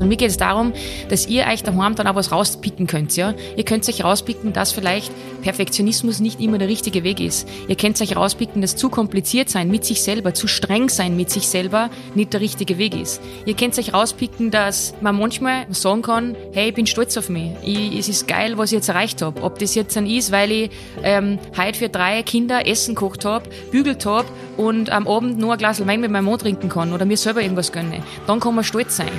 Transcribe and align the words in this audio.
Und 0.00 0.08
mir 0.08 0.16
geht 0.16 0.30
es 0.30 0.38
darum, 0.38 0.72
dass 1.10 1.26
ihr 1.28 1.46
euch 1.46 1.62
daheim 1.62 1.94
dann 1.94 2.06
auch 2.06 2.14
was 2.14 2.32
rauspicken 2.32 2.86
könnt, 2.86 3.16
ja. 3.16 3.34
Ihr 3.54 3.64
könnt 3.64 3.86
euch 3.86 4.02
rauspicken, 4.02 4.54
dass 4.54 4.72
vielleicht 4.72 5.12
Perfektionismus 5.42 6.20
nicht 6.20 6.40
immer 6.40 6.56
der 6.56 6.68
richtige 6.68 7.04
Weg 7.04 7.20
ist. 7.20 7.46
Ihr 7.68 7.76
könnt 7.76 8.00
euch 8.00 8.16
rauspicken, 8.16 8.62
dass 8.62 8.76
zu 8.76 8.88
kompliziert 8.88 9.50
sein 9.50 9.70
mit 9.70 9.84
sich 9.84 10.02
selber, 10.02 10.32
zu 10.32 10.48
streng 10.48 10.88
sein 10.88 11.16
mit 11.16 11.28
sich 11.28 11.48
selber 11.48 11.90
nicht 12.14 12.32
der 12.32 12.40
richtige 12.40 12.78
Weg 12.78 12.94
ist. 12.94 13.20
Ihr 13.44 13.54
könnt 13.54 13.78
euch 13.78 13.92
rauspicken, 13.92 14.50
dass 14.50 14.94
man 15.02 15.18
manchmal 15.18 15.66
sagen 15.68 16.00
kann, 16.00 16.34
hey, 16.54 16.70
ich 16.70 16.74
bin 16.74 16.86
stolz 16.86 17.18
auf 17.18 17.28
mich. 17.28 17.52
Ich, 17.62 17.98
es 17.98 18.08
ist 18.08 18.26
geil, 18.26 18.56
was 18.56 18.72
ich 18.72 18.76
jetzt 18.76 18.88
erreicht 18.88 19.20
habe. 19.20 19.42
Ob 19.42 19.58
das 19.58 19.74
jetzt 19.74 19.96
dann 19.96 20.06
ist, 20.06 20.32
weil 20.32 20.50
ich 20.50 20.70
ähm, 21.02 21.38
heute 21.58 21.78
für 21.78 21.88
drei 21.90 22.22
Kinder 22.22 22.66
Essen 22.66 22.94
gekocht 22.94 23.26
habe, 23.26 23.50
bügelt 23.70 24.06
habe 24.06 24.28
und 24.56 24.88
am 24.88 25.06
Abend 25.06 25.38
nur 25.38 25.52
ein 25.52 25.58
Glas 25.58 25.86
Wein 25.86 26.00
mit 26.00 26.10
meinem 26.10 26.24
Mann 26.24 26.38
trinken 26.38 26.70
kann 26.70 26.94
oder 26.94 27.04
mir 27.04 27.18
selber 27.18 27.42
irgendwas 27.42 27.70
gönne. 27.70 28.02
Dann 28.26 28.40
kann 28.40 28.54
man 28.54 28.64
stolz 28.64 28.96
sein. 28.96 29.10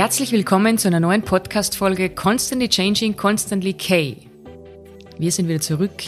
Herzlich 0.00 0.32
willkommen 0.32 0.78
zu 0.78 0.88
einer 0.88 0.98
neuen 0.98 1.20
Podcast-Folge 1.20 2.08
Constantly 2.08 2.70
Changing, 2.70 3.18
Constantly 3.18 3.74
K. 3.74 4.16
Wir 5.18 5.30
sind 5.30 5.46
wieder 5.46 5.60
zurück. 5.60 6.04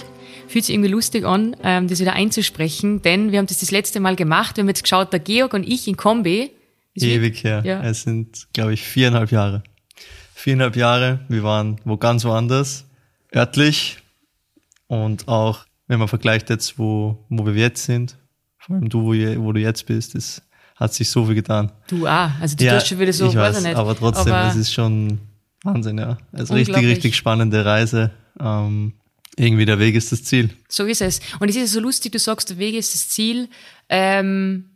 Fühlt 0.49 0.65
sich 0.65 0.75
irgendwie 0.75 0.89
lustig 0.89 1.27
an, 1.27 1.55
ähm, 1.63 1.89
das 1.89 2.01
wieder 2.01 2.15
einzusprechen, 2.15 3.03
denn 3.03 3.33
wir 3.33 3.39
haben 3.39 3.49
das 3.49 3.61
das 3.61 3.71
letzte 3.71 4.01
Mal 4.01 4.17
gemacht. 4.17 4.57
Wir 4.57 4.63
haben 4.63 4.69
jetzt 4.69 4.85
geschaut, 4.85 5.13
der 5.13 5.21
Georg 5.21 5.53
und 5.53 5.69
ich 5.69 5.87
in 5.89 5.99
Kombi. 5.99 6.53
Ewig 6.95 7.45
her. 7.45 7.61
Ja. 7.67 7.83
Es 7.83 8.05
sind, 8.05 8.49
glaube 8.55 8.73
ich, 8.73 8.83
viereinhalb 8.83 9.31
Jahre. 9.31 9.63
Viereinhalb 10.33 10.75
Jahre. 10.75 11.21
Wir 11.29 11.43
waren 11.43 11.79
wo 11.85 11.99
ganz 11.99 12.25
woanders, 12.25 12.87
örtlich 13.37 13.99
und 14.87 15.29
auch, 15.29 15.67
wenn 15.87 15.99
man 15.99 16.09
vergleicht 16.09 16.49
jetzt, 16.49 16.79
wo, 16.79 17.27
wo 17.29 17.45
wir 17.45 17.53
jetzt 17.53 17.85
sind, 17.85 18.17
vor 18.57 18.77
allem 18.77 18.89
du, 18.89 19.03
wo, 19.03 19.45
wo 19.45 19.53
du 19.53 19.61
jetzt 19.61 19.85
bist, 19.85 20.15
ist 20.15 20.41
hat 20.83 20.95
sich 20.95 21.09
so 21.09 21.25
viel 21.25 21.35
getan. 21.35 21.73
Du 21.87 22.07
auch. 22.07 22.31
Also 22.41 22.57
du 22.57 22.65
ja, 22.65 22.75
tust 22.75 22.89
schon 22.89 22.99
wieder 22.99 23.13
so, 23.13 23.27
ich 23.27 23.35
weiß, 23.35 23.57
weiß 23.57 23.59
ich 23.59 23.69
nicht. 23.69 23.77
Aber 23.77 23.97
trotzdem, 23.97 24.33
aber 24.33 24.49
es 24.49 24.57
ist 24.57 24.73
schon 24.73 25.19
Wahnsinn, 25.63 25.99
ja. 25.99 26.19
Also 26.33 26.55
richtig, 26.55 26.77
richtig 26.77 27.17
spannende 27.17 27.65
Reise. 27.65 28.11
Ähm, 28.41 28.95
irgendwie 29.37 29.65
der 29.65 29.79
Weg 29.79 29.95
ist 29.95 30.13
das 30.13 30.25
Ziel. 30.25 30.51
So 30.69 30.85
ist 30.85 31.01
es. 31.01 31.21
Und 31.41 31.49
es 31.49 31.57
ist 31.57 31.73
so 31.73 31.81
lustig, 31.81 32.13
du 32.13 32.19
sagst, 32.19 32.51
der 32.51 32.59
Weg 32.59 32.75
ist 32.75 32.95
das 32.95 33.09
Ziel. 33.09 33.49
Ähm, 33.89 34.72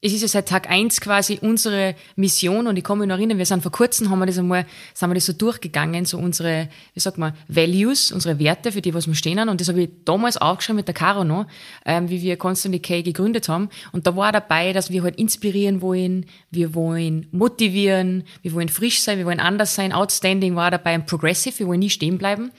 es 0.00 0.12
ist 0.12 0.22
ja 0.22 0.28
seit 0.28 0.48
Tag 0.48 0.70
eins 0.70 1.00
quasi 1.00 1.40
unsere 1.42 1.96
Mission 2.14 2.68
und 2.68 2.76
ich 2.76 2.84
kann 2.84 2.98
mich 2.98 3.08
noch 3.08 3.16
erinnern, 3.16 3.38
wir 3.38 3.46
sind 3.46 3.62
vor 3.62 3.72
kurzem, 3.72 4.10
haben 4.10 4.20
wir 4.20 4.26
das 4.26 4.38
einmal, 4.38 4.64
sind 4.94 5.10
wir 5.10 5.14
das 5.14 5.26
so 5.26 5.32
durchgegangen, 5.32 6.04
so 6.04 6.18
unsere, 6.18 6.68
wie 6.94 7.00
sagt 7.00 7.18
man, 7.18 7.32
Values, 7.48 8.12
unsere 8.12 8.38
Werte, 8.38 8.70
für 8.70 8.80
die, 8.80 8.94
was 8.94 9.08
wir 9.08 9.16
stehen 9.16 9.48
und 9.48 9.60
das 9.60 9.68
habe 9.68 9.82
ich 9.82 9.90
damals 10.04 10.36
aufgeschrieben 10.36 10.76
mit 10.76 10.86
der 10.86 10.94
Caro 10.94 11.24
noch, 11.24 11.46
ähm, 11.84 12.08
wie 12.10 12.22
wir 12.22 12.36
Constant 12.36 12.80
K 12.80 13.02
gegründet 13.02 13.48
haben. 13.48 13.70
Und 13.90 14.06
da 14.06 14.14
war 14.14 14.30
dabei, 14.30 14.72
dass 14.72 14.90
wir 14.90 15.02
halt 15.02 15.16
inspirieren 15.16 15.82
wollen, 15.82 16.26
wir 16.50 16.74
wollen 16.74 17.26
motivieren, 17.32 18.22
wir 18.42 18.52
wollen 18.52 18.68
frisch 18.68 19.00
sein, 19.00 19.18
wir 19.18 19.26
wollen 19.26 19.40
anders 19.40 19.74
sein, 19.74 19.92
outstanding 19.92 20.54
war 20.54 20.70
dabei 20.70 20.94
und 20.94 21.06
progressive, 21.06 21.58
wir 21.58 21.66
wollen 21.66 21.80
nie 21.80 21.90
stehen 21.90 22.18
bleiben. 22.18 22.52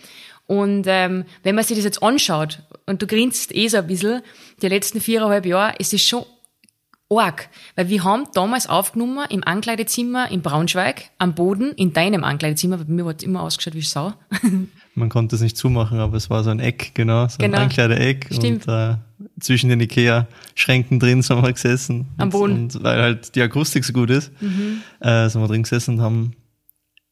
Und 0.46 0.86
ähm, 0.88 1.24
wenn 1.44 1.56
man 1.56 1.64
sich 1.64 1.78
das 1.78 1.86
jetzt 1.86 2.04
anschaut 2.04 2.64
und 2.86 3.02
du 3.02 3.08
grinst 3.08 3.56
eh 3.56 3.68
so 3.70 3.78
ein 3.78 3.88
bisschen, 3.88 4.24
die 4.62 4.68
letzten 4.68 5.00
viereinhalb 5.00 5.46
Jahre, 5.46 5.76
ist 5.78 5.94
es 5.94 6.02
schon 6.02 6.26
arg. 7.10 7.50
Weil 7.76 7.90
wir 7.90 8.04
haben 8.04 8.26
damals 8.34 8.68
aufgenommen 8.68 9.26
im 9.30 9.44
Ankleidezimmer 9.44 10.30
in 10.32 10.42
Braunschweig, 10.42 11.10
am 11.18 11.34
Boden, 11.34 11.72
in 11.74 11.94
deinem 11.94 12.24
Ankleidezimmer, 12.24 12.80
weil 12.80 12.86
bei 12.86 12.94
mir 12.94 13.06
hat 13.06 13.18
es 13.18 13.24
immer 13.24 13.42
ausgeschaut 13.42 13.76
wie 13.76 13.82
Sau. 13.82 14.14
Man 14.96 15.10
konnte 15.10 15.36
es 15.36 15.42
nicht 15.42 15.56
zumachen, 15.56 16.00
aber 16.00 16.18
es 16.18 16.30
war 16.30 16.44
so 16.44 16.50
ein 16.50 16.60
Eck, 16.60 16.92
genau, 16.94 17.28
so 17.28 17.38
genau. 17.38 17.58
ein 17.58 17.64
Ankleideeck. 17.64 18.28
Stimmt. 18.32 18.68
Und 18.68 18.74
äh, 18.74 18.96
zwischen 19.40 19.70
den 19.70 19.80
Ikea-Schränken 19.80 21.00
drin 21.00 21.22
sind 21.22 21.42
wir 21.42 21.54
gesessen. 21.54 22.08
Am 22.18 22.30
Boden. 22.30 22.54
Und, 22.54 22.76
und 22.76 22.84
weil 22.84 23.02
halt 23.02 23.36
die 23.36 23.42
Akustik 23.42 23.86
so 23.86 23.94
gut 23.94 24.10
ist, 24.10 24.32
mhm. 24.42 24.82
äh, 25.00 25.30
sind 25.30 25.42
wir 25.42 25.48
drin 25.48 25.64
gesessen 25.64 25.96
und 25.96 26.02
haben 26.02 26.36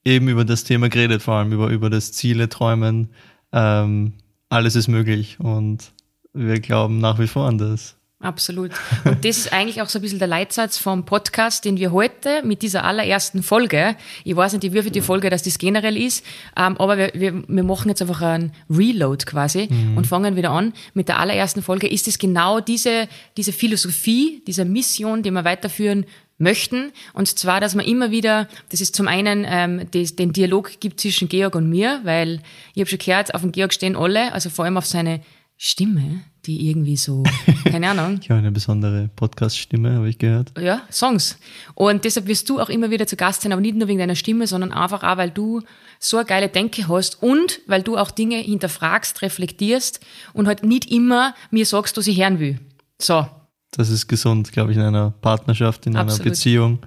eben 0.04 0.28
über 0.28 0.44
das 0.44 0.64
Thema 0.64 0.88
geredet, 0.88 1.22
vor 1.22 1.34
allem 1.34 1.52
über, 1.52 1.68
über 1.68 1.88
das 1.90 2.12
Ziele, 2.12 2.48
Träumen. 2.48 3.10
Ähm, 3.52 4.14
alles 4.48 4.74
ist 4.74 4.88
möglich 4.88 5.38
und 5.40 5.92
wir 6.32 6.60
glauben 6.60 6.98
nach 6.98 7.18
wie 7.18 7.26
vor 7.26 7.46
an 7.46 7.58
das. 7.58 7.97
Absolut. 8.20 8.72
Und 9.04 9.24
das 9.24 9.38
ist 9.38 9.52
eigentlich 9.52 9.80
auch 9.80 9.88
so 9.88 10.00
ein 10.00 10.02
bisschen 10.02 10.18
der 10.18 10.26
Leitsatz 10.26 10.76
vom 10.76 11.04
Podcast, 11.04 11.64
den 11.64 11.76
wir 11.76 11.92
heute 11.92 12.42
mit 12.42 12.62
dieser 12.62 12.82
allerersten 12.82 13.44
Folge, 13.44 13.94
ich 14.24 14.34
weiß 14.34 14.54
nicht, 14.54 14.64
wie 14.72 14.82
viel 14.82 14.90
die 14.90 15.00
Folge, 15.00 15.30
dass 15.30 15.44
das 15.44 15.56
generell 15.56 15.96
ist, 15.96 16.26
ähm, 16.56 16.76
aber 16.78 16.98
wir, 16.98 17.12
wir, 17.14 17.44
wir 17.46 17.62
machen 17.62 17.88
jetzt 17.88 18.02
einfach 18.02 18.20
einen 18.22 18.52
Reload 18.68 19.24
quasi 19.24 19.68
mhm. 19.70 19.96
und 19.96 20.08
fangen 20.08 20.34
wieder 20.34 20.50
an. 20.50 20.72
Mit 20.94 21.06
der 21.08 21.20
allerersten 21.20 21.62
Folge 21.62 21.86
ist 21.86 22.08
es 22.08 22.18
genau 22.18 22.58
diese, 22.58 23.06
diese 23.36 23.52
Philosophie, 23.52 24.42
diese 24.48 24.64
Mission, 24.64 25.22
die 25.22 25.30
wir 25.30 25.44
weiterführen 25.44 26.04
möchten. 26.38 26.90
Und 27.12 27.38
zwar, 27.38 27.60
dass 27.60 27.76
man 27.76 27.86
immer 27.86 28.10
wieder, 28.10 28.48
das 28.70 28.80
ist 28.80 28.96
zum 28.96 29.06
einen 29.06 29.46
ähm, 29.48 29.86
das, 29.92 30.16
den 30.16 30.32
Dialog 30.32 30.80
gibt 30.80 30.98
zwischen 30.98 31.28
Georg 31.28 31.54
und 31.54 31.68
mir, 31.70 32.00
weil 32.02 32.40
ich 32.74 32.80
habe 32.80 32.90
schon 32.90 32.98
gehört, 32.98 33.32
auf 33.32 33.42
dem 33.42 33.52
Georg 33.52 33.72
stehen 33.72 33.94
alle, 33.94 34.32
also 34.32 34.50
vor 34.50 34.64
allem 34.64 34.76
auf 34.76 34.86
seine 34.86 35.20
Stimme, 35.60 36.22
die 36.46 36.70
irgendwie 36.70 36.96
so, 36.96 37.24
keine 37.64 37.90
Ahnung. 37.90 38.20
ich 38.22 38.30
habe 38.30 38.38
eine 38.38 38.52
besondere 38.52 39.10
Podcast-Stimme, 39.16 39.96
habe 39.96 40.08
ich 40.08 40.16
gehört. 40.16 40.52
Ja, 40.56 40.82
Songs. 40.88 41.36
Und 41.74 42.04
deshalb 42.04 42.28
wirst 42.28 42.48
du 42.48 42.60
auch 42.60 42.68
immer 42.68 42.92
wieder 42.92 43.08
zu 43.08 43.16
Gast 43.16 43.42
sein, 43.42 43.50
aber 43.50 43.60
nicht 43.60 43.74
nur 43.74 43.88
wegen 43.88 43.98
deiner 43.98 44.14
Stimme, 44.14 44.46
sondern 44.46 44.72
einfach 44.72 45.02
auch, 45.02 45.16
weil 45.16 45.32
du 45.32 45.62
so 45.98 46.16
eine 46.16 46.26
geile 46.26 46.48
Denke 46.48 46.86
hast 46.86 47.20
und 47.24 47.60
weil 47.66 47.82
du 47.82 47.98
auch 47.98 48.12
Dinge 48.12 48.36
hinterfragst, 48.36 49.20
reflektierst 49.20 49.98
und 50.32 50.46
halt 50.46 50.62
nicht 50.62 50.92
immer 50.92 51.34
mir 51.50 51.66
sagst, 51.66 51.96
was 51.96 52.06
ich 52.06 52.20
hören 52.20 52.38
will. 52.38 52.60
So. 52.98 53.26
Das 53.72 53.90
ist 53.90 54.06
gesund, 54.06 54.52
glaube 54.52 54.70
ich, 54.70 54.78
in 54.78 54.84
einer 54.84 55.10
Partnerschaft, 55.10 55.86
in 55.86 55.96
Absolut. 55.96 56.20
einer 56.20 56.30
Beziehung. 56.30 56.78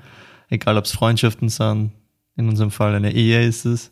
Egal, 0.50 0.78
ob 0.78 0.86
es 0.86 0.92
Freundschaften 0.92 1.50
sind, 1.50 1.92
in 2.38 2.48
unserem 2.48 2.72
Fall 2.72 2.96
eine 2.96 3.14
Ehe 3.14 3.46
ist 3.46 3.66
es 3.66 3.92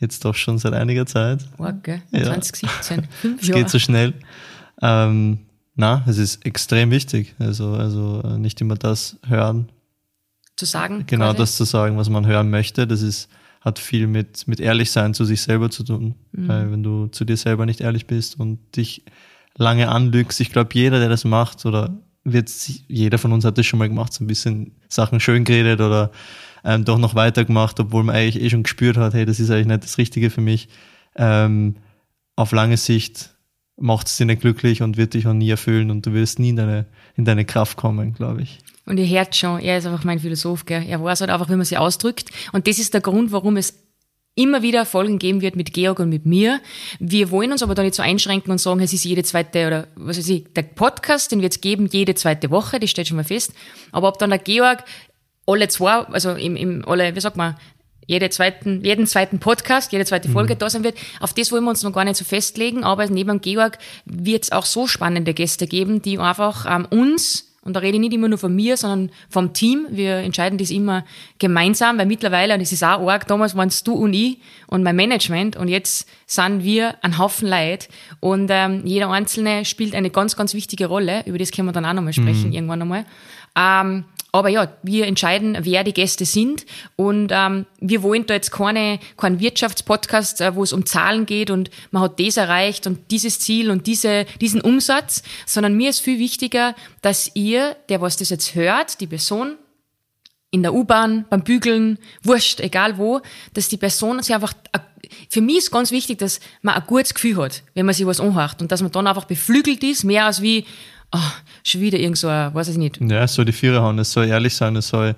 jetzt 0.00 0.24
doch 0.24 0.34
schon 0.34 0.58
seit 0.58 0.72
einiger 0.72 1.06
Zeit. 1.06 1.46
Okay, 1.58 2.02
ja. 2.12 2.24
2017, 2.24 3.08
fünf 3.20 3.42
Jahre. 3.42 3.60
Es 3.60 3.64
geht 3.64 3.70
so 3.70 3.78
schnell. 3.78 4.14
Ähm, 4.82 5.40
na, 5.74 6.04
es 6.06 6.18
ist 6.18 6.44
extrem 6.44 6.90
wichtig. 6.90 7.34
Also, 7.38 7.72
also 7.72 8.22
äh, 8.22 8.38
nicht 8.38 8.60
immer 8.60 8.76
das 8.76 9.18
hören. 9.26 9.70
Zu 10.56 10.64
sagen. 10.64 11.04
Genau 11.06 11.26
quasi. 11.26 11.38
das 11.38 11.56
zu 11.56 11.64
sagen, 11.64 11.96
was 11.98 12.08
man 12.08 12.26
hören 12.26 12.50
möchte. 12.50 12.86
Das 12.86 13.02
ist, 13.02 13.28
hat 13.60 13.78
viel 13.78 14.06
mit, 14.06 14.48
mit 14.48 14.58
Ehrlichsein 14.58 15.12
zu 15.12 15.24
sich 15.24 15.42
selber 15.42 15.70
zu 15.70 15.84
tun. 15.84 16.14
Mhm. 16.32 16.48
Weil 16.48 16.72
wenn 16.72 16.82
du 16.82 17.08
zu 17.08 17.24
dir 17.24 17.36
selber 17.36 17.66
nicht 17.66 17.80
ehrlich 17.80 18.06
bist 18.06 18.40
und 18.40 18.76
dich 18.76 19.04
lange 19.56 19.88
anlügst, 19.88 20.40
ich 20.40 20.50
glaube, 20.50 20.70
jeder, 20.72 20.98
der 20.98 21.08
das 21.08 21.24
macht, 21.24 21.66
oder 21.66 21.94
wird 22.24 22.50
jeder 22.88 23.18
von 23.18 23.32
uns 23.32 23.44
hat 23.44 23.56
das 23.56 23.66
schon 23.66 23.78
mal 23.78 23.88
gemacht, 23.88 24.12
so 24.12 24.24
ein 24.24 24.26
bisschen 24.26 24.72
Sachen 24.88 25.20
schön 25.20 25.44
geredet 25.44 25.80
oder 25.80 26.10
ähm, 26.66 26.84
doch 26.84 26.98
noch 26.98 27.14
weitergemacht, 27.14 27.78
obwohl 27.78 28.02
man 28.02 28.16
eigentlich 28.16 28.42
eh 28.42 28.50
schon 28.50 28.64
gespürt 28.64 28.96
hat, 28.96 29.14
hey, 29.14 29.24
das 29.24 29.38
ist 29.38 29.50
eigentlich 29.50 29.68
nicht 29.68 29.84
das 29.84 29.98
Richtige 29.98 30.30
für 30.30 30.40
mich. 30.40 30.68
Ähm, 31.14 31.76
auf 32.34 32.50
lange 32.50 32.76
Sicht 32.76 33.30
macht 33.76 34.08
es 34.08 34.16
dich 34.16 34.26
nicht 34.26 34.40
glücklich 34.40 34.82
und 34.82 34.96
wird 34.96 35.14
dich 35.14 35.26
auch 35.26 35.32
nie 35.32 35.48
erfüllen 35.48 35.90
und 35.90 36.04
du 36.04 36.12
wirst 36.12 36.38
nie 36.40 36.50
in 36.50 36.56
deine, 36.56 36.86
in 37.14 37.24
deine 37.24 37.44
Kraft 37.44 37.76
kommen, 37.76 38.14
glaube 38.14 38.42
ich. 38.42 38.58
Und 38.84 38.98
ihr 38.98 39.06
hört 39.06 39.36
schon, 39.36 39.60
er 39.60 39.78
ist 39.78 39.86
einfach 39.86 40.04
mein 40.04 40.18
Philosoph, 40.18 40.66
gell? 40.66 40.84
er 40.86 41.02
weiß 41.02 41.20
halt 41.20 41.30
einfach, 41.30 41.48
wie 41.48 41.56
man 41.56 41.64
sich 41.64 41.78
ausdrückt. 41.78 42.30
Und 42.52 42.66
das 42.66 42.78
ist 42.78 42.94
der 42.94 43.00
Grund, 43.00 43.32
warum 43.32 43.56
es 43.56 43.74
immer 44.34 44.62
wieder 44.62 44.84
Folgen 44.86 45.18
geben 45.18 45.40
wird 45.40 45.56
mit 45.56 45.72
Georg 45.72 45.98
und 45.98 46.10
mit 46.10 46.26
mir. 46.26 46.60
Wir 46.98 47.30
wollen 47.30 47.52
uns 47.52 47.62
aber 47.62 47.74
da 47.74 47.82
nicht 47.82 47.94
so 47.94 48.02
einschränken 48.02 48.50
und 48.50 48.58
sagen, 48.58 48.80
es 48.80 48.92
ist 48.92 49.04
jede 49.04 49.22
zweite 49.22 49.66
oder 49.66 49.86
was 49.96 50.18
weiß 50.18 50.28
ich, 50.28 50.52
der 50.52 50.62
Podcast, 50.62 51.32
den 51.32 51.42
wird 51.42 51.52
es 51.52 51.60
geben, 51.60 51.88
jede 51.90 52.14
zweite 52.14 52.50
Woche, 52.50 52.78
das 52.78 52.90
steht 52.90 53.08
schon 53.08 53.16
mal 53.16 53.24
fest. 53.24 53.52
Aber 53.92 54.08
ob 54.08 54.18
dann 54.18 54.30
der 54.30 54.38
Georg 54.38 54.84
alle 55.46 55.68
zwei, 55.68 56.00
also 56.00 56.32
im, 56.32 56.56
im 56.56 56.84
alle, 56.86 57.14
wie 57.14 57.20
sagt 57.20 57.36
man, 57.36 57.56
jede 58.06 58.30
zweiten, 58.30 58.84
jeden 58.84 59.06
zweiten 59.06 59.38
Podcast, 59.38 59.92
jede 59.92 60.04
zweite 60.04 60.28
Folge 60.28 60.54
mhm. 60.54 60.58
da 60.58 60.70
sein 60.70 60.84
wird. 60.84 60.96
Auf 61.20 61.34
das 61.34 61.50
wollen 61.50 61.64
wir 61.64 61.70
uns 61.70 61.82
noch 61.82 61.92
gar 61.92 62.04
nicht 62.04 62.16
so 62.16 62.24
festlegen, 62.24 62.84
aber 62.84 63.06
neben 63.06 63.40
Georg 63.40 63.78
wird 64.04 64.44
es 64.44 64.52
auch 64.52 64.64
so 64.64 64.86
spannende 64.86 65.34
Gäste 65.34 65.66
geben, 65.66 66.02
die 66.02 66.18
einfach 66.18 66.66
ähm, 66.68 66.86
uns, 66.90 67.52
und 67.62 67.74
da 67.74 67.80
rede 67.80 67.96
ich 67.96 68.00
nicht 68.00 68.12
immer 68.12 68.28
nur 68.28 68.38
von 68.38 68.54
mir, 68.54 68.76
sondern 68.76 69.10
vom 69.28 69.52
Team, 69.52 69.88
wir 69.90 70.18
entscheiden 70.18 70.56
das 70.56 70.70
immer 70.70 71.04
gemeinsam, 71.40 71.98
weil 71.98 72.06
mittlerweile, 72.06 72.54
und 72.54 72.60
das 72.60 72.70
ist 72.70 72.84
auch 72.84 73.08
arg, 73.08 73.26
damals 73.26 73.56
waren 73.56 73.68
es 73.68 73.82
du 73.82 73.94
und 73.94 74.14
ich 74.14 74.38
und 74.68 74.84
mein 74.84 74.94
Management 74.94 75.56
und 75.56 75.66
jetzt 75.66 76.08
sind 76.26 76.62
wir 76.62 76.94
ein 77.02 77.18
Haufen 77.18 77.48
Leid 77.48 77.88
und 78.20 78.50
ähm, 78.52 78.82
jeder 78.84 79.10
Einzelne 79.10 79.64
spielt 79.64 79.96
eine 79.96 80.10
ganz, 80.10 80.36
ganz 80.36 80.54
wichtige 80.54 80.86
Rolle, 80.86 81.24
über 81.26 81.38
das 81.38 81.50
können 81.50 81.66
wir 81.66 81.72
dann 81.72 81.84
auch 81.84 81.92
nochmal 81.92 82.12
sprechen, 82.12 82.50
mhm. 82.50 82.52
irgendwann 82.52 82.78
nochmal. 82.78 83.04
Ähm, 83.56 84.04
aber 84.36 84.48
ja, 84.48 84.72
wir 84.82 85.06
entscheiden, 85.06 85.56
wer 85.60 85.84
die 85.84 85.92
Gäste 85.92 86.24
sind. 86.24 86.66
Und 86.96 87.30
ähm, 87.32 87.66
wir 87.80 88.02
wollen 88.02 88.26
da 88.26 88.34
jetzt 88.34 88.50
keine, 88.50 88.98
keinen 89.16 89.40
Wirtschaftspodcast, 89.40 90.40
äh, 90.40 90.54
wo 90.54 90.62
es 90.62 90.72
um 90.72 90.86
Zahlen 90.86 91.26
geht 91.26 91.50
und 91.50 91.70
man 91.90 92.02
hat 92.02 92.20
das 92.20 92.36
erreicht 92.36 92.86
und 92.86 93.10
dieses 93.10 93.40
Ziel 93.40 93.70
und 93.70 93.86
diese, 93.86 94.26
diesen 94.40 94.60
Umsatz, 94.60 95.22
sondern 95.46 95.76
mir 95.76 95.90
ist 95.90 96.00
viel 96.00 96.18
wichtiger, 96.18 96.74
dass 97.02 97.30
ihr, 97.34 97.76
der 97.88 98.00
was 98.00 98.16
das 98.16 98.30
jetzt 98.30 98.54
hört, 98.54 99.00
die 99.00 99.06
Person 99.06 99.56
in 100.50 100.62
der 100.62 100.72
U-Bahn, 100.72 101.26
beim 101.28 101.42
Bügeln, 101.42 101.98
wurscht, 102.22 102.60
egal 102.60 102.98
wo, 102.98 103.20
dass 103.52 103.68
die 103.68 103.76
Person 103.76 104.22
sich 104.22 104.34
einfach, 104.34 104.54
für 105.28 105.40
mich 105.40 105.58
ist 105.58 105.70
ganz 105.70 105.90
wichtig, 105.90 106.18
dass 106.18 106.40
man 106.62 106.76
ein 106.76 106.84
gutes 106.86 107.14
Gefühl 107.14 107.36
hat, 107.36 107.62
wenn 107.74 107.84
man 107.84 107.94
sich 107.94 108.06
was 108.06 108.20
anhört 108.20 108.62
und 108.62 108.72
dass 108.72 108.82
man 108.82 108.92
dann 108.92 109.06
einfach 109.06 109.24
beflügelt 109.24 109.82
ist, 109.84 110.04
mehr 110.04 110.26
als 110.26 110.40
wie, 110.40 110.64
oh, 111.12 111.18
schon 111.64 111.80
wieder 111.80 111.98
irgend 111.98 112.18
so 112.18 112.28
ein, 112.28 112.54
weiß 112.54 112.68
ich 112.68 112.78
nicht. 112.78 113.00
Ja, 113.00 113.24
es 113.24 113.34
soll 113.34 113.44
die 113.44 113.52
Vierer 113.52 113.82
hauen, 113.82 113.98
es 113.98 114.12
soll 114.12 114.26
ehrlich 114.26 114.54
sein, 114.54 114.76
es 114.76 114.88
soll, 114.88 115.14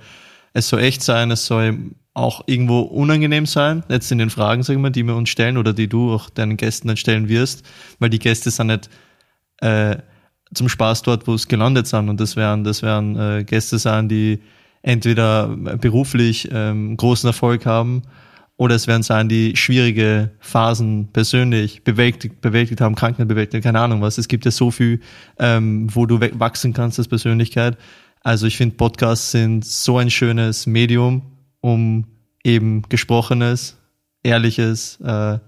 es 0.53 0.69
soll 0.69 0.81
echt 0.81 1.03
sein, 1.03 1.31
es 1.31 1.47
soll 1.47 1.93
auch 2.15 2.43
irgendwo 2.47 2.81
unangenehm 2.81 3.47
sein, 3.47 3.85
jetzt 3.89 4.11
in 4.11 4.19
den 4.19 4.31
Fragen, 4.31 4.63
sagen 4.63 4.83
wir, 4.83 4.91
die 4.91 5.05
wir 5.05 5.15
uns 5.15 5.29
stellen 5.29 5.57
oder 5.57 5.73
die 5.73 5.89
du 5.89 6.13
auch 6.13 6.31
deinen 6.31 6.57
Gästen 6.57 6.89
dann 6.89 6.97
stellen 6.97 7.29
wirst, 7.29 7.65
weil 8.01 8.11
die 8.11 8.19
Gäste 8.19 8.51
sind 8.51 8.69
nicht 8.69 8.91
äh, 9.59 9.97
zum 10.53 10.69
Spaß 10.69 11.03
dort, 11.03 11.27
wo 11.27 11.35
es 11.35 11.47
gelandet 11.47 11.87
sind 11.87 12.09
und 12.09 12.19
das 12.19 12.35
werden, 12.35 12.65
das 12.65 12.83
werden 12.83 13.17
äh, 13.17 13.45
Gäste 13.45 13.79
sein, 13.79 14.09
die 14.09 14.41
entweder 14.83 15.49
beruflich 15.49 16.49
ähm, 16.53 16.97
großen 16.97 17.29
Erfolg 17.29 17.67
haben 17.67 18.03
oder 18.59 18.75
es 18.75 18.89
werden 18.89 19.05
sein, 19.05 19.29
die 19.29 19.57
schwierige 19.57 20.33
Phasen 20.41 21.09
persönlich 21.13 21.85
bewältigt, 21.85 22.41
bewältigt 22.41 22.81
haben, 22.81 22.97
Krankheit 22.97 23.29
bewältigt, 23.29 23.63
keine 23.63 23.81
Ahnung 23.81 24.03
was. 24.03 24.19
Es 24.19 24.27
gibt 24.27 24.45
ja 24.45 24.51
so 24.51 24.73
viel, 24.73 25.01
ähm, 25.39 25.87
wo 25.95 26.07
du 26.07 26.21
wachsen 26.21 26.73
kannst 26.73 26.99
als 26.99 27.07
Persönlichkeit. 27.07 27.79
Also 28.21 28.49
ich 28.49 28.57
finde, 28.57 28.75
Podcasts 28.75 29.31
sind 29.31 29.65
so 29.65 29.99
ein 29.99 30.11
schönes 30.11 30.67
Medium, 30.67 31.23
um 31.61 32.05
eben 32.43 32.83
Gesprochenes, 32.89 33.79
Ehrliches 34.25 34.99
äh, 35.03 35.39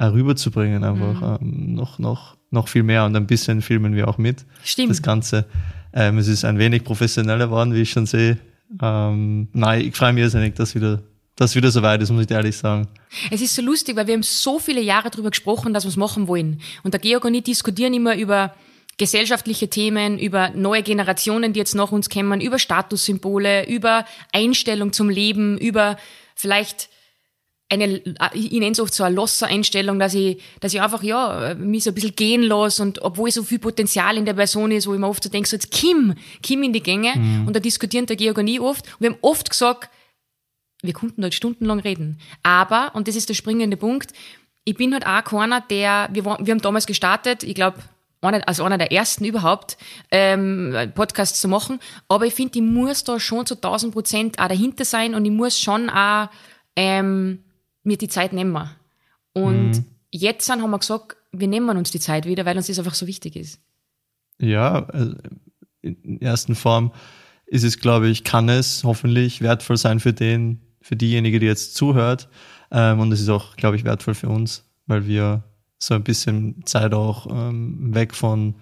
rüberzubringen, 0.00 0.84
einfach 0.84 1.40
mhm. 1.40 1.48
ähm, 1.48 1.74
noch, 1.74 1.98
noch, 1.98 2.36
noch 2.52 2.68
viel 2.68 2.84
mehr 2.84 3.04
und 3.04 3.16
ein 3.16 3.26
bisschen 3.26 3.62
filmen 3.62 3.96
wir 3.96 4.06
auch 4.06 4.18
mit. 4.18 4.46
Stimmt. 4.62 4.90
Das 4.90 5.02
Ganze. 5.02 5.46
Ähm, 5.92 6.18
es 6.18 6.28
ist 6.28 6.44
ein 6.44 6.60
wenig 6.60 6.84
professioneller 6.84 7.46
geworden, 7.46 7.74
wie 7.74 7.82
ich 7.82 7.90
schon 7.90 8.06
sehe. 8.06 8.38
Ähm, 8.80 9.48
nein, 9.52 9.80
ich 9.80 9.96
freue 9.96 10.12
mich 10.12 10.22
irrsinnig, 10.22 10.54
dass 10.54 10.76
wieder 10.76 11.02
dass 11.36 11.54
wieder 11.54 11.70
so 11.70 11.82
weit 11.82 12.00
ist, 12.02 12.10
muss 12.10 12.24
ich 12.24 12.30
ehrlich 12.30 12.56
sagen. 12.56 12.88
Es 13.30 13.40
ist 13.40 13.54
so 13.54 13.62
lustig, 13.62 13.96
weil 13.96 14.06
wir 14.06 14.14
haben 14.14 14.22
so 14.22 14.58
viele 14.58 14.80
Jahre 14.80 15.10
darüber 15.10 15.30
gesprochen, 15.30 15.74
dass 15.74 15.84
wir 15.84 15.88
es 15.88 15.96
machen 15.96 16.28
wollen. 16.28 16.60
Und 16.82 16.94
der 16.94 17.00
Georg 17.00 17.24
und 17.24 17.34
ich 17.34 17.42
diskutieren 17.42 17.92
immer 17.94 18.16
über 18.16 18.54
gesellschaftliche 18.96 19.68
Themen, 19.68 20.18
über 20.18 20.50
neue 20.50 20.82
Generationen, 20.82 21.52
die 21.52 21.58
jetzt 21.58 21.74
nach 21.74 21.90
uns 21.90 22.08
kommen, 22.08 22.40
über 22.40 22.58
Statussymbole, 22.58 23.66
über 23.68 24.04
Einstellung 24.32 24.92
zum 24.92 25.10
Leben, 25.10 25.58
über 25.58 25.96
vielleicht 26.36 26.88
eine, 27.68 28.00
ich 28.34 28.52
nenne 28.52 28.70
es 28.70 28.78
oft 28.78 28.94
so 28.94 29.02
eine 29.02 29.16
Losser-Einstellung, 29.16 29.98
dass 29.98 30.14
ich, 30.14 30.40
dass 30.60 30.74
ich 30.74 30.80
einfach, 30.80 31.02
ja, 31.02 31.54
mich 31.58 31.84
so 31.84 31.90
ein 31.90 31.94
bisschen 31.94 32.14
gehen 32.14 32.42
lasse 32.42 32.82
und 32.82 33.02
obwohl 33.02 33.30
so 33.30 33.42
viel 33.42 33.58
Potenzial 33.58 34.16
in 34.16 34.26
der 34.26 34.34
Person 34.34 34.70
ist, 34.70 34.86
wo 34.86 34.94
ich 34.94 35.00
mir 35.00 35.08
oft 35.08 35.24
so 35.24 35.30
denke, 35.30 35.48
so 35.48 35.56
jetzt 35.56 35.72
Kim, 35.72 36.14
Kim 36.42 36.62
in 36.62 36.72
die 36.72 36.82
Gänge 36.82 37.14
mhm. 37.16 37.46
und 37.46 37.56
da 37.56 37.60
diskutieren 37.60 38.06
der 38.06 38.16
Georg 38.16 38.38
und 38.38 38.46
ich 38.46 38.60
oft 38.60 38.86
und 38.86 39.00
wir 39.00 39.10
haben 39.10 39.18
oft 39.22 39.50
gesagt, 39.50 39.90
wir 40.84 40.92
konnten 40.92 41.22
dort 41.22 41.34
stundenlang 41.34 41.80
reden. 41.80 42.18
Aber, 42.42 42.94
und 42.94 43.08
das 43.08 43.16
ist 43.16 43.28
der 43.28 43.34
springende 43.34 43.76
Punkt, 43.76 44.12
ich 44.64 44.76
bin 44.76 44.92
halt 44.92 45.06
auch 45.06 45.24
keiner, 45.24 45.60
der, 45.60 46.08
wir, 46.12 46.24
wir 46.24 46.36
haben 46.36 46.60
damals 46.60 46.86
gestartet, 46.86 47.42
ich 47.42 47.54
glaube, 47.54 47.78
als 48.20 48.60
einer 48.60 48.78
der 48.78 48.90
ersten 48.90 49.24
überhaupt, 49.24 49.76
ähm, 50.10 50.74
Podcasts 50.94 51.40
zu 51.40 51.48
machen. 51.48 51.78
Aber 52.08 52.24
ich 52.24 52.34
finde, 52.34 52.58
ich 52.58 52.64
muss 52.64 53.04
da 53.04 53.20
schon 53.20 53.44
zu 53.44 53.54
1000 53.54 53.92
Prozent 53.92 54.38
auch 54.38 54.48
dahinter 54.48 54.86
sein 54.86 55.14
und 55.14 55.24
ich 55.26 55.30
muss 55.30 55.58
schon 55.60 55.90
auch 55.90 56.28
ähm, 56.74 57.40
mir 57.82 57.98
die 57.98 58.08
Zeit 58.08 58.32
nehmen. 58.32 58.70
Und 59.34 59.72
mhm. 59.72 59.84
jetzt 60.10 60.48
haben 60.48 60.70
wir 60.70 60.78
gesagt, 60.78 61.16
wir 61.32 61.48
nehmen 61.48 61.76
uns 61.76 61.90
die 61.90 62.00
Zeit 62.00 62.24
wieder, 62.24 62.46
weil 62.46 62.56
uns 62.56 62.68
das 62.68 62.78
einfach 62.78 62.94
so 62.94 63.06
wichtig 63.06 63.36
ist. 63.36 63.60
Ja, 64.38 64.86
also 64.86 65.16
in 65.82 66.20
erster 66.20 66.54
Form 66.54 66.92
ist 67.46 67.62
es, 67.62 67.78
glaube 67.78 68.08
ich, 68.08 68.24
kann 68.24 68.48
es 68.48 68.84
hoffentlich 68.84 69.42
wertvoll 69.42 69.76
sein 69.76 70.00
für 70.00 70.12
den, 70.12 70.60
für 70.84 70.96
diejenige, 70.96 71.40
die 71.40 71.46
jetzt 71.46 71.74
zuhört. 71.74 72.28
Ähm, 72.70 73.00
und 73.00 73.10
es 73.10 73.20
ist 73.20 73.30
auch, 73.30 73.56
glaube 73.56 73.76
ich, 73.76 73.84
wertvoll 73.84 74.14
für 74.14 74.28
uns, 74.28 74.68
weil 74.86 75.06
wir 75.06 75.42
so 75.78 75.94
ein 75.94 76.04
bisschen 76.04 76.64
Zeit 76.66 76.92
auch 76.92 77.26
ähm, 77.30 77.94
weg 77.94 78.14
von 78.14 78.54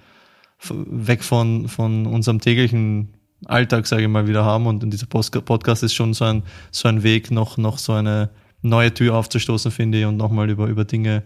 weg 0.71 1.25
von, 1.25 1.67
von 1.67 2.07
unserem 2.07 2.41
täglichen 2.41 3.15
Alltag, 3.47 3.89
sage 3.89 4.03
ich 4.03 4.09
mal, 4.09 4.29
wieder 4.29 4.45
haben. 4.45 4.69
Und 4.69 4.89
dieser 4.89 5.07
Podcast 5.07 5.83
ist 5.83 5.95
schon 5.95 6.15
so 6.15 6.25
ein, 6.25 6.45
so 6.71 6.89
ein 6.89 7.03
Weg, 7.03 7.33
noch, 7.33 7.57
noch 7.57 7.79
so 7.79 7.95
eine 7.95 8.31
neue 8.61 8.95
Tür 8.95 9.17
aufzustoßen, 9.17 9.73
finde 9.73 9.99
ich, 9.99 10.05
und 10.05 10.17
nochmal 10.17 10.49
über, 10.49 10.69
über 10.69 10.85
Dinge 10.85 11.25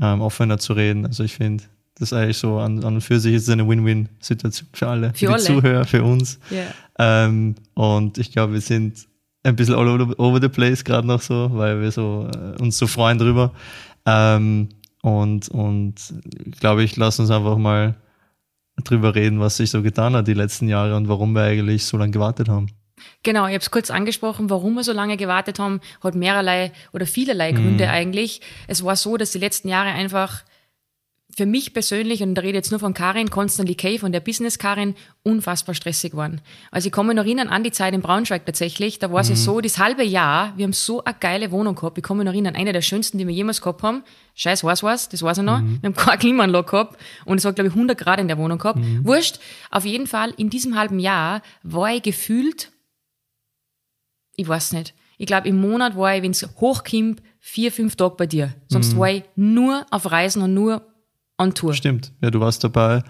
ähm, 0.00 0.20
offener 0.20 0.58
zu 0.58 0.74
reden. 0.74 1.04
Also 1.04 1.24
ich 1.24 1.34
finde, 1.34 1.64
das 1.96 2.12
ist 2.12 2.18
eigentlich 2.18 2.38
so 2.38 2.58
an, 2.58 2.84
an 2.84 2.94
und 2.94 3.00
für 3.00 3.18
sich 3.18 3.34
ist 3.34 3.50
eine 3.50 3.68
Win-Win-Situation 3.68 4.68
für 4.72 4.86
alle, 4.86 5.08
für, 5.08 5.14
für 5.14 5.26
die 5.26 5.32
alle. 5.32 5.42
Zuhörer, 5.42 5.84
für 5.84 6.04
uns. 6.04 6.38
Yeah. 6.52 7.26
Ähm, 7.26 7.56
und 7.74 8.18
ich 8.18 8.30
glaube, 8.30 8.52
wir 8.52 8.60
sind 8.60 9.08
ein 9.46 9.56
bisschen 9.56 9.74
all 9.74 10.14
over 10.18 10.40
the 10.40 10.48
place 10.48 10.84
gerade 10.84 11.06
noch 11.06 11.20
so, 11.20 11.50
weil 11.52 11.80
wir 11.80 11.90
so 11.90 12.28
äh, 12.34 12.60
uns 12.60 12.76
so 12.76 12.86
freuen 12.86 13.18
drüber. 13.18 13.52
Ähm, 14.04 14.68
und 15.02 15.48
und 15.48 15.94
glaube 16.60 16.82
ich, 16.82 16.96
lass 16.96 17.20
uns 17.20 17.30
einfach 17.30 17.56
mal 17.56 17.94
drüber 18.84 19.14
reden, 19.14 19.40
was 19.40 19.56
sich 19.56 19.70
so 19.70 19.82
getan 19.82 20.14
hat 20.16 20.26
die 20.26 20.34
letzten 20.34 20.68
Jahre 20.68 20.96
und 20.96 21.08
warum 21.08 21.32
wir 21.32 21.42
eigentlich 21.42 21.84
so 21.84 21.96
lange 21.96 22.10
gewartet 22.10 22.48
haben. 22.48 22.66
Genau, 23.22 23.46
ich 23.46 23.54
habe 23.54 23.58
es 23.58 23.70
kurz 23.70 23.90
angesprochen, 23.90 24.50
warum 24.50 24.74
wir 24.74 24.82
so 24.82 24.92
lange 24.92 25.16
gewartet 25.16 25.58
haben, 25.58 25.80
hat 26.02 26.14
mehrerlei 26.14 26.72
oder 26.92 27.06
vielerlei 27.06 27.52
Gründe 27.52 27.84
mhm. 27.84 27.90
eigentlich. 27.90 28.40
Es 28.66 28.84
war 28.84 28.96
so, 28.96 29.16
dass 29.16 29.32
die 29.32 29.38
letzten 29.38 29.68
Jahre 29.68 29.90
einfach 29.90 30.42
für 31.36 31.44
mich 31.44 31.74
persönlich, 31.74 32.22
und 32.22 32.34
da 32.34 32.40
rede 32.40 32.52
ich 32.52 32.64
jetzt 32.64 32.70
nur 32.70 32.80
von 32.80 32.94
Karin, 32.94 33.28
Constantly 33.28 33.74
Kay, 33.74 33.98
von 33.98 34.10
der 34.10 34.20
Business 34.20 34.58
Karin, 34.58 34.94
unfassbar 35.22 35.74
stressig 35.74 36.16
waren. 36.16 36.40
Also 36.70 36.86
ich 36.86 36.92
komme 36.92 37.12
noch 37.12 37.24
erinnern 37.24 37.48
an 37.48 37.62
die 37.62 37.72
Zeit 37.72 37.92
in 37.92 38.00
Braunschweig 38.00 38.46
tatsächlich, 38.46 38.98
da 38.98 39.12
war 39.12 39.20
es 39.20 39.28
mhm. 39.28 39.34
ja 39.34 39.40
so, 39.40 39.60
das 39.60 39.76
halbe 39.76 40.02
Jahr, 40.02 40.54
wir 40.56 40.64
haben 40.64 40.72
so 40.72 41.04
eine 41.04 41.14
geile 41.20 41.50
Wohnung 41.50 41.74
gehabt, 41.74 41.98
ich 41.98 42.04
komme 42.04 42.20
mich 42.20 42.24
noch 42.24 42.32
erinnern, 42.32 42.56
eine 42.56 42.72
der 42.72 42.80
schönsten, 42.80 43.18
die 43.18 43.26
wir 43.26 43.34
jemals 43.34 43.60
gehabt 43.60 43.82
haben, 43.82 44.02
scheiß 44.34 44.64
was 44.64 44.82
was, 44.82 45.10
das 45.10 45.22
weiß 45.22 45.36
ich 45.38 45.44
noch, 45.44 45.60
mhm. 45.60 45.82
wir 45.82 45.88
haben 45.88 45.94
keine 45.94 46.16
Klimaanlage 46.16 46.70
gehabt 46.70 46.98
und 47.26 47.36
es 47.36 47.44
war 47.44 47.52
glaube 47.52 47.68
ich 47.68 47.74
100 47.74 47.98
Grad 47.98 48.18
in 48.18 48.28
der 48.28 48.38
Wohnung 48.38 48.56
gehabt, 48.56 48.78
mhm. 48.78 49.04
wurscht, 49.04 49.38
auf 49.70 49.84
jeden 49.84 50.06
Fall, 50.06 50.32
in 50.38 50.48
diesem 50.48 50.74
halben 50.74 50.98
Jahr 50.98 51.42
war 51.62 51.92
ich 51.92 52.02
gefühlt, 52.02 52.72
ich 54.36 54.48
weiß 54.48 54.72
nicht, 54.72 54.94
ich 55.18 55.26
glaube 55.26 55.48
im 55.48 55.60
Monat 55.60 55.98
war 55.98 56.16
ich, 56.16 56.22
wenn 56.22 56.30
es 56.30 56.48
hochkommt, 56.58 57.22
vier, 57.40 57.70
fünf 57.70 57.94
Tage 57.94 58.14
bei 58.16 58.26
dir, 58.26 58.54
sonst 58.68 58.94
mhm. 58.94 58.98
war 58.98 59.10
ich 59.10 59.24
nur 59.34 59.84
auf 59.90 60.10
Reisen 60.10 60.40
und 60.40 60.54
nur 60.54 60.95
on 61.38 61.54
Tour. 61.54 61.74
Stimmt, 61.74 62.12
ja, 62.22 62.30
du 62.30 62.40
warst 62.40 62.64
dabei, 62.64 63.02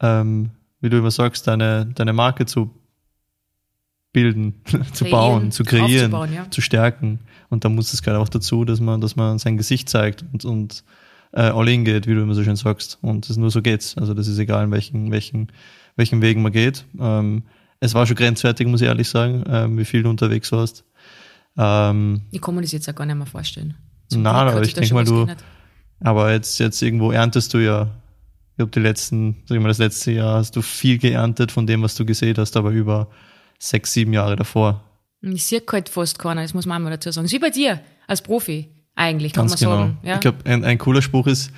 ähm, 0.00 0.50
wie 0.80 0.90
du 0.90 0.98
immer 0.98 1.10
sagst, 1.10 1.46
deine, 1.46 1.86
deine 1.86 2.12
Marke 2.12 2.46
zu 2.46 2.70
bilden, 4.12 4.62
zu 4.92 5.04
bauen, 5.04 5.50
zu 5.50 5.62
kreieren, 5.62 6.12
ja. 6.32 6.50
zu 6.50 6.60
stärken. 6.60 7.20
Und 7.50 7.64
da 7.64 7.68
muss 7.68 7.92
es 7.92 8.02
gerade 8.02 8.18
auch 8.18 8.28
dazu, 8.28 8.64
dass 8.64 8.80
man, 8.80 9.00
dass 9.00 9.16
man 9.16 9.38
sein 9.38 9.56
Gesicht 9.56 9.88
zeigt 9.88 10.24
und, 10.32 10.44
und 10.44 10.84
äh, 11.32 11.42
all 11.42 11.68
in 11.68 11.84
geht, 11.84 12.06
wie 12.06 12.14
du 12.14 12.22
immer 12.22 12.34
so 12.34 12.42
schön 12.42 12.56
sagst. 12.56 12.98
Und 13.02 13.28
das 13.28 13.36
nur 13.36 13.50
so 13.50 13.60
geht's. 13.60 13.96
Also 13.98 14.14
das 14.14 14.26
ist 14.26 14.38
egal, 14.38 14.64
in 14.64 14.70
welchen, 14.70 15.10
welchen, 15.10 15.52
welchen 15.96 16.22
Wegen 16.22 16.42
man 16.42 16.52
geht. 16.52 16.86
Ähm, 16.98 17.42
es 17.80 17.92
war 17.92 18.06
schon 18.06 18.16
grenzwertig, 18.16 18.66
muss 18.66 18.80
ich 18.80 18.86
ehrlich 18.86 19.08
sagen, 19.08 19.44
ähm, 19.48 19.78
wie 19.78 19.84
viel 19.84 20.02
du 20.02 20.08
unterwegs 20.08 20.50
warst. 20.50 20.84
Ähm, 21.58 22.22
ich 22.30 22.40
kann 22.40 22.54
mir 22.54 22.62
das 22.62 22.72
jetzt 22.72 22.88
auch 22.88 22.94
gar 22.94 23.04
nicht 23.04 23.16
mehr 23.16 23.26
vorstellen. 23.26 23.74
Zum 24.08 24.22
nein, 24.22 24.48
aber 24.48 24.62
ich 24.62 24.72
denke 24.72 24.94
mal, 24.94 25.04
du, 25.04 25.26
geändert. 25.26 25.44
Aber 26.00 26.32
jetzt, 26.32 26.58
jetzt 26.58 26.82
irgendwo 26.82 27.10
erntest 27.10 27.54
du 27.54 27.58
ja, 27.58 27.90
ich 28.50 28.56
glaube, 28.56 28.72
die 28.72 28.80
letzten, 28.80 29.36
sag 29.46 29.56
ich 29.56 29.62
mal, 29.62 29.68
das 29.68 29.78
letzte 29.78 30.12
Jahr 30.12 30.36
hast 30.38 30.56
du 30.56 30.62
viel 30.62 30.98
geerntet 30.98 31.52
von 31.52 31.66
dem, 31.66 31.82
was 31.82 31.94
du 31.94 32.04
gesehen 32.04 32.36
hast, 32.38 32.56
aber 32.56 32.70
über 32.70 33.08
sechs, 33.58 33.92
sieben 33.92 34.12
Jahre 34.12 34.36
davor. 34.36 34.82
Ich 35.22 35.44
sehe 35.44 35.62
halt 35.70 35.88
fast 35.88 36.18
keiner, 36.18 36.42
das 36.42 36.54
muss 36.54 36.66
man 36.66 36.82
mal 36.82 36.90
dazu 36.90 37.10
sagen. 37.10 37.24
Das 37.24 37.32
ist 37.32 37.36
wie 37.36 37.42
bei 37.42 37.50
dir, 37.50 37.80
als 38.06 38.22
Profi, 38.22 38.68
eigentlich, 38.94 39.32
kann 39.32 39.46
Ganz 39.46 39.60
man 39.60 39.70
genau. 39.70 39.82
sagen. 39.82 39.98
Ja? 40.02 40.14
Ich 40.14 40.20
glaube, 40.20 40.38
ein, 40.44 40.64
ein 40.64 40.78
cooler 40.78 41.02
Spruch 41.02 41.26
ist, 41.26 41.50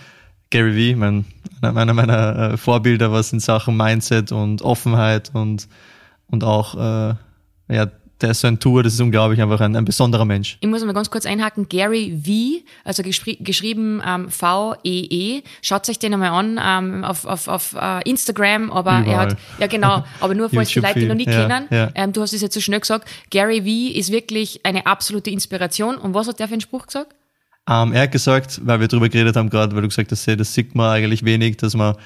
Gary 0.50 0.75
Vee, 0.75 0.95
mein, 0.95 1.25
einer 1.61 1.92
meiner 1.92 2.52
äh, 2.52 2.57
Vorbilder, 2.57 3.12
was 3.12 3.33
in 3.33 3.40
Sachen 3.40 3.76
Mindset 3.76 4.33
und 4.33 4.62
Offenheit 4.62 5.30
und, 5.35 5.68
und 6.26 6.45
auch 6.45 6.75
äh, 6.75 7.14
ja, 7.68 7.90
der 8.21 8.31
ist 8.31 8.41
so 8.41 8.49
ein 8.49 8.59
Tour, 8.59 8.83
das 8.83 8.95
ist 8.95 9.01
unglaublich, 9.01 9.41
einfach 9.41 9.61
ein, 9.61 9.77
ein 9.77 9.85
besonderer 9.85 10.25
Mensch. 10.25 10.59
Ich 10.61 10.69
muss 10.69 10.85
mal 10.85 10.93
ganz 10.93 11.11
kurz 11.11 11.27
einhaken, 11.27 11.69
Gary 11.69 12.19
V, 12.25 12.65
also 12.85 13.03
geschrieben 13.03 14.03
ähm, 14.07 14.29
V-E-E, 14.29 15.39
-E. 15.39 15.43
schaut 15.63 15.89
euch 15.89 15.99
den 15.99 16.15
einmal 16.15 16.31
an 16.31 16.61
ähm, 16.63 17.05
auf, 17.05 17.25
auf, 17.25 17.49
auf 17.49 17.75
uh, 17.75 18.01
Instagram, 18.05 18.71
aber 18.71 19.01
Überall. 19.01 19.09
er 19.09 19.19
hat, 19.19 19.37
ja 19.59 19.67
genau, 19.67 20.05
aber 20.21 20.35
nur 20.35 20.51
falls 20.51 20.71
die 20.71 20.81
Leute, 20.81 21.01
die 21.01 21.07
noch 21.07 21.15
nicht 21.15 21.31
ja, 21.31 21.47
kennen, 21.47 21.67
ja. 21.71 21.91
Ähm, 21.95 22.13
du 22.13 22.23
hast 22.23 22.33
es 22.33 22.43
jetzt 22.43 22.55
so 22.55 22.61
schnell 22.61 22.81
gesagt, 22.81 23.09
Gary 23.31 23.63
V 23.63 23.99
ist 23.99 24.11
wirklich 24.13 24.61
eine 24.65 24.87
absolute 24.87 25.31
Inspiration. 25.31 25.97
Und 25.97 26.15
was 26.15 26.29
hat 26.29 26.39
der 26.39 26.49
für 26.49 26.55
einen 26.55 26.61
Spruch 26.61 26.87
gesagt? 26.87 27.15
Ähm, 27.69 27.93
er 27.93 28.03
hat 28.03 28.13
gesagt, 28.13 28.61
weil 28.65 28.81
wir 28.81 28.89
darüber 28.89 29.09
geredet 29.09 29.37
haben 29.37 29.51
gerade, 29.51 29.75
weil 29.75 29.83
du 29.83 29.89
gesagt 29.89 30.11
hast, 30.11 30.27
das 30.27 30.55
sieht 30.55 30.75
man 30.75 30.91
eigentlich 30.91 31.25
wenig, 31.25 31.59
dass 31.59 31.75
man 31.75 31.97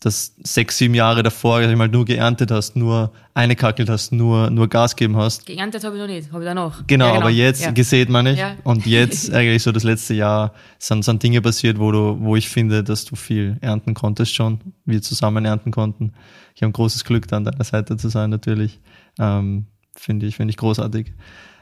das 0.00 0.34
sechs, 0.42 0.78
sieben 0.78 0.94
Jahre 0.94 1.22
davor 1.22 1.60
ich 1.60 1.76
mal, 1.76 1.88
nur 1.88 2.04
geerntet 2.04 2.50
hast, 2.50 2.76
nur 2.76 3.12
eine 3.34 3.56
kackelt 3.56 3.88
hast, 3.88 4.12
nur, 4.12 4.50
nur 4.50 4.68
Gas 4.68 4.94
geben 4.94 5.16
hast. 5.16 5.46
Geerntet 5.46 5.82
habe 5.84 5.96
ich 5.96 6.00
noch 6.00 6.08
nicht, 6.08 6.32
habe 6.32 6.44
ich 6.44 6.48
danach. 6.48 6.86
Genau, 6.86 7.06
ja, 7.06 7.12
genau. 7.12 7.22
aber 7.22 7.30
jetzt 7.30 7.62
ja. 7.62 7.70
gesät 7.72 8.08
man 8.08 8.24
nicht. 8.24 8.38
Ja. 8.38 8.56
Und 8.64 8.86
jetzt 8.86 9.30
eigentlich 9.34 9.62
so 9.62 9.72
das 9.72 9.82
letzte 9.82 10.14
Jahr 10.14 10.54
sind, 10.78 11.04
sind 11.04 11.22
Dinge 11.22 11.42
passiert, 11.42 11.78
wo 11.78 11.90
du, 11.90 12.18
wo 12.20 12.36
ich 12.36 12.48
finde, 12.48 12.84
dass 12.84 13.04
du 13.04 13.16
viel 13.16 13.56
ernten 13.60 13.94
konntest 13.94 14.34
schon, 14.34 14.60
wir 14.84 15.02
zusammen 15.02 15.44
ernten 15.44 15.72
konnten. 15.72 16.12
Ich 16.54 16.62
habe 16.62 16.70
ein 16.70 16.72
großes 16.72 17.04
Glück, 17.04 17.26
da 17.26 17.36
an 17.36 17.44
deiner 17.44 17.64
Seite 17.64 17.96
zu 17.96 18.08
sein 18.08 18.30
natürlich. 18.30 18.80
Ähm, 19.18 19.66
Finde 19.96 20.26
ich, 20.26 20.36
finde 20.36 20.50
ich 20.50 20.56
großartig. 20.56 21.12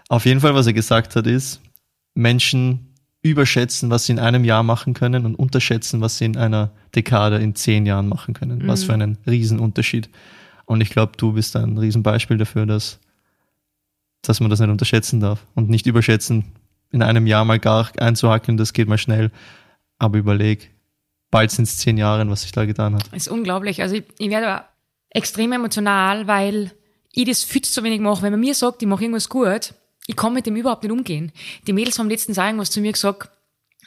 Auf 0.08 0.26
jeden 0.26 0.40
Fall, 0.40 0.54
was 0.54 0.66
er 0.66 0.74
gesagt 0.74 1.16
hat, 1.16 1.26
ist, 1.26 1.60
Menschen 2.14 2.95
überschätzen, 3.30 3.90
was 3.90 4.06
sie 4.06 4.12
in 4.12 4.18
einem 4.18 4.44
Jahr 4.44 4.62
machen 4.62 4.94
können 4.94 5.26
und 5.26 5.34
unterschätzen, 5.34 6.00
was 6.00 6.18
sie 6.18 6.26
in 6.26 6.36
einer 6.36 6.70
Dekade, 6.94 7.36
in 7.36 7.54
zehn 7.54 7.86
Jahren 7.86 8.08
machen 8.08 8.34
können. 8.34 8.60
Mhm. 8.60 8.68
Was 8.68 8.84
für 8.84 8.94
einen 8.94 9.18
Riesenunterschied. 9.26 10.08
Und 10.64 10.80
ich 10.80 10.90
glaube, 10.90 11.12
du 11.16 11.32
bist 11.32 11.56
ein 11.56 11.78
Riesenbeispiel 11.78 12.38
dafür, 12.38 12.66
dass, 12.66 12.98
dass 14.22 14.40
man 14.40 14.50
das 14.50 14.60
nicht 14.60 14.70
unterschätzen 14.70 15.20
darf 15.20 15.46
und 15.54 15.68
nicht 15.68 15.86
überschätzen, 15.86 16.44
in 16.90 17.02
einem 17.02 17.26
Jahr 17.26 17.44
mal 17.44 17.58
gar 17.58 17.90
einzuhackeln, 17.98 18.56
das 18.56 18.72
geht 18.72 18.88
mal 18.88 18.98
schnell. 18.98 19.30
Aber 19.98 20.18
überleg, 20.18 20.70
bald 21.30 21.50
sind 21.50 21.64
es 21.64 21.78
zehn 21.78 21.98
Jahre, 21.98 22.28
was 22.28 22.42
sich 22.42 22.52
da 22.52 22.64
getan 22.64 22.94
hat. 22.94 23.06
Das 23.08 23.26
ist 23.26 23.28
unglaublich. 23.28 23.82
Also 23.82 23.96
ich, 23.96 24.04
ich 24.18 24.30
werde 24.30 24.64
extrem 25.10 25.52
emotional, 25.52 26.26
weil 26.26 26.72
ich 27.12 27.26
das 27.26 27.44
viel 27.44 27.62
zu 27.62 27.82
wenig 27.82 28.00
mache. 28.00 28.22
Wenn 28.22 28.32
man 28.32 28.40
mir 28.40 28.54
sagt, 28.54 28.82
ich 28.82 28.88
mache 28.88 29.04
irgendwas 29.04 29.28
gut, 29.28 29.74
ich 30.06 30.16
kann 30.16 30.32
mit 30.32 30.46
dem 30.46 30.56
überhaupt 30.56 30.82
nicht 30.82 30.92
umgehen. 30.92 31.32
Die 31.66 31.72
Mädels 31.72 31.98
haben 31.98 32.08
letztens 32.08 32.38
irgendwas 32.38 32.70
zu 32.70 32.80
mir 32.80 32.92
gesagt, 32.92 33.30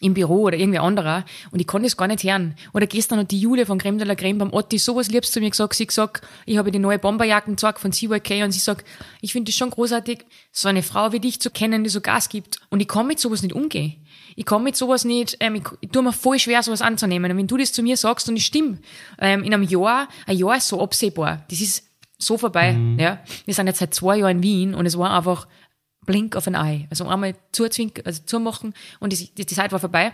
im 0.02 0.14
Büro 0.14 0.44
oder 0.44 0.58
irgendwie 0.58 0.80
anderer 0.80 1.26
und 1.52 1.60
ich 1.60 1.68
kann 1.68 1.84
das 1.84 1.98
gar 1.98 2.08
nicht 2.08 2.24
hören. 2.24 2.56
Oder 2.74 2.88
gestern 2.88 3.20
hat 3.20 3.32
die 3.32 3.40
Julia 3.40 3.66
von 3.66 3.78
Creme 3.78 3.98
de 3.98 4.08
la 4.08 4.16
Creme 4.16 4.38
beim 4.38 4.54
Otti 4.54 4.78
sowas 4.78 5.10
liebst 5.10 5.34
zu 5.34 5.40
mir 5.40 5.50
gesagt, 5.50 5.76
sie 5.76 5.86
gesagt, 5.86 6.26
ich 6.46 6.58
habe 6.58 6.72
die 6.72 6.80
neue 6.80 7.00
Bomberjacken 7.00 7.56
gezeigt 7.56 7.80
von 7.80 7.92
CYK 7.92 8.44
und 8.44 8.52
sie 8.52 8.60
sagt, 8.60 8.86
ich 9.22 9.34
finde 9.34 9.50
das 9.50 9.58
schon 9.58 9.70
großartig, 9.70 10.26
so 10.52 10.70
eine 10.70 10.84
Frau 10.84 11.12
wie 11.12 11.20
dich 11.20 11.40
zu 11.40 11.50
kennen, 11.50 11.84
die 11.84 11.90
so 11.90 12.02
Gas 12.02 12.30
gibt. 12.30 12.60
Und 12.70 12.80
ich 12.80 12.88
kann 12.88 13.08
mit 13.08 13.20
sowas 13.20 13.42
nicht 13.42 13.54
umgehen. 13.54 14.06
Ich 14.36 14.46
kann 14.46 14.64
mit 14.64 14.76
sowas 14.76 15.04
nicht, 15.04 15.38
ähm, 15.42 15.56
ich, 15.56 15.64
ich 15.82 15.90
tue 15.90 16.02
mir 16.02 16.14
voll 16.14 16.40
schwer, 16.40 16.64
sowas 16.64 16.82
anzunehmen. 16.82 17.32
Und 17.32 17.38
wenn 17.38 17.48
du 17.48 17.58
das 17.58 17.74
zu 17.74 17.84
mir 17.84 17.98
sagst 17.98 18.30
und 18.30 18.38
ich 18.38 18.46
stimme, 18.46 18.80
ähm, 19.20 19.44
in 19.44 19.54
einem 19.54 19.64
Jahr, 19.64 20.08
ein 20.26 20.38
Jahr 20.38 20.58
ist 20.58 20.70
so 20.70 20.82
absehbar. 20.82 21.44
Das 21.50 21.60
ist 21.60 21.84
so 22.18 22.38
vorbei, 22.38 22.74
mhm. 22.74 23.00
ja. 23.00 23.20
Wir 23.46 23.54
sind 23.54 23.68
jetzt 23.68 23.80
seit 23.80 23.94
zwei 23.94 24.18
Jahren 24.18 24.38
in 24.38 24.44
Wien 24.44 24.76
und 24.76 24.86
es 24.86 24.98
war 24.98 25.16
einfach 25.16 25.48
Blink 26.06 26.36
of 26.36 26.48
an 26.48 26.56
Eye. 26.56 26.88
Also 26.90 27.08
einmal 27.08 27.36
zuzwinken, 27.52 28.06
also 28.06 28.22
zumachen 28.26 28.74
und 29.00 29.14
die, 29.14 29.30
die, 29.34 29.46
die 29.46 29.56
Zeit 29.56 29.72
war 29.72 29.80
vorbei. 29.80 30.14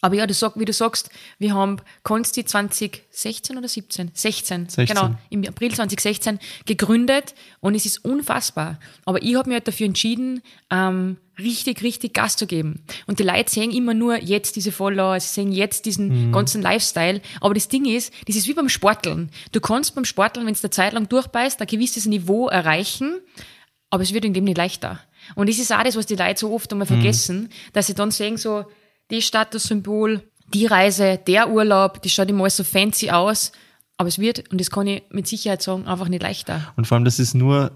Aber 0.00 0.14
ja, 0.14 0.26
du 0.26 0.34
sag, 0.34 0.58
wie 0.58 0.64
du 0.64 0.72
sagst, 0.72 1.10
wir 1.38 1.54
haben 1.54 1.78
Consti 2.04 2.44
2016 2.44 3.58
oder 3.58 3.66
17? 3.66 4.12
16, 4.14 4.68
16. 4.68 4.86
genau, 4.86 5.14
im 5.30 5.44
April 5.44 5.74
2016 5.74 6.38
gegründet 6.66 7.34
und 7.60 7.74
es 7.74 7.84
ist 7.84 8.04
unfassbar. 8.04 8.78
Aber 9.04 9.22
ich 9.22 9.34
habe 9.34 9.48
mich 9.48 9.56
halt 9.56 9.66
dafür 9.66 9.86
entschieden, 9.86 10.42
ähm, 10.70 11.16
richtig, 11.38 11.82
richtig 11.82 12.14
Gas 12.14 12.36
zu 12.36 12.46
geben. 12.46 12.84
Und 13.06 13.18
die 13.18 13.24
Leute 13.24 13.50
sehen 13.50 13.72
immer 13.72 13.94
nur 13.94 14.22
jetzt 14.22 14.54
diese 14.54 14.70
Follower, 14.70 15.18
sie 15.18 15.28
sehen 15.28 15.50
jetzt 15.50 15.84
diesen 15.84 16.28
mhm. 16.28 16.32
ganzen 16.32 16.62
Lifestyle. 16.62 17.20
Aber 17.40 17.54
das 17.54 17.68
Ding 17.68 17.84
ist, 17.84 18.12
das 18.26 18.36
ist 18.36 18.46
wie 18.46 18.54
beim 18.54 18.68
Sporteln. 18.68 19.30
Du 19.50 19.60
kannst 19.60 19.96
beim 19.96 20.04
Sporteln, 20.04 20.46
wenn 20.46 20.52
es 20.52 20.62
eine 20.62 20.70
Zeit 20.70 20.92
lang 20.92 21.08
durchbeißt, 21.08 21.60
ein 21.60 21.66
gewisses 21.66 22.06
Niveau 22.06 22.48
erreichen, 22.48 23.20
aber 23.90 24.02
es 24.02 24.12
wird 24.12 24.24
in 24.24 24.34
dem 24.34 24.44
nicht 24.44 24.58
leichter. 24.58 25.00
Und 25.34 25.48
das 25.48 25.58
ist 25.58 25.72
auch 25.72 25.82
das, 25.82 25.96
was 25.96 26.06
die 26.06 26.16
Leute 26.16 26.40
so 26.40 26.52
oft 26.52 26.70
einmal 26.72 26.86
mhm. 26.86 26.94
vergessen, 26.94 27.48
dass 27.72 27.86
sie 27.86 27.94
dann 27.94 28.10
sehen 28.10 28.36
so, 28.36 28.66
das 29.08 29.24
Statussymbol, 29.24 30.22
die 30.52 30.66
Reise, 30.66 31.18
der 31.26 31.50
Urlaub, 31.50 32.02
das 32.02 32.12
schaut 32.12 32.28
immer 32.28 32.48
so 32.50 32.64
fancy 32.64 33.10
aus. 33.10 33.52
Aber 33.96 34.08
es 34.08 34.18
wird, 34.18 34.50
und 34.50 34.60
das 34.60 34.70
kann 34.70 34.86
ich 34.86 35.02
mit 35.10 35.26
Sicherheit 35.26 35.62
sagen, 35.62 35.86
einfach 35.86 36.08
nicht 36.08 36.22
leichter. 36.22 36.72
Und 36.76 36.86
vor 36.86 36.96
allem, 36.96 37.04
das 37.04 37.18
ist 37.18 37.34
nur 37.34 37.72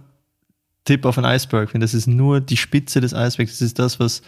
Tipp 0.85 1.05
auf 1.05 1.19
ein 1.19 1.25
Eisberg. 1.25 1.71
Das 1.75 1.95
ist 1.95 2.07
nur 2.07 2.41
die 2.41 2.57
Spitze 2.57 3.01
des 3.01 3.15
Eisbergs. 3.15 3.53
Das 3.53 3.63
ist 3.63 3.79
das, 3.79 3.99
was, 3.99 4.23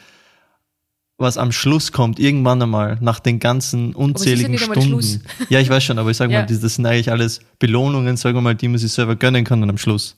was 1.19 1.39
am 1.39 1.53
Schluss 1.53 1.93
kommt, 1.93 2.19
irgendwann 2.19 2.61
einmal, 2.61 2.99
nach 3.01 3.21
den 3.21 3.39
ganzen 3.39 3.95
unzähligen 3.95 4.59
Stunden. 4.59 5.23
Ja, 5.49 5.61
ich 5.61 5.69
weiß 5.69 5.85
schon, 5.85 5.99
aber 5.99 6.11
ich 6.11 6.17
sage 6.17 6.33
ja. 6.33 6.41
mal, 6.41 6.47
das, 6.47 6.61
das 6.61 6.75
sind 6.75 6.87
eigentlich 6.87 7.11
alles 7.11 7.41
Belohnungen, 7.59 8.17
sagen 8.17 8.37
wir 8.37 8.43
mal, 8.43 8.55
die 8.55 8.69
man 8.69 8.79
sich 8.79 8.93
selber 8.93 9.15
gönnen 9.17 9.45
kann 9.45 9.61
dann 9.61 9.71
am 9.71 9.79
Schluss. 9.79 10.17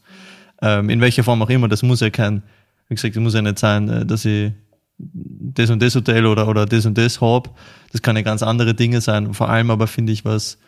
Ähm, 0.63 0.91
in 0.91 1.01
welcher 1.01 1.25
Form 1.25 1.43
auch 1.43 1.51
immer, 1.51 1.69
das 1.69 1.83
muss 1.83 2.01
ja 2.01 2.11
kein, 2.11 2.43
wie 2.89 2.95
gesagt, 2.95 3.15
es 3.15 3.21
muss 3.21 3.35
ja 3.35 3.43
nicht 3.43 3.59
sein, 3.59 3.89
äh, 3.89 4.07
dass 4.07 4.25
ich 4.25 4.53
das 4.99 5.71
und 5.71 5.83
das 5.83 5.95
Hotel 5.95 6.27
oder, 6.27 6.49
oder 6.49 6.67
das 6.67 6.87
und 6.87 6.97
das 6.97 7.21
habe. 7.21 7.51
Das 7.93 8.03
kann 8.03 8.17
ja 8.17 8.23
ganz 8.23 8.43
andere 8.43 8.75
Dinge 8.75 9.01
sein. 9.01 9.35
Vor 9.35 9.49
allem 9.49 9.71
aber 9.71 9.87
finde 9.87 10.13
ich, 10.13 10.25
was, 10.25 10.59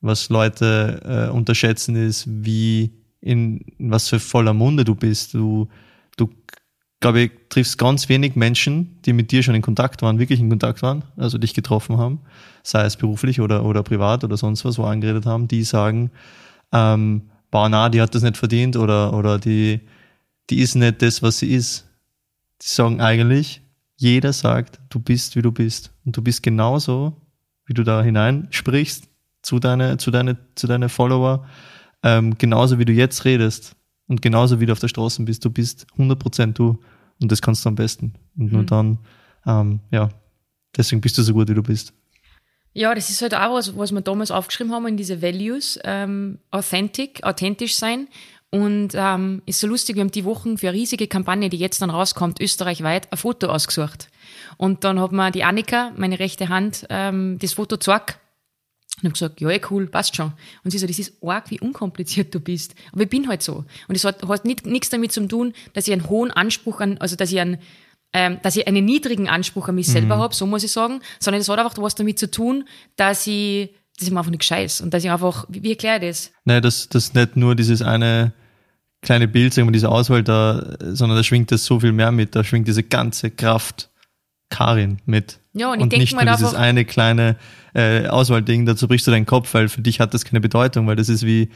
was 0.00 0.28
Leute 0.28 1.28
äh, 1.28 1.32
unterschätzen, 1.32 1.96
ist, 1.96 2.26
wie 2.28 2.92
in, 3.20 3.58
in 3.78 3.90
was 3.90 4.08
für 4.08 4.20
voller 4.20 4.54
Munde 4.54 4.84
du 4.84 4.94
bist. 4.94 5.34
Du, 5.34 5.68
du 6.16 6.28
glaube 7.00 7.20
ich, 7.20 7.30
triffst 7.48 7.76
ganz 7.76 8.08
wenig 8.08 8.36
Menschen, 8.36 8.98
die 9.04 9.12
mit 9.12 9.30
dir 9.30 9.42
schon 9.42 9.54
in 9.54 9.62
Kontakt 9.62 10.00
waren, 10.02 10.18
wirklich 10.18 10.40
in 10.40 10.48
Kontakt 10.48 10.82
waren, 10.82 11.04
also 11.16 11.36
dich 11.36 11.52
getroffen 11.52 11.98
haben, 11.98 12.20
sei 12.62 12.84
es 12.84 12.96
beruflich 12.96 13.40
oder, 13.40 13.64
oder 13.64 13.82
privat 13.82 14.24
oder 14.24 14.36
sonst 14.36 14.64
was, 14.64 14.78
wo 14.78 14.84
angeredet 14.84 15.26
haben, 15.26 15.48
die 15.48 15.64
sagen, 15.64 16.10
ähm, 16.72 17.22
boah, 17.52 17.68
na, 17.68 17.88
die 17.88 18.00
hat 18.00 18.12
das 18.16 18.24
nicht 18.24 18.36
verdient 18.36 18.76
oder, 18.76 19.12
oder 19.12 19.38
die, 19.38 19.80
die 20.50 20.58
ist 20.58 20.74
nicht 20.74 21.02
das, 21.02 21.22
was 21.22 21.38
sie 21.38 21.52
ist. 21.52 21.86
Die 22.62 22.66
sagen 22.66 23.00
eigentlich, 23.00 23.62
jeder 23.96 24.32
sagt, 24.32 24.80
du 24.88 24.98
bist, 24.98 25.36
wie 25.36 25.42
du 25.42 25.52
bist. 25.52 25.92
Und 26.04 26.16
du 26.16 26.22
bist 26.22 26.42
genauso, 26.42 27.16
wie 27.66 27.74
du 27.74 27.84
da 27.84 28.02
hineinsprichst 28.02 29.08
zu 29.42 29.60
deine, 29.60 29.98
zu 29.98 30.10
deine, 30.10 30.38
zu 30.56 30.66
deine 30.66 30.88
Follower, 30.88 31.46
ähm, 32.02 32.36
genauso 32.38 32.80
wie 32.80 32.84
du 32.84 32.92
jetzt 32.92 33.24
redest 33.24 33.76
und 34.08 34.22
genauso 34.22 34.58
wie 34.58 34.66
du 34.66 34.72
auf 34.72 34.80
der 34.80 34.88
Straße 34.88 35.22
bist. 35.22 35.44
Du 35.44 35.50
bist 35.50 35.86
100% 35.98 36.54
du 36.54 36.80
und 37.20 37.30
das 37.30 37.42
kannst 37.42 37.64
du 37.64 37.68
am 37.68 37.74
besten. 37.74 38.14
Und 38.36 38.46
mhm. 38.46 38.52
nur 38.52 38.64
dann, 38.64 38.98
ähm, 39.46 39.80
ja, 39.90 40.08
deswegen 40.76 41.02
bist 41.02 41.18
du 41.18 41.22
so 41.22 41.34
gut, 41.34 41.48
wie 41.48 41.54
du 41.54 41.62
bist. 41.62 41.92
Ja, 42.74 42.94
das 42.94 43.10
ist 43.10 43.20
halt 43.20 43.34
auch 43.34 43.54
was, 43.54 43.76
was 43.76 43.92
wir 43.92 44.00
damals 44.00 44.30
aufgeschrieben 44.30 44.72
haben 44.72 44.86
in 44.86 44.96
diese 44.96 45.20
Values. 45.20 45.78
Ähm, 45.84 46.38
authentic, 46.50 47.22
authentisch 47.22 47.76
sein. 47.76 48.08
Und 48.50 48.90
ähm, 48.94 49.42
ist 49.46 49.60
so 49.60 49.66
lustig, 49.66 49.96
wir 49.96 50.02
haben 50.02 50.10
die 50.10 50.26
Wochen 50.26 50.58
für 50.58 50.68
eine 50.68 50.76
riesige 50.76 51.06
Kampagne, 51.06 51.48
die 51.48 51.56
jetzt 51.56 51.80
dann 51.80 51.88
rauskommt, 51.88 52.40
österreichweit, 52.40 53.10
ein 53.10 53.16
Foto 53.16 53.46
ausgesucht. 53.46 54.08
Und 54.58 54.84
dann 54.84 55.00
hat 55.00 55.12
mir 55.12 55.30
die 55.30 55.44
Annika, 55.44 55.92
meine 55.96 56.18
rechte 56.18 56.50
Hand, 56.50 56.86
ähm, 56.90 57.38
das 57.40 57.54
Foto 57.54 57.76
gezeigt. 57.76 58.18
Und 58.98 59.04
habe 59.04 59.12
gesagt, 59.12 59.40
ja, 59.40 59.50
eh 59.50 59.60
cool, 59.70 59.86
passt 59.86 60.16
schon. 60.16 60.32
Und 60.64 60.70
sie 60.70 60.78
so, 60.78 60.86
das 60.86 60.98
ist 60.98 61.14
arg, 61.22 61.50
wie 61.50 61.60
unkompliziert 61.60 62.34
du 62.34 62.40
bist. 62.40 62.74
Aber 62.92 63.02
ich 63.02 63.08
bin 63.08 63.26
halt 63.26 63.42
so. 63.42 63.64
Und 63.88 63.94
es 63.94 64.04
hat, 64.04 64.22
hat 64.28 64.44
nichts 64.44 64.90
damit 64.90 65.12
zu 65.12 65.26
tun, 65.26 65.54
dass 65.72 65.88
ich 65.88 65.92
einen 65.92 66.08
hohen 66.08 66.30
Anspruch 66.30 66.80
an, 66.80 66.98
also 66.98 67.16
dass 67.16 67.32
ich 67.32 67.40
einen, 67.40 67.58
ähm, 68.12 68.38
dass 68.42 68.56
ich 68.56 68.66
einen 68.66 68.84
niedrigen 68.84 69.28
Anspruch 69.28 69.68
an 69.68 69.74
mich 69.74 69.88
mhm. 69.88 69.92
selber 69.92 70.18
habe, 70.18 70.34
so 70.34 70.46
muss 70.46 70.64
ich 70.64 70.72
sagen, 70.72 71.00
sondern 71.18 71.40
es 71.40 71.48
hat 71.48 71.58
einfach 71.58 71.76
was 71.78 71.94
damit 71.94 72.18
zu 72.18 72.30
tun, 72.30 72.64
dass 72.96 73.26
ich, 73.26 73.70
dass 73.98 74.06
ich 74.06 74.12
mir 74.12 74.20
einfach 74.20 74.30
nicht 74.30 74.44
scheiß 74.44 74.80
und 74.80 74.92
dass 74.92 75.04
ich 75.04 75.10
einfach, 75.10 75.46
wie, 75.48 75.62
wie 75.62 75.70
erkläre 75.70 75.96
ich 75.96 76.08
das? 76.08 76.32
Nein, 76.44 76.62
dass 76.62 76.88
das 76.88 77.14
nicht 77.14 77.36
nur 77.36 77.54
dieses 77.54 77.82
eine 77.82 78.32
kleine 79.00 79.28
Bild, 79.28 79.52
sagen 79.54 79.66
wir, 79.66 79.72
diese 79.72 79.88
Auswahl 79.88 80.22
da, 80.22 80.76
sondern 80.80 81.16
da 81.16 81.24
schwingt 81.24 81.50
das 81.50 81.64
so 81.64 81.80
viel 81.80 81.92
mehr 81.92 82.12
mit, 82.12 82.36
da 82.36 82.44
schwingt 82.44 82.68
diese 82.68 82.82
ganze 82.82 83.30
Kraft 83.30 83.90
Karin 84.52 84.98
mit. 85.06 85.40
Ja, 85.54 85.72
und, 85.72 85.78
ich 85.78 85.82
und 85.82 85.92
denke 85.92 86.02
nicht 86.02 86.14
nur 86.14 86.24
dieses 86.24 86.54
eine 86.54 86.84
kleine 86.84 87.36
äh, 87.74 88.06
Auswahlding, 88.06 88.66
dazu 88.66 88.86
brichst 88.86 89.06
du 89.06 89.10
deinen 89.10 89.26
Kopf, 89.26 89.52
weil 89.54 89.68
für 89.68 89.80
dich 89.80 89.98
hat 89.98 90.14
das 90.14 90.24
keine 90.24 90.40
Bedeutung, 90.40 90.86
weil 90.86 90.96
das 90.96 91.08
ist 91.08 91.26
wie 91.26 91.50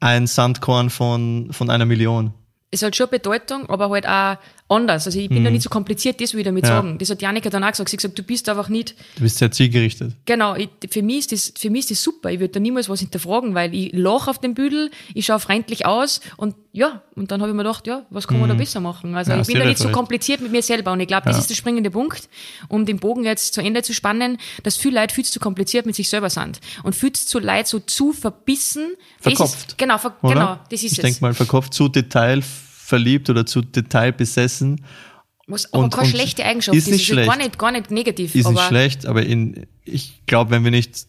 ein 0.00 0.26
Sandkorn 0.26 0.88
von, 0.88 1.48
von 1.52 1.68
einer 1.68 1.84
Million. 1.84 2.32
Es 2.70 2.82
hat 2.82 2.94
schon 2.96 3.08
Bedeutung, 3.10 3.68
aber 3.68 3.90
halt 3.90 4.06
auch 4.06 4.36
anders. 4.68 5.06
Also 5.06 5.18
ich 5.18 5.28
bin 5.28 5.40
mhm. 5.40 5.44
da 5.44 5.50
nicht 5.50 5.62
so 5.62 5.70
kompliziert, 5.70 6.20
das 6.20 6.34
will 6.34 6.40
ich 6.40 6.46
damit 6.46 6.64
ja. 6.64 6.68
sagen. 6.68 6.98
Das 6.98 7.10
hat 7.10 7.22
Janika 7.22 7.48
dann 7.48 7.64
auch 7.64 7.70
gesagt. 7.70 7.88
Sie 7.88 7.96
hat 7.96 8.02
gesagt, 8.02 8.18
du 8.18 8.22
bist 8.22 8.48
einfach 8.48 8.68
nicht. 8.68 8.94
Du 9.16 9.22
bist 9.22 9.38
sehr 9.38 9.50
zielgerichtet. 9.50 10.14
Genau. 10.26 10.54
Ich, 10.56 10.68
für, 10.90 11.02
mich 11.02 11.18
ist 11.18 11.32
das, 11.32 11.52
für 11.58 11.70
mich 11.70 11.80
ist 11.80 11.90
das 11.92 12.02
super. 12.02 12.30
Ich 12.30 12.40
würde 12.40 12.52
da 12.52 12.60
niemals 12.60 12.88
was 12.88 13.00
hinterfragen, 13.00 13.54
weil 13.54 13.74
ich 13.74 13.92
lach 13.92 14.28
auf 14.28 14.38
dem 14.38 14.54
Büdel, 14.54 14.90
ich 15.14 15.26
schaue 15.26 15.40
freundlich 15.40 15.86
aus 15.86 16.20
und 16.36 16.54
ja, 16.72 17.02
und 17.16 17.32
dann 17.32 17.40
habe 17.40 17.50
ich 17.50 17.56
mir 17.56 17.64
gedacht, 17.64 17.86
ja, 17.86 18.04
was 18.10 18.28
kann 18.28 18.38
man 18.38 18.48
mhm. 18.48 18.52
da 18.52 18.58
besser 18.58 18.78
machen? 18.78 19.16
Also 19.16 19.32
ja, 19.32 19.40
ich 19.40 19.46
bin 19.46 19.58
da 19.58 19.64
nicht 19.64 19.78
so 19.78 19.88
kompliziert 19.88 20.40
mit 20.40 20.52
mir 20.52 20.62
selber 20.62 20.92
und 20.92 21.00
ich 21.00 21.08
glaube, 21.08 21.24
das 21.24 21.36
ja. 21.36 21.40
ist 21.40 21.50
der 21.50 21.56
springende 21.56 21.90
Punkt, 21.90 22.28
um 22.68 22.84
den 22.84 22.98
Bogen 22.98 23.24
jetzt 23.24 23.54
zu 23.54 23.62
Ende 23.62 23.82
zu 23.82 23.94
spannen, 23.94 24.38
dass 24.62 24.76
viele 24.76 25.00
Leute 25.00 25.14
viel 25.14 25.24
zu 25.24 25.40
kompliziert 25.40 25.86
mit 25.86 25.96
sich 25.96 26.08
selber 26.08 26.30
sind 26.30 26.60
und 26.84 26.94
viel 26.94 27.12
zu 27.12 27.38
Leute 27.38 27.68
so 27.68 27.80
zu 27.80 28.12
verbissen. 28.12 28.92
Verkopft. 29.18 29.68
Ist, 29.68 29.78
genau, 29.78 29.98
ver, 29.98 30.14
genau, 30.22 30.58
das 30.70 30.82
ist 30.82 30.84
ich 30.84 30.92
es. 30.92 30.98
Ich 30.98 31.02
denke 31.02 31.20
mal, 31.22 31.34
verkopft 31.34 31.74
zu 31.74 31.88
Detail 31.88 32.42
verliebt 32.88 33.28
oder 33.28 33.44
zu 33.44 33.60
detailbesessen. 33.60 34.80
Was 35.46 35.72
aber 35.72 35.84
und, 35.84 35.90
keine 35.92 36.06
und 36.06 36.10
schlechte 36.10 36.44
Eigenschaft 36.44 36.76
ist. 36.76 36.86
Nicht 36.86 37.00
ist 37.00 37.06
schlecht. 37.06 37.28
Gar 37.28 37.36
nicht, 37.36 37.58
gar 37.58 37.70
nicht 37.70 37.90
negativ. 37.90 38.34
Ist 38.34 38.48
nicht 38.48 38.62
schlecht, 38.62 39.06
aber 39.06 39.22
in, 39.22 39.66
ich 39.84 40.22
glaube, 40.26 40.50
wenn 40.50 40.64
wir 40.64 40.70
nicht 40.70 41.06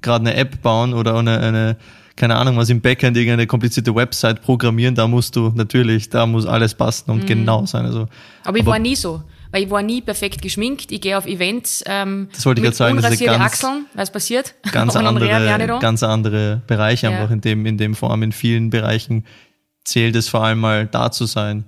gerade 0.00 0.26
eine 0.26 0.34
App 0.34 0.60
bauen 0.62 0.92
oder 0.92 1.16
eine, 1.16 1.38
eine, 1.40 1.76
keine 2.16 2.36
Ahnung, 2.36 2.58
was 2.58 2.68
im 2.68 2.82
Backend 2.82 3.16
irgendeine 3.16 3.46
komplizierte 3.46 3.94
Website 3.94 4.42
programmieren, 4.42 4.94
da 4.94 5.06
musst 5.06 5.34
du 5.34 5.52
natürlich, 5.54 6.10
da 6.10 6.26
muss 6.26 6.44
alles 6.44 6.74
passen 6.74 7.10
und 7.10 7.22
mhm. 7.22 7.26
genau 7.26 7.64
sein. 7.64 7.86
Also, 7.86 8.08
aber 8.44 8.58
ich 8.58 8.62
aber, 8.62 8.72
war 8.72 8.78
nie 8.78 8.96
so. 8.96 9.22
Weil 9.52 9.64
ich 9.64 9.70
war 9.70 9.82
nie 9.82 10.00
perfekt 10.00 10.40
geschminkt. 10.40 10.90
Ich 10.92 11.02
gehe 11.02 11.16
auf 11.16 11.26
Events 11.26 11.84
ähm, 11.86 12.28
das 12.32 12.46
wollte 12.46 12.62
ich 12.62 12.66
mit 12.66 12.74
sagen, 12.74 12.96
unrasierte 12.96 13.26
ganz, 13.26 13.44
Achseln, 13.44 13.86
was 13.94 14.10
passiert. 14.10 14.54
Ganz 14.70 14.96
andere, 14.96 15.78
ganz 15.80 16.02
andere 16.02 16.62
Bereiche 16.66 17.06
ja. 17.06 17.12
einfach 17.12 17.30
in 17.30 17.42
dem, 17.42 17.66
in 17.66 17.76
dem 17.76 17.94
Form, 17.94 18.22
in 18.22 18.32
vielen 18.32 18.70
Bereichen 18.70 19.24
zählt 19.84 20.16
es 20.16 20.28
vor 20.28 20.44
allem 20.44 20.60
mal 20.60 20.86
da 20.86 21.10
zu 21.10 21.26
sein, 21.26 21.64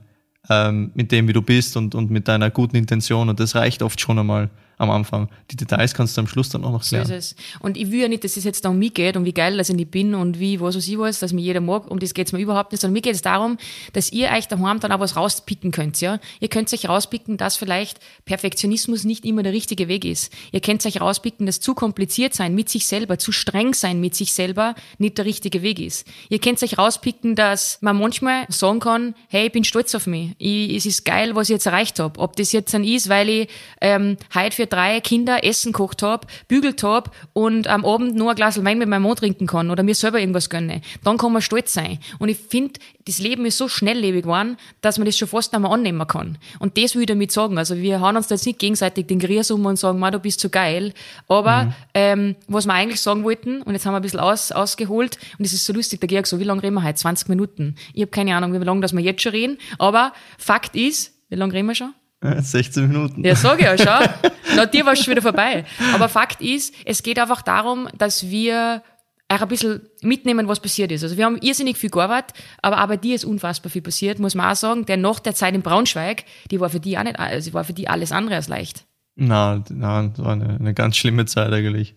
ähm, 0.48 0.90
mit 0.94 1.12
dem, 1.12 1.28
wie 1.28 1.32
du 1.32 1.42
bist 1.42 1.76
und, 1.76 1.94
und 1.94 2.10
mit 2.10 2.28
deiner 2.28 2.50
guten 2.50 2.76
Intention. 2.76 3.28
Und 3.28 3.40
das 3.40 3.54
reicht 3.54 3.82
oft 3.82 4.00
schon 4.00 4.18
einmal. 4.18 4.50
Am 4.78 4.90
Anfang. 4.90 5.28
Die 5.50 5.56
Details 5.56 5.94
kannst 5.94 6.16
du 6.16 6.20
am 6.20 6.26
Schluss 6.26 6.48
dann 6.48 6.64
auch 6.64 6.72
noch 6.72 6.84
klären. 6.84 7.06
So 7.06 7.14
ist 7.14 7.32
es. 7.32 7.60
Und 7.60 7.76
ich 7.76 7.90
will 7.90 8.00
ja 8.00 8.08
nicht, 8.08 8.24
dass 8.24 8.36
es 8.36 8.44
jetzt 8.44 8.64
da 8.64 8.70
um 8.70 8.78
mich 8.78 8.94
geht 8.94 9.16
und 9.16 9.24
wie 9.24 9.32
geil 9.32 9.56
dass 9.56 9.68
ich 9.68 9.90
bin 9.90 10.14
und 10.14 10.40
wie, 10.40 10.60
was 10.60 10.76
weiß 10.76 10.88
ich 10.88 10.98
was, 10.98 11.18
dass 11.18 11.32
mich 11.32 11.44
jeder 11.44 11.60
mag. 11.60 11.90
Um 11.90 11.98
das 11.98 12.14
geht's 12.14 12.32
mir 12.32 12.40
überhaupt 12.40 12.72
nicht, 12.72 12.80
sondern 12.80 12.94
mir 12.94 13.02
geht 13.02 13.14
es 13.14 13.22
darum, 13.22 13.58
dass 13.92 14.12
ihr 14.12 14.30
euch 14.30 14.48
daheim 14.48 14.80
dann 14.80 14.92
auch 14.92 15.00
was 15.00 15.16
rauspicken 15.16 15.70
könnt, 15.70 16.00
ja. 16.00 16.18
Ihr 16.40 16.48
könnt 16.48 16.72
euch 16.72 16.88
rauspicken, 16.88 17.36
dass 17.36 17.56
vielleicht 17.56 17.98
Perfektionismus 18.24 19.04
nicht 19.04 19.24
immer 19.24 19.42
der 19.42 19.52
richtige 19.52 19.88
Weg 19.88 20.04
ist. 20.04 20.32
Ihr 20.52 20.60
könnt 20.60 20.84
euch 20.86 21.00
rauspicken, 21.00 21.46
dass 21.46 21.60
zu 21.60 21.74
kompliziert 21.74 22.34
sein 22.34 22.54
mit 22.54 22.68
sich 22.68 22.86
selber, 22.86 23.18
zu 23.18 23.32
streng 23.32 23.74
sein 23.74 24.00
mit 24.00 24.14
sich 24.14 24.32
selber 24.32 24.74
nicht 24.98 25.18
der 25.18 25.24
richtige 25.24 25.62
Weg 25.62 25.78
ist. 25.78 26.06
Ihr 26.28 26.38
könnt 26.38 26.62
euch 26.62 26.78
rauspicken, 26.78 27.34
dass 27.34 27.78
man 27.80 27.98
manchmal 27.98 28.46
sagen 28.48 28.80
kann, 28.80 29.14
hey, 29.28 29.46
ich 29.46 29.52
bin 29.52 29.64
stolz 29.64 29.94
auf 29.94 30.06
mich. 30.06 30.32
Ich, 30.38 30.74
es 30.74 30.86
ist 30.86 31.04
geil, 31.04 31.34
was 31.34 31.48
ich 31.48 31.54
jetzt 31.54 31.66
erreicht 31.66 32.00
habe. 32.00 32.18
Ob 32.20 32.36
das 32.36 32.52
jetzt 32.52 32.74
dann 32.74 32.84
ist, 32.84 33.08
weil 33.08 33.28
ich 33.28 33.48
ähm, 33.80 34.16
heute 34.34 34.56
für 34.56 34.63
drei 34.66 35.00
Kinder 35.00 35.44
Essen 35.44 35.72
kocht 35.72 36.02
habe, 36.02 36.26
bügelt 36.48 36.82
habe 36.82 37.10
und 37.32 37.66
am 37.66 37.84
Abend 37.84 38.14
nur 38.14 38.30
ein 38.30 38.36
Glas 38.36 38.62
Wein 38.64 38.78
mit 38.78 38.88
meinem 38.88 39.02
Mann 39.02 39.16
trinken 39.16 39.46
kann 39.46 39.70
oder 39.70 39.82
mir 39.82 39.94
selber 39.94 40.20
irgendwas 40.20 40.50
gönne, 40.50 40.80
dann 41.02 41.18
kann 41.18 41.32
man 41.32 41.42
stolz 41.42 41.72
sein. 41.72 41.98
Und 42.18 42.28
ich 42.28 42.38
finde, 42.38 42.80
das 43.06 43.18
Leben 43.18 43.44
ist 43.44 43.58
so 43.58 43.68
schnelllebig 43.68 44.22
geworden, 44.22 44.56
dass 44.80 44.98
man 44.98 45.06
das 45.06 45.16
schon 45.16 45.28
fast 45.28 45.52
mehr 45.52 45.70
annehmen 45.70 46.06
kann. 46.06 46.38
Und 46.58 46.78
das 46.78 46.94
will 46.94 47.02
ich 47.02 47.08
damit 47.08 47.32
sagen. 47.32 47.58
Also 47.58 47.76
wir 47.76 48.00
haben 48.00 48.16
uns 48.16 48.28
da 48.28 48.34
jetzt 48.34 48.46
nicht 48.46 48.58
gegenseitig 48.58 49.06
den 49.06 49.18
Griers 49.18 49.50
um 49.50 49.64
und 49.66 49.76
sagen, 49.76 50.00
du 50.00 50.18
bist 50.18 50.40
so 50.40 50.48
geil. 50.48 50.92
Aber 51.28 51.64
mhm. 51.64 51.74
ähm, 51.94 52.36
was 52.46 52.66
wir 52.66 52.72
eigentlich 52.72 53.00
sagen 53.00 53.24
wollten, 53.24 53.62
und 53.62 53.72
jetzt 53.74 53.84
haben 53.84 53.92
wir 53.92 53.96
ein 53.98 54.02
bisschen 54.02 54.20
aus, 54.20 54.52
ausgeholt, 54.52 55.18
und 55.38 55.44
es 55.44 55.52
ist 55.52 55.66
so 55.66 55.72
lustig, 55.72 56.00
der 56.00 56.08
Georg 56.08 56.26
so, 56.26 56.38
wie 56.38 56.44
lange 56.44 56.62
reden 56.62 56.74
wir 56.74 56.84
heute? 56.84 56.94
20 56.94 57.28
Minuten. 57.28 57.76
Ich 57.92 58.02
habe 58.02 58.10
keine 58.10 58.36
Ahnung, 58.36 58.52
wie 58.58 58.64
lange 58.64 58.80
dass 58.80 58.92
wir 58.92 59.00
jetzt 59.00 59.22
schon 59.22 59.32
reden. 59.32 59.58
Aber 59.78 60.12
Fakt 60.38 60.74
ist, 60.74 61.12
wie 61.28 61.36
lange 61.36 61.52
reden 61.52 61.68
wir 61.68 61.74
schon? 61.74 61.94
16 62.40 62.88
Minuten. 62.88 63.24
Ja, 63.24 63.36
sag 63.36 63.58
ich 63.58 63.64
ja 63.64 63.76
schon. 63.76 64.08
Na, 64.56 64.66
dir 64.66 64.86
war 64.86 64.94
es 64.94 65.04
schon 65.04 65.12
wieder 65.12 65.22
vorbei. 65.22 65.64
Aber 65.92 66.08
Fakt 66.08 66.40
ist, 66.40 66.74
es 66.84 67.02
geht 67.02 67.18
einfach 67.18 67.42
darum, 67.42 67.88
dass 67.96 68.30
wir 68.30 68.82
auch 69.28 69.40
ein 69.40 69.48
bisschen 69.48 69.80
mitnehmen, 70.02 70.48
was 70.48 70.60
passiert 70.60 70.92
ist. 70.92 71.02
Also 71.02 71.16
wir 71.16 71.24
haben 71.24 71.38
irrsinnig 71.38 71.76
viel 71.76 71.90
gearbeitet, 71.90 72.36
aber 72.62 72.82
auch 72.82 72.88
bei 72.88 72.96
dir 72.96 73.14
ist 73.14 73.24
unfassbar 73.24 73.70
viel 73.70 73.82
passiert, 73.82 74.18
muss 74.18 74.34
man 74.34 74.50
auch 74.50 74.56
sagen. 74.56 74.84
Denn 74.86 75.00
nach 75.00 75.18
der 75.18 75.34
Zeit 75.34 75.54
in 75.54 75.62
Braunschweig, 75.62 76.24
die 76.50 76.60
war 76.60 76.70
für 76.70 76.80
die 76.80 76.96
auch 76.98 77.02
nicht, 77.02 77.18
also 77.18 77.52
war 77.52 77.64
für 77.64 77.72
die 77.72 77.88
alles 77.88 78.12
andere 78.12 78.36
als 78.36 78.48
leicht. 78.48 78.86
Na, 79.16 79.62
na, 79.70 80.08
das 80.08 80.24
war 80.24 80.32
eine, 80.32 80.56
eine 80.58 80.74
ganz 80.74 80.96
schlimme 80.96 81.24
Zeit 81.26 81.52
eigentlich. 81.52 81.94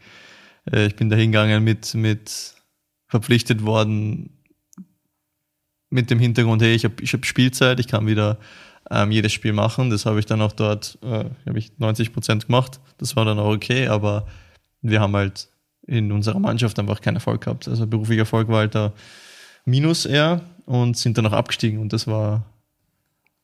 Äh, 0.71 0.87
ich 0.87 0.95
bin 0.95 1.09
da 1.09 1.15
hingegangen 1.15 1.63
mit, 1.63 1.93
mit 1.95 2.53
verpflichtet 3.07 3.65
worden 3.65 4.37
mit 5.89 6.09
dem 6.09 6.19
Hintergrund, 6.19 6.61
hey, 6.61 6.73
ich 6.73 6.83
habe 6.83 6.95
ich 7.01 7.13
hab 7.13 7.25
Spielzeit, 7.25 7.79
ich 7.79 7.87
kann 7.87 8.07
wieder 8.07 8.39
ähm, 8.89 9.11
jedes 9.11 9.33
Spiel 9.33 9.53
machen. 9.53 9.89
Das 9.89 10.05
habe 10.05 10.19
ich 10.19 10.25
dann 10.25 10.41
auch 10.41 10.51
dort, 10.51 10.97
äh, 11.03 11.25
habe 11.47 11.59
ich 11.59 11.77
90 11.77 12.13
Prozent 12.13 12.47
gemacht. 12.47 12.79
Das 12.97 13.15
war 13.15 13.25
dann 13.25 13.39
auch 13.39 13.53
okay, 13.53 13.87
aber 13.87 14.27
wir 14.81 15.01
haben 15.01 15.15
halt 15.15 15.49
in 15.85 16.11
unserer 16.11 16.39
Mannschaft 16.39 16.77
einfach 16.79 17.01
keinen 17.01 17.15
Erfolg 17.15 17.41
gehabt. 17.41 17.67
Also 17.67 17.87
beruflicher 17.87 18.21
Erfolg 18.21 18.47
war 18.49 18.59
halt 18.59 18.75
da 18.75 18.93
Minus 19.65 20.05
eher 20.05 20.41
und 20.65 20.97
sind 20.97 21.17
dann 21.17 21.25
auch 21.25 21.33
abgestiegen 21.33 21.79
und 21.79 21.91
das 21.91 22.07
war, 22.07 22.45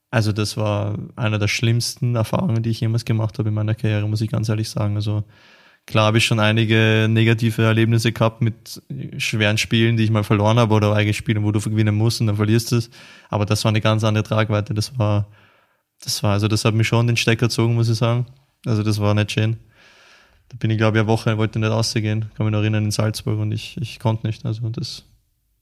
also 0.10 0.32
das 0.32 0.56
war 0.58 0.98
einer 1.16 1.40
der 1.40 1.48
schlimmsten 1.48 2.16
Erfahrungen, 2.16 2.64
die 2.64 2.70
ich 2.70 2.80
jemals 2.80 3.06
gemacht 3.06 3.40
habe 3.40 3.50
in 3.50 3.56
meiner 3.56 3.76
Karriere, 3.76 4.08
muss 4.08 4.22
ich 4.22 4.30
ganz 4.30 4.48
ehrlich 4.48 4.70
sagen. 4.70 4.96
Also 4.96 5.24
klar 5.86 6.06
habe 6.06 6.18
ich 6.18 6.26
schon 6.26 6.40
einige 6.40 7.08
negative 7.10 7.64
Erlebnisse 7.64 8.12
gehabt 8.12 8.42
mit 8.42 8.82
schweren 9.18 9.58
Spielen, 9.58 9.98
die 9.98 10.04
ich 10.04 10.12
mal 10.12 10.24
verloren 10.24 10.60
habe 10.60 10.74
oder 10.74 10.94
eigentlich 10.94 11.18
Spielen, 11.18 11.44
wo 11.44 11.52
du 11.52 11.60
gewinnen 11.60 11.96
musst 11.96 12.22
und 12.22 12.28
dann 12.28 12.36
verlierst 12.36 12.72
du 12.72 12.78
es. 12.78 12.90
Aber 13.30 13.46
das 13.46 13.64
war 13.64 13.70
eine 13.70 13.82
ganz 13.82 14.04
andere 14.04 14.24
Tragweite. 14.24 14.74
Das 14.74 14.98
war, 14.98 15.28
das 16.04 16.24
war, 16.24 16.34
also 16.34 16.48
das 16.48 16.66
hat 16.66 16.74
mich 16.74 16.88
schon 16.88 17.08
den 17.08 17.18
Stecker 17.18 17.48
gezogen, 17.48 17.76
muss 17.76 17.90
ich 17.90 17.98
sagen. 17.98 18.26
Also 18.66 18.84
das 18.84 19.00
war 19.00 19.14
nicht 19.14 19.32
schön. 19.32 19.58
Da 20.50 20.58
bin 20.58 20.72
ich, 20.72 20.78
glaube 20.78 20.98
ich, 20.98 21.02
eine 21.02 21.08
Woche, 21.08 21.38
wollte 21.38 21.60
nicht 21.60 21.70
rausgehen. 21.70 22.32
Kann 22.36 22.46
mich 22.46 22.54
noch 22.54 22.60
erinnern 22.60 22.86
in 22.86 22.92
Salzburg 22.92 23.40
und 23.40 23.52
ich, 23.52 23.78
ich 23.82 24.00
konnte 24.00 24.26
nicht. 24.28 24.46
Also 24.46 24.70
das. 24.70 25.04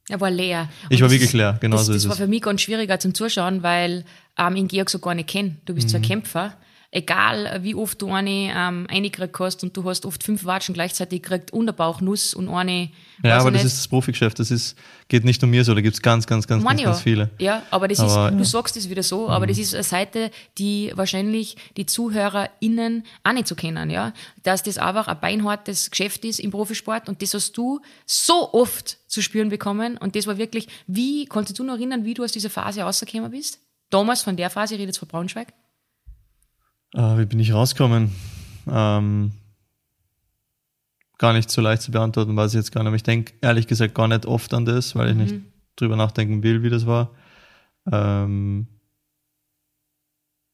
Er 0.09 0.19
war 0.19 0.29
leer. 0.29 0.69
Und 0.83 0.93
ich 0.93 1.01
war 1.01 1.09
wirklich 1.09 1.33
leer, 1.33 1.57
genau 1.61 1.77
so 1.77 1.91
ist 1.93 1.97
es. 1.97 2.03
Das 2.03 2.09
war 2.09 2.17
für 2.17 2.27
mich 2.27 2.41
ganz 2.41 2.61
schwieriger 2.61 2.99
zum 2.99 3.13
Zuschauen, 3.13 3.63
weil 3.63 4.03
ähm, 4.37 4.55
ihn 4.55 4.67
Georg 4.67 4.89
so 4.89 4.99
gar 4.99 5.15
nicht 5.15 5.29
kenne. 5.29 5.57
Du 5.65 5.73
bist 5.73 5.89
mhm. 5.89 5.97
ein 5.97 6.01
Kämpfer 6.01 6.53
egal 6.91 7.59
wie 7.63 7.73
oft 7.73 8.01
du 8.01 8.11
eine 8.11 8.53
ähm, 8.53 8.85
eingekriegt 8.89 9.39
hast 9.39 9.63
und 9.63 9.75
du 9.75 9.83
hast 9.85 10.05
oft 10.05 10.23
fünf 10.23 10.43
Watschen 10.43 10.73
gleichzeitig 10.73 11.23
gekriegt 11.23 11.51
und 11.51 11.63
eine 11.63 11.73
Bauchnuss 11.73 12.33
und 12.33 12.49
eine. 12.49 12.89
Ja, 13.23 13.37
aber 13.39 13.51
das 13.51 13.63
ist 13.63 13.77
das 13.77 13.87
Profigeschäft. 13.87 14.39
Das 14.39 14.51
ist, 14.51 14.77
geht 15.07 15.23
nicht 15.23 15.41
um 15.43 15.49
mir 15.49 15.63
so, 15.63 15.73
da 15.73 15.79
gibt 15.79 15.95
es 15.95 16.01
ganz, 16.01 16.27
ganz, 16.27 16.47
ganz, 16.47 16.63
ganz, 16.65 16.83
ganz, 16.83 17.01
viele. 17.01 17.29
Ja, 17.39 17.63
aber 17.71 17.87
das 17.87 17.99
aber, 18.01 18.29
ist, 18.29 18.37
du 18.37 18.43
sagst 18.43 18.75
es 18.75 18.89
wieder 18.89 19.03
so, 19.03 19.29
aber 19.29 19.45
mhm. 19.45 19.49
das 19.49 19.57
ist 19.57 19.73
eine 19.73 19.83
Seite, 19.83 20.31
die 20.57 20.91
wahrscheinlich 20.95 21.55
die 21.77 21.85
ZuhörerInnen 21.85 23.03
auch 23.23 23.33
nicht 23.33 23.47
so 23.47 23.55
kennen, 23.55 23.89
ja. 23.89 24.13
Dass 24.43 24.61
das 24.63 24.77
einfach 24.77 25.07
ein 25.07 25.19
beinhartes 25.21 25.91
Geschäft 25.91 26.25
ist 26.25 26.39
im 26.39 26.51
Profisport 26.51 27.07
und 27.07 27.21
das 27.21 27.33
hast 27.33 27.53
du 27.53 27.79
so 28.05 28.53
oft 28.53 28.97
zu 29.07 29.21
spüren 29.21 29.49
bekommen 29.49 29.97
und 29.97 30.17
das 30.17 30.27
war 30.27 30.37
wirklich, 30.37 30.67
wie, 30.87 31.25
kannst 31.25 31.57
du 31.57 31.63
noch 31.63 31.75
erinnern, 31.75 32.03
wie 32.03 32.15
du 32.15 32.23
aus 32.23 32.33
dieser 32.33 32.49
Phase 32.49 32.81
rausgekommen 32.81 33.31
bist? 33.31 33.59
Damals 33.89 34.23
von 34.23 34.35
der 34.35 34.49
Phase, 34.49 34.73
ich 34.73 34.79
rede 34.79 34.89
jetzt 34.89 34.99
von 34.99 35.07
Braunschweig? 35.07 35.53
Äh, 36.93 37.17
wie 37.17 37.25
bin 37.25 37.39
ich 37.39 37.53
rausgekommen? 37.53 38.11
Ähm, 38.69 39.31
gar 41.17 41.33
nicht 41.33 41.49
so 41.49 41.61
leicht 41.61 41.83
zu 41.83 41.91
beantworten, 41.91 42.35
weiß 42.35 42.53
ich 42.53 42.57
jetzt 42.57 42.71
gar 42.71 42.81
nicht. 42.81 42.87
Aber 42.87 42.95
ich 42.95 43.03
denke 43.03 43.33
ehrlich 43.41 43.67
gesagt 43.67 43.95
gar 43.95 44.07
nicht 44.07 44.25
oft 44.25 44.53
an 44.53 44.65
das, 44.65 44.95
weil 44.95 45.09
ich 45.09 45.15
mhm. 45.15 45.21
nicht 45.21 45.35
drüber 45.75 45.95
nachdenken 45.95 46.43
will, 46.43 46.63
wie 46.63 46.69
das 46.69 46.85
war. 46.85 47.11
Ähm, 47.91 48.67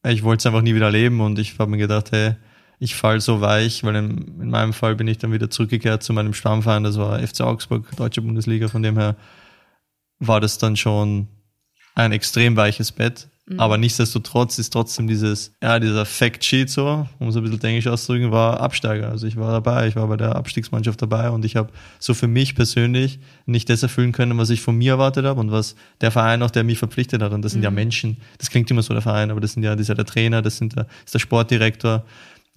ich 0.06 0.24
wollte 0.24 0.42
es 0.42 0.46
einfach 0.46 0.62
nie 0.62 0.76
wieder 0.76 0.86
erleben 0.86 1.22
und 1.22 1.40
ich 1.40 1.58
habe 1.60 1.72
mir 1.72 1.78
gedacht, 1.78 2.12
hey, 2.12 2.36
ich 2.80 2.96
fall 2.96 3.20
so 3.22 3.42
weich, 3.42 3.84
weil 3.84 3.96
in, 3.96 4.42
in, 4.42 4.50
meinem 4.50 4.74
Fall 4.74 4.96
bin 4.96 5.08
ich 5.08 5.18
dann 5.18 5.32
wieder 5.32 5.50
zurückgekehrt 5.50 6.04
zu 6.04 6.14
meinem 6.14 6.34
Stammverein, 6.34 6.84
das 6.84 6.98
war 6.98 7.20
FC 7.20 7.42
Augsburg, 7.42 7.90
deutsche 7.96 8.22
Bundesliga, 8.22 8.68
von 8.68 8.84
dem 8.84 8.98
her 8.98 9.16
war 10.20 10.40
das 10.40 10.58
dann 10.58 10.76
schon 10.76 11.28
ein 11.96 12.12
extrem 12.12 12.56
weiches 12.56 12.92
Bett. 12.92 13.30
Mhm. 13.50 13.62
Aber 13.62 13.78
nichtsdestotrotz 13.78 14.60
ist 14.60 14.72
trotzdem 14.72 15.08
dieses, 15.08 15.54
ja, 15.64 15.80
dieser 15.80 16.06
Fact 16.06 16.44
Sheet 16.44 16.70
so, 16.70 17.08
um 17.18 17.30
es 17.30 17.36
ein 17.38 17.44
bisschen 17.44 17.64
englisch 17.64 17.88
auszudrücken, 17.88 18.32
war 18.32 18.60
Absteiger. 18.60 19.10
Also 19.10 19.26
ich 19.26 19.38
war 19.38 19.54
dabei, 19.54 19.88
ich 19.88 19.96
war 19.96 20.06
bei 20.08 20.18
der 20.18 20.36
Abstiegsmannschaft 20.36 21.02
dabei 21.02 21.30
und 21.30 21.46
ich 21.46 21.56
habe 21.56 21.72
so 21.98 22.14
für 22.14 22.28
mich 22.28 22.56
persönlich 22.56 23.20
nicht 23.46 23.70
das 23.70 23.84
erfüllen 23.84 24.12
können, 24.12 24.38
was 24.38 24.50
ich 24.50 24.60
von 24.60 24.78
mir 24.78 24.94
erwartet 24.94 25.26
habe 25.26 25.40
und 25.40 25.50
was 25.52 25.76
der 26.02 26.12
Verein 26.12 26.44
auch, 26.44 26.52
der 26.52 26.66
mich 26.66 26.78
verpflichtet 26.78 27.22
hat. 27.22 27.32
Und 27.32 27.42
das 27.42 27.54
sind 27.54 27.62
mhm. 27.62 27.66
ja 27.66 27.72
Menschen. 27.72 28.18
Das 28.38 28.50
klingt 28.50 28.70
immer 28.70 28.84
so 28.84 28.94
der 28.94 29.02
Verein, 29.02 29.32
aber 29.32 29.40
das 29.40 29.54
sind 29.54 29.64
ja, 29.64 29.72
das 29.72 29.84
ist 29.84 29.88
ja 29.90 29.96
der 29.96 30.06
Trainer, 30.06 30.42
das 30.42 30.58
sind 30.58 30.76
der, 30.76 30.84
das 30.84 31.06
ist 31.06 31.14
der 31.14 31.20
Sportdirektor. 31.20 32.06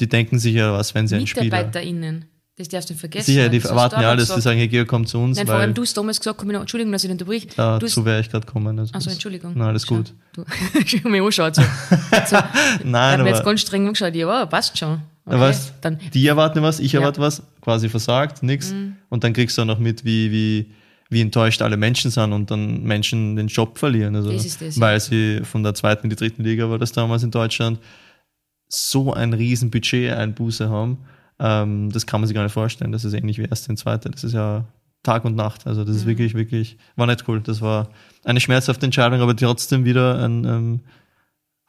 Die 0.00 0.09
denken 0.09 0.40
sich 0.40 0.55
ja 0.55 0.72
was, 0.72 0.94
wenn 0.96 1.07
sie 1.07 1.14
einen 1.14 1.26
Spieler. 1.29 1.44
MitarbeiterInnen. 1.44 2.24
Das 2.61 2.68
darfst 2.68 2.90
du 2.90 2.92
nicht 2.92 3.01
vergessen. 3.01 3.25
Sicher, 3.25 3.49
die 3.49 3.59
erwarten 3.59 4.03
ja 4.03 4.11
alles, 4.11 4.35
die 4.35 4.40
sagen, 4.42 4.59
hey, 4.59 4.68
Georg, 4.68 4.87
komm 4.87 5.07
zu 5.07 5.16
uns. 5.16 5.38
Nein, 5.38 5.46
vor 5.46 5.55
allem 5.55 5.73
du 5.73 5.81
hast 5.81 5.96
damals 5.96 6.18
gesagt, 6.18 6.37
komm, 6.37 6.51
Entschuldigung, 6.51 6.92
dass 6.92 7.03
ich 7.03 7.09
den 7.09 7.14
unterbrich. 7.14 7.49
Dazu 7.57 8.05
wäre 8.05 8.20
ich 8.20 8.29
gerade 8.29 8.44
gekommen. 8.44 8.79
Also 8.79 8.92
Achso, 8.92 9.09
Entschuldigung. 9.09 9.55
Nein, 9.57 9.68
alles 9.68 9.87
gut. 9.87 10.12
Du, 10.35 10.44
ich 10.85 10.99
habe 10.99 11.09
mich 11.09 11.23
angeschaut. 11.23 11.55
So. 11.55 11.62
so. 11.62 12.37
Nein, 12.85 13.20
aber... 13.20 13.31
Ich 13.31 13.35
jetzt 13.35 13.46
ganz 13.46 13.62
streng 13.62 13.87
angeschaut, 13.87 14.14
ja, 14.14 14.44
passt 14.44 14.77
schon. 14.77 15.01
Okay, 15.25 15.40
was? 15.40 15.73
Dann, 15.81 15.99
die 16.12 16.27
erwarten 16.27 16.61
was, 16.61 16.81
ich 16.81 16.92
erwarte 16.92 17.23
ja. 17.23 17.29
was, 17.29 17.42
quasi 17.62 17.88
versagt, 17.88 18.42
nix. 18.42 18.73
Mhm. 18.73 18.96
Und 19.09 19.25
dann 19.25 19.33
kriegst 19.33 19.57
du 19.57 19.62
auch 19.62 19.66
noch 19.66 19.79
mit, 19.79 20.05
wie, 20.05 20.31
wie, 20.31 20.70
wie 21.09 21.23
enttäuscht 21.23 21.62
alle 21.62 21.79
Menschen 21.79 22.11
sind 22.11 22.35
und 22.35 22.51
dann 22.51 22.83
Menschen 22.83 23.37
den 23.37 23.46
Job 23.46 23.79
verlieren. 23.79 24.14
Also, 24.16 24.33
das 24.33 24.44
ist 24.44 24.61
das, 24.61 24.79
weil 24.79 24.96
ja. 24.96 25.01
sie 25.01 25.40
von 25.44 25.62
der 25.62 25.73
zweiten 25.73 26.05
in 26.05 26.11
die 26.11 26.16
dritten 26.16 26.44
Liga 26.44 26.68
war 26.68 26.79
das 26.79 26.92
damals 26.92 27.23
in 27.23 27.31
Deutschland, 27.31 27.79
so 28.68 29.14
ein 29.14 29.33
riesen 29.33 29.70
Budget-Einbuße 29.70 30.68
haben 30.68 30.99
ähm, 31.40 31.90
das 31.90 32.07
kann 32.07 32.20
man 32.20 32.29
sich 32.29 32.35
gar 32.35 32.42
nicht 32.42 32.53
vorstellen. 32.53 32.92
Das 32.92 33.05
ist 33.05 33.14
ähnlich 33.14 33.38
wie 33.38 33.44
erste 33.44 33.70
und 33.70 33.79
zweite. 33.79 34.11
Das 34.11 34.22
ist 34.22 34.35
ja 34.35 34.66
Tag 35.03 35.24
und 35.24 35.35
Nacht. 35.35 35.66
Also 35.66 35.85
das 35.85 35.96
ist 35.96 36.05
mhm. 36.05 36.11
wirklich, 36.11 36.35
wirklich, 36.35 36.76
war 36.96 37.07
nicht 37.07 37.26
cool. 37.26 37.40
Das 37.40 37.62
war 37.62 37.88
eine 38.24 38.40
schmerzhafte 38.40 38.85
Entscheidung, 38.85 39.20
aber 39.20 39.35
trotzdem 39.35 39.85
wieder 39.85 40.22
ein, 40.22 40.44
ähm, 40.44 40.81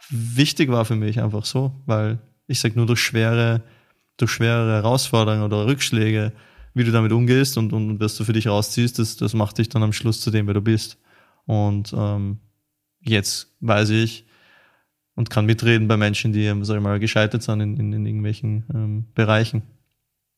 wichtig 0.09 0.69
war 0.69 0.83
für 0.83 0.97
mich 0.97 1.21
einfach 1.21 1.45
so, 1.45 1.71
weil 1.85 2.19
ich 2.47 2.59
sag 2.59 2.75
nur 2.75 2.85
durch 2.85 2.99
schwere, 2.99 3.61
durch 4.17 4.31
schwere 4.31 4.73
Herausforderungen 4.73 5.43
oder 5.43 5.65
Rückschläge, 5.65 6.33
wie 6.73 6.83
du 6.83 6.91
damit 6.91 7.13
umgehst 7.13 7.57
und, 7.57 7.71
und, 7.71 7.99
was 8.01 8.15
du 8.15 8.25
für 8.25 8.33
dich 8.33 8.47
rausziehst, 8.47 8.99
das, 8.99 9.15
das 9.15 9.33
macht 9.33 9.57
dich 9.57 9.69
dann 9.69 9.83
am 9.83 9.93
Schluss 9.93 10.19
zu 10.19 10.31
dem, 10.31 10.47
wer 10.47 10.53
du 10.53 10.61
bist. 10.61 10.97
Und 11.45 11.93
ähm, 11.97 12.39
jetzt 12.99 13.55
weiß 13.61 13.89
ich, 13.91 14.25
und 15.15 15.29
kann 15.29 15.45
mitreden 15.45 15.87
bei 15.87 15.97
Menschen, 15.97 16.33
die, 16.33 16.51
sag 16.61 16.77
ich 16.77 16.83
mal, 16.83 16.99
gescheitert 16.99 17.43
sind 17.43 17.61
in, 17.61 17.77
in, 17.77 17.93
in 17.93 18.05
irgendwelchen 18.05 18.65
ähm, 18.73 19.05
Bereichen. 19.13 19.63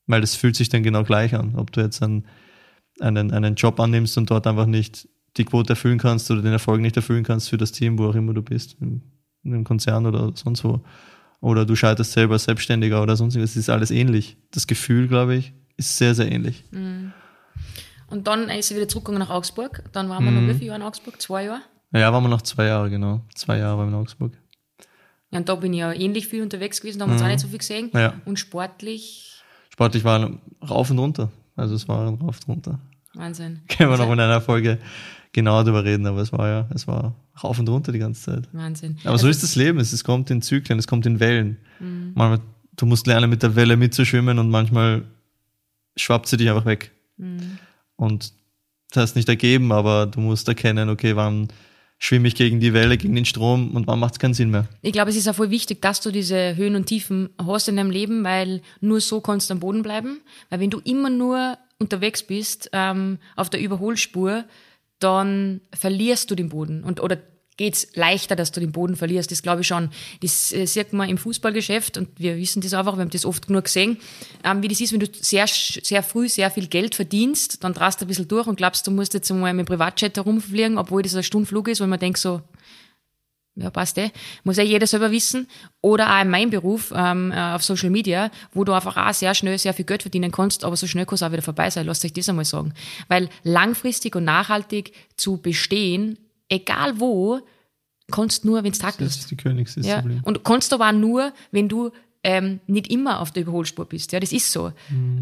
Weil 0.06 0.20
das 0.20 0.34
fühlt 0.34 0.56
sich 0.56 0.68
dann 0.68 0.82
genau 0.82 1.04
gleich 1.04 1.34
an, 1.34 1.54
ob 1.56 1.72
du 1.72 1.80
jetzt 1.80 2.02
einen, 2.02 2.26
einen, 3.00 3.32
einen 3.32 3.54
Job 3.54 3.80
annimmst 3.80 4.18
und 4.18 4.30
dort 4.30 4.46
einfach 4.46 4.66
nicht 4.66 5.08
die 5.36 5.44
Quote 5.44 5.70
erfüllen 5.70 5.98
kannst 5.98 6.30
oder 6.30 6.42
den 6.42 6.52
Erfolg 6.52 6.80
nicht 6.80 6.96
erfüllen 6.96 7.24
kannst 7.24 7.48
für 7.50 7.56
das 7.56 7.72
Team, 7.72 7.98
wo 7.98 8.08
auch 8.08 8.14
immer 8.14 8.34
du 8.34 8.42
bist, 8.42 8.76
in, 8.80 9.02
in 9.42 9.54
einem 9.54 9.64
Konzern 9.64 10.06
oder 10.06 10.32
sonst 10.34 10.64
wo. 10.64 10.84
Oder 11.40 11.66
du 11.66 11.76
scheiterst 11.76 12.12
selber 12.12 12.34
als 12.34 12.44
Selbstständiger 12.44 13.02
oder 13.02 13.16
sonst 13.16 13.36
was. 13.36 13.50
Es 13.50 13.56
ist 13.56 13.70
alles 13.70 13.90
ähnlich. 13.90 14.36
Das 14.50 14.66
Gefühl, 14.66 15.08
glaube 15.08 15.36
ich, 15.36 15.52
ist 15.76 15.96
sehr, 15.98 16.14
sehr 16.14 16.30
ähnlich. 16.30 16.64
Mhm. 16.70 17.12
Und 18.08 18.26
dann 18.26 18.48
ist 18.48 18.68
sie 18.68 18.76
wieder 18.76 18.88
zurückgegangen 18.88 19.26
nach 19.26 19.34
Augsburg. 19.34 19.84
Dann 19.92 20.08
waren 20.08 20.24
wir 20.24 20.30
mhm. 20.30 20.46
noch 20.46 20.54
wie 20.54 20.58
viele 20.58 20.68
Jahre 20.68 20.80
in 20.80 20.86
Augsburg? 20.86 21.20
Zwei 21.20 21.44
Jahre? 21.44 21.62
Ja, 21.92 22.12
waren 22.12 22.24
wir 22.24 22.28
noch 22.28 22.42
zwei 22.42 22.66
Jahre, 22.66 22.90
genau. 22.90 23.22
Zwei 23.34 23.58
Jahre 23.58 23.86
in 23.86 23.94
Augsburg. 23.94 24.32
Ja, 25.34 25.40
und 25.40 25.48
da 25.48 25.54
bin 25.56 25.72
ich 25.72 25.80
ja 25.80 25.92
ähnlich 25.92 26.28
viel 26.28 26.42
unterwegs 26.42 26.80
gewesen, 26.80 27.00
da 27.00 27.04
haben 27.04 27.10
wir 27.10 27.14
uns 27.14 27.22
auch 27.22 27.26
nicht 27.26 27.40
so 27.40 27.48
viel 27.48 27.58
gesehen. 27.58 27.90
Mhm. 27.92 27.98
Ja. 27.98 28.14
Und 28.24 28.38
sportlich, 28.38 29.34
Sportlich 29.74 30.04
war 30.04 30.30
rauf 30.70 30.88
und 30.90 31.00
runter. 31.00 31.32
Also 31.56 31.74
es 31.74 31.88
war 31.88 32.06
rauf 32.06 32.38
und 32.46 32.48
runter. 32.48 32.78
Wahnsinn. 33.14 33.62
Können 33.68 33.90
wir 33.90 33.98
noch 33.98 34.12
in 34.12 34.20
einer 34.20 34.40
Folge 34.40 34.78
genauer 35.32 35.64
darüber 35.64 35.84
reden, 35.84 36.06
aber 36.06 36.20
es 36.20 36.32
war 36.32 36.46
ja, 36.46 36.68
es 36.72 36.86
war 36.86 37.16
rauf 37.42 37.58
und 37.58 37.68
runter 37.68 37.90
die 37.90 37.98
ganze 37.98 38.22
Zeit. 38.22 38.48
Wahnsinn. 38.52 38.98
Aber 39.02 39.18
so 39.18 39.26
ist 39.26 39.42
das 39.42 39.56
Leben. 39.56 39.80
Es, 39.80 39.92
es 39.92 40.04
kommt 40.04 40.30
in 40.30 40.42
Zyklen, 40.42 40.78
es 40.78 40.86
kommt 40.86 41.06
in 41.06 41.18
Wellen. 41.18 41.56
Manchmal, 41.80 42.38
du 42.76 42.86
musst 42.86 43.08
lernen, 43.08 43.28
mit 43.28 43.42
der 43.42 43.56
Welle 43.56 43.76
mitzuschwimmen 43.76 44.38
und 44.38 44.48
manchmal 44.48 45.02
schwappt 45.96 46.28
sie 46.28 46.36
dich 46.36 46.48
einfach 46.48 46.66
weg. 46.66 46.92
Und 47.96 48.32
das 48.92 49.02
heißt 49.02 49.16
nicht 49.16 49.28
ergeben, 49.28 49.72
aber 49.72 50.06
du 50.06 50.20
musst 50.20 50.46
erkennen, 50.46 50.88
okay, 50.88 51.16
wann 51.16 51.48
schwimme 52.04 52.28
ich 52.28 52.34
gegen 52.34 52.60
die 52.60 52.74
Welle, 52.74 52.98
gegen 52.98 53.14
den 53.14 53.24
Strom 53.24 53.74
und 53.74 53.86
wann 53.86 53.98
macht 53.98 54.14
es 54.14 54.18
keinen 54.18 54.34
Sinn 54.34 54.50
mehr. 54.50 54.66
Ich 54.82 54.92
glaube, 54.92 55.08
es 55.10 55.16
ist 55.16 55.26
auch 55.26 55.34
voll 55.34 55.50
wichtig, 55.50 55.80
dass 55.80 56.02
du 56.02 56.10
diese 56.10 56.54
Höhen 56.54 56.76
und 56.76 56.84
Tiefen 56.84 57.30
hast 57.42 57.66
in 57.68 57.76
deinem 57.76 57.90
Leben, 57.90 58.22
weil 58.24 58.60
nur 58.82 59.00
so 59.00 59.22
kannst 59.22 59.48
du 59.48 59.54
am 59.54 59.60
Boden 59.60 59.82
bleiben. 59.82 60.20
Weil 60.50 60.60
wenn 60.60 60.68
du 60.68 60.80
immer 60.84 61.08
nur 61.08 61.56
unterwegs 61.78 62.22
bist 62.22 62.68
ähm, 62.74 63.18
auf 63.36 63.48
der 63.48 63.60
Überholspur, 63.60 64.44
dann 64.98 65.62
verlierst 65.72 66.30
du 66.30 66.34
den 66.34 66.50
Boden. 66.50 66.84
Und, 66.84 67.02
oder 67.02 67.16
geht's 67.56 67.88
leichter, 67.94 68.36
dass 68.36 68.52
du 68.52 68.60
den 68.60 68.72
Boden 68.72 68.96
verlierst. 68.96 69.30
Das 69.30 69.42
glaube 69.42 69.60
ich 69.60 69.66
schon. 69.66 69.90
Das 70.20 70.52
äh, 70.52 70.66
sieht 70.66 70.92
man 70.92 71.08
im 71.08 71.18
Fußballgeschäft 71.18 71.96
und 71.96 72.08
wir 72.18 72.36
wissen 72.36 72.60
das 72.60 72.74
einfach, 72.74 72.96
wir 72.96 73.02
haben 73.02 73.10
das 73.10 73.24
oft 73.24 73.46
genug 73.46 73.64
gesehen, 73.64 73.98
ähm, 74.42 74.62
wie 74.62 74.68
das 74.68 74.80
ist, 74.80 74.92
wenn 74.92 75.00
du 75.00 75.06
sehr, 75.12 75.46
sehr 75.46 76.02
früh 76.02 76.28
sehr 76.28 76.50
viel 76.50 76.66
Geld 76.66 76.94
verdienst, 76.94 77.62
dann 77.62 77.74
drast 77.74 78.00
du 78.00 78.04
ein 78.04 78.08
bisschen 78.08 78.28
durch 78.28 78.46
und 78.46 78.56
glaubst, 78.56 78.86
du 78.86 78.90
musst 78.90 79.14
jetzt 79.14 79.30
einmal 79.30 79.54
mit 79.54 79.66
dem 79.66 79.68
Privatjet 79.68 80.16
herumfliegen, 80.16 80.78
obwohl 80.78 81.02
das 81.02 81.14
ein 81.14 81.22
Stundenflug 81.22 81.68
ist, 81.68 81.80
weil 81.80 81.88
man 81.88 82.00
denkt 82.00 82.18
so, 82.18 82.42
ja, 83.56 83.70
passt 83.70 83.98
eh. 83.98 84.10
Muss 84.42 84.56
ja 84.56 84.64
jeder 84.64 84.86
selber 84.86 85.12
wissen. 85.12 85.46
Oder 85.80 86.12
auch 86.12 86.22
in 86.22 86.28
meinem 86.28 86.50
Beruf, 86.50 86.92
ähm, 86.94 87.30
äh, 87.30 87.36
auf 87.36 87.62
Social 87.62 87.90
Media, 87.90 88.32
wo 88.52 88.64
du 88.64 88.72
einfach 88.72 88.96
auch 88.96 89.14
sehr 89.14 89.32
schnell 89.34 89.56
sehr 89.58 89.72
viel 89.72 89.84
Geld 89.84 90.02
verdienen 90.02 90.32
kannst, 90.32 90.64
aber 90.64 90.76
so 90.76 90.88
schnell 90.88 91.06
kann 91.06 91.14
es 91.14 91.22
auch 91.22 91.30
wieder 91.30 91.42
vorbei 91.42 91.70
sein. 91.70 91.86
Lasst 91.86 92.04
euch 92.04 92.12
das 92.12 92.28
einmal 92.28 92.44
sagen. 92.44 92.74
Weil 93.06 93.28
langfristig 93.44 94.16
und 94.16 94.24
nachhaltig 94.24 94.92
zu 95.16 95.36
bestehen, 95.36 96.18
egal 96.48 97.00
wo, 97.00 97.40
kannst 98.10 98.44
nur, 98.44 98.62
wenn 98.64 98.72
es 98.72 98.78
Tag 98.78 98.98
Das 98.98 99.08
ist. 99.08 99.20
ist 99.20 99.30
die 99.30 99.36
Königsdisziplin. 99.36 100.16
Ja. 100.16 100.22
Und 100.24 100.44
kannst 100.44 100.72
aber 100.72 100.88
auch 100.88 100.92
nur, 100.92 101.32
wenn 101.52 101.68
du 101.68 101.90
ähm, 102.26 102.60
nicht 102.66 102.90
immer 102.90 103.20
auf 103.20 103.30
der 103.32 103.42
Überholspur 103.42 103.84
bist. 103.84 104.12
Ja, 104.12 104.18
das 104.18 104.32
ist 104.32 104.50
so. 104.50 104.72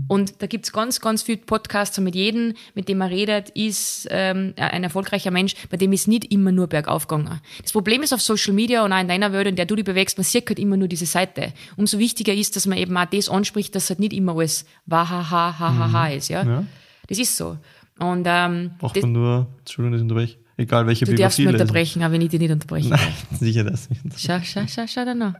Und 0.07 0.41
da 0.41 0.47
gibt's 0.47 0.73
ganz, 0.73 1.01
ganz 1.01 1.23
viele 1.23 1.39
Podcasts 1.39 1.99
und 1.99 2.05
mit 2.05 2.15
jedem, 2.15 2.55
mit 2.75 2.89
dem 2.89 2.99
man 2.99 3.09
redet, 3.09 3.51
ist 3.51 4.07
ähm, 4.11 4.55
ein 4.57 4.85
erfolgreicher 4.85 5.33
Mensch, 5.33 5.55
bei 5.69 5.77
dem 5.77 5.93
ist 5.93 6.07
nicht 6.07 6.33
immer 6.33 6.53
nur 6.53 6.69
bergauf 6.69 7.09
gegangen. 7.09 7.41
Das 7.61 7.73
Problem 7.73 8.03
ist 8.03 8.13
auf 8.13 8.23
Social 8.23 8.55
Media 8.55 8.85
und 8.85 8.93
auch 8.93 9.01
in 9.01 9.09
deiner 9.09 9.33
Welt, 9.33 9.49
in 9.49 9.57
der 9.57 9.67
du 9.67 9.75
dich 9.75 9.85
bewegst, 9.85 10.17
man 10.17 10.25
sieht 10.25 10.49
halt 10.49 10.61
immer 10.61 10.77
nur 10.77 10.87
diese 10.87 11.07
Seite. 11.07 11.53
Umso 11.77 11.99
wichtiger 11.99 12.35
ist, 12.35 12.55
dass 12.55 12.67
man 12.67 12.79
eben 12.79 12.97
auch 12.97 13.07
das 13.07 13.29
anspricht, 13.29 13.75
dass 13.75 13.91
halt 13.91 13.99
nicht 13.99 14.13
immer 14.13 14.37
alles 14.37 14.65
wahaha, 14.87 15.59
hahaha 15.59 16.07
ist. 16.09 16.29
Ja? 16.29 16.45
Ja. 16.45 16.65
Das 17.09 17.19
ist 17.19 17.37
so. 17.37 17.59
Und 17.99 18.27
ähm, 18.29 18.71
Braucht 18.79 19.03
man 19.03 19.13
nur, 19.13 19.49
Entschuldigung, 19.59 19.93
das 19.93 20.03
unterbreche, 20.03 20.39
egal 20.57 20.87
welche 20.87 21.05
du 21.05 21.15
darfst 21.15 21.37
Biografie 21.38 21.43
mich 21.47 21.53
lesen. 21.53 21.61
unterbrechen, 21.62 22.03
aber 22.03 22.15
wenn 22.15 22.21
ich 22.23 22.29
dich 22.31 22.41
nicht 22.41 22.51
unterbrechen 22.53 22.91
Nein, 22.91 23.12
sicher 23.38 23.65
das 23.65 23.88
nicht. 23.91 24.03
Schau, 24.17 24.41
schau, 24.43 24.62
schau, 24.67 24.87
schau 24.87 25.05
da 25.05 25.15
noch. 25.15 25.35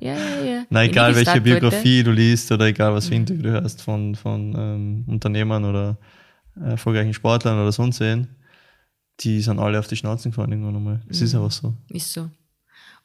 Ja, 0.00 0.14
ja, 0.16 0.44
ja. 0.44 0.66
Na, 0.70 0.82
egal 0.84 1.14
welche. 1.14 1.40
Biografie 1.40 2.02
du 2.02 2.10
liest 2.10 2.50
oder 2.50 2.66
egal 2.66 2.92
was 2.94 3.06
für 3.06 3.14
Mhm. 3.14 3.20
Interview 3.20 3.42
du 3.42 3.50
hörst 3.50 3.80
von, 3.82 4.14
von 4.16 4.54
ähm, 4.56 5.04
Unternehmern 5.06 5.64
oder 5.64 5.98
erfolgreichen 6.60 7.14
Sportlern 7.14 7.58
oder 7.60 7.72
sonst 7.72 8.00
wen, 8.00 8.28
die 9.20 9.40
sind 9.40 9.58
alle 9.60 9.78
auf 9.78 9.86
die 9.86 9.96
Schnauzen 9.96 10.30
gefallen 10.32 10.50
irgendwann 10.52 10.76
einmal. 10.76 11.00
Es 11.08 11.20
Mhm. 11.20 11.26
ist 11.26 11.34
einfach 11.36 11.50
so. 11.52 11.76
Ist 11.90 12.12
so. 12.12 12.30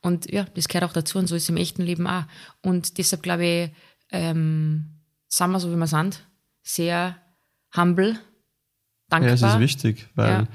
Und 0.02 0.32
ja, 0.32 0.46
das 0.56 0.68
gehört 0.68 0.86
auch 0.90 0.94
dazu 0.94 1.20
und 1.20 1.28
so 1.28 1.36
ist 1.36 1.44
es 1.44 1.50
im 1.50 1.58
echten 1.58 1.84
Leben 1.84 2.08
auch. 2.08 2.24
Und 2.64 2.98
deshalb 2.98 3.22
glaube 3.22 3.46
ich, 3.46 3.72
ähm, 4.12 4.86
sind 5.28 5.52
wir 5.52 5.60
so, 5.60 5.72
wie 5.72 5.76
wir 5.76 5.88
sind, 5.88 6.26
sehr 6.64 7.18
humble, 7.76 8.18
dankbar. 9.10 9.30
Ja, 9.30 9.34
es 9.36 9.42
ist 9.44 9.60
wichtig, 9.60 10.08
weil 10.16 10.30
Ja. 10.30 10.48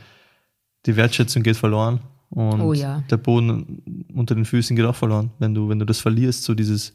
Die 0.86 0.96
Wertschätzung 0.96 1.42
geht 1.42 1.56
verloren 1.56 2.00
und 2.30 2.60
Oh 2.60 2.72
ja. 2.72 3.02
der 3.10 3.16
Boden 3.16 4.06
unter 4.14 4.34
den 4.34 4.44
Füßen 4.44 4.74
geht 4.76 4.84
auch 4.84 4.96
verloren. 4.96 5.30
Wenn 5.38 5.54
du, 5.54 5.68
wenn 5.68 5.78
du 5.78 5.86
das 5.86 6.00
verlierst, 6.00 6.44
so 6.44 6.54
dieses 6.54 6.94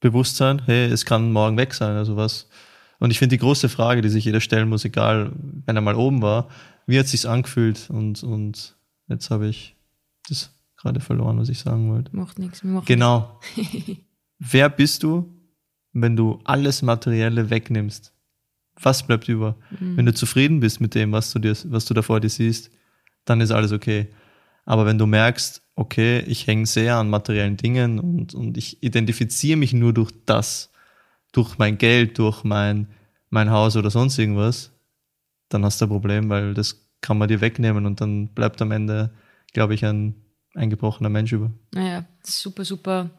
Bewusstsein, 0.00 0.60
hey, 0.66 0.86
es 0.86 1.04
kann 1.04 1.32
morgen 1.32 1.56
weg 1.56 1.74
sein, 1.74 1.96
also 1.96 2.16
was. 2.16 2.48
Und 2.98 3.10
ich 3.10 3.18
finde 3.18 3.36
die 3.36 3.40
große 3.40 3.68
Frage, 3.68 4.02
die 4.02 4.08
sich 4.08 4.24
jeder 4.24 4.40
stellen 4.40 4.68
muss, 4.68 4.84
egal, 4.84 5.32
wenn 5.66 5.76
er 5.76 5.82
mal 5.82 5.94
oben 5.94 6.22
war, 6.22 6.48
wie 6.86 6.98
hat 6.98 7.08
sich's 7.08 7.26
angefühlt? 7.26 7.88
Und, 7.90 8.22
und 8.22 8.76
jetzt 9.08 9.30
habe 9.30 9.48
ich 9.48 9.76
das 10.28 10.50
gerade 10.76 11.00
verloren, 11.00 11.38
was 11.38 11.48
ich 11.48 11.60
sagen 11.60 11.90
wollte. 11.90 12.14
Macht 12.14 12.38
nichts. 12.38 12.62
Wir 12.62 12.70
machen 12.70 12.84
Genau. 12.86 13.40
Wer 14.38 14.68
bist 14.68 15.04
du, 15.04 15.32
wenn 15.92 16.16
du 16.16 16.40
alles 16.44 16.82
Materielle 16.82 17.48
wegnimmst? 17.50 18.11
Was 18.82 19.06
bleibt 19.06 19.28
über? 19.28 19.56
Wenn 19.78 20.06
du 20.06 20.14
zufrieden 20.14 20.60
bist 20.60 20.80
mit 20.80 20.94
dem, 20.94 21.12
was 21.12 21.32
du, 21.32 21.38
dir, 21.38 21.56
was 21.64 21.84
du 21.84 21.94
da 21.94 22.02
vor 22.02 22.20
dir 22.20 22.28
siehst, 22.28 22.70
dann 23.24 23.40
ist 23.40 23.50
alles 23.50 23.72
okay. 23.72 24.08
Aber 24.64 24.86
wenn 24.86 24.98
du 24.98 25.06
merkst, 25.06 25.62
okay, 25.74 26.20
ich 26.20 26.46
hänge 26.46 26.66
sehr 26.66 26.96
an 26.96 27.10
materiellen 27.10 27.56
Dingen 27.56 27.98
und, 27.98 28.34
und 28.34 28.56
ich 28.56 28.82
identifiziere 28.82 29.56
mich 29.56 29.72
nur 29.72 29.92
durch 29.92 30.10
das, 30.26 30.72
durch 31.32 31.58
mein 31.58 31.78
Geld, 31.78 32.18
durch 32.18 32.44
mein, 32.44 32.88
mein 33.30 33.50
Haus 33.50 33.76
oder 33.76 33.90
sonst 33.90 34.18
irgendwas, 34.18 34.72
dann 35.48 35.64
hast 35.64 35.80
du 35.80 35.86
ein 35.86 35.90
Problem, 35.90 36.28
weil 36.28 36.54
das 36.54 36.88
kann 37.00 37.18
man 37.18 37.28
dir 37.28 37.40
wegnehmen 37.40 37.86
und 37.86 38.00
dann 38.00 38.28
bleibt 38.28 38.62
am 38.62 38.70
Ende, 38.70 39.12
glaube 39.52 39.74
ich, 39.74 39.84
ein 39.84 40.14
eingebrochener 40.54 41.08
Mensch 41.08 41.32
über. 41.32 41.50
Naja, 41.72 42.04
super, 42.22 42.64
super 42.64 43.10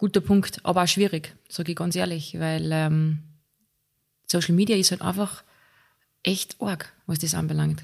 guter 0.00 0.22
Punkt, 0.22 0.60
aber 0.64 0.82
auch 0.82 0.88
schwierig, 0.88 1.36
sage 1.48 1.72
ich 1.72 1.76
ganz 1.76 1.94
ehrlich, 1.94 2.34
weil 2.40 2.70
ähm, 2.72 3.18
Social 4.30 4.54
Media 4.54 4.76
ist 4.76 4.90
halt 4.92 5.02
einfach 5.02 5.42
echt 6.22 6.56
arg, 6.60 6.92
was 7.06 7.18
das 7.18 7.34
anbelangt. 7.34 7.82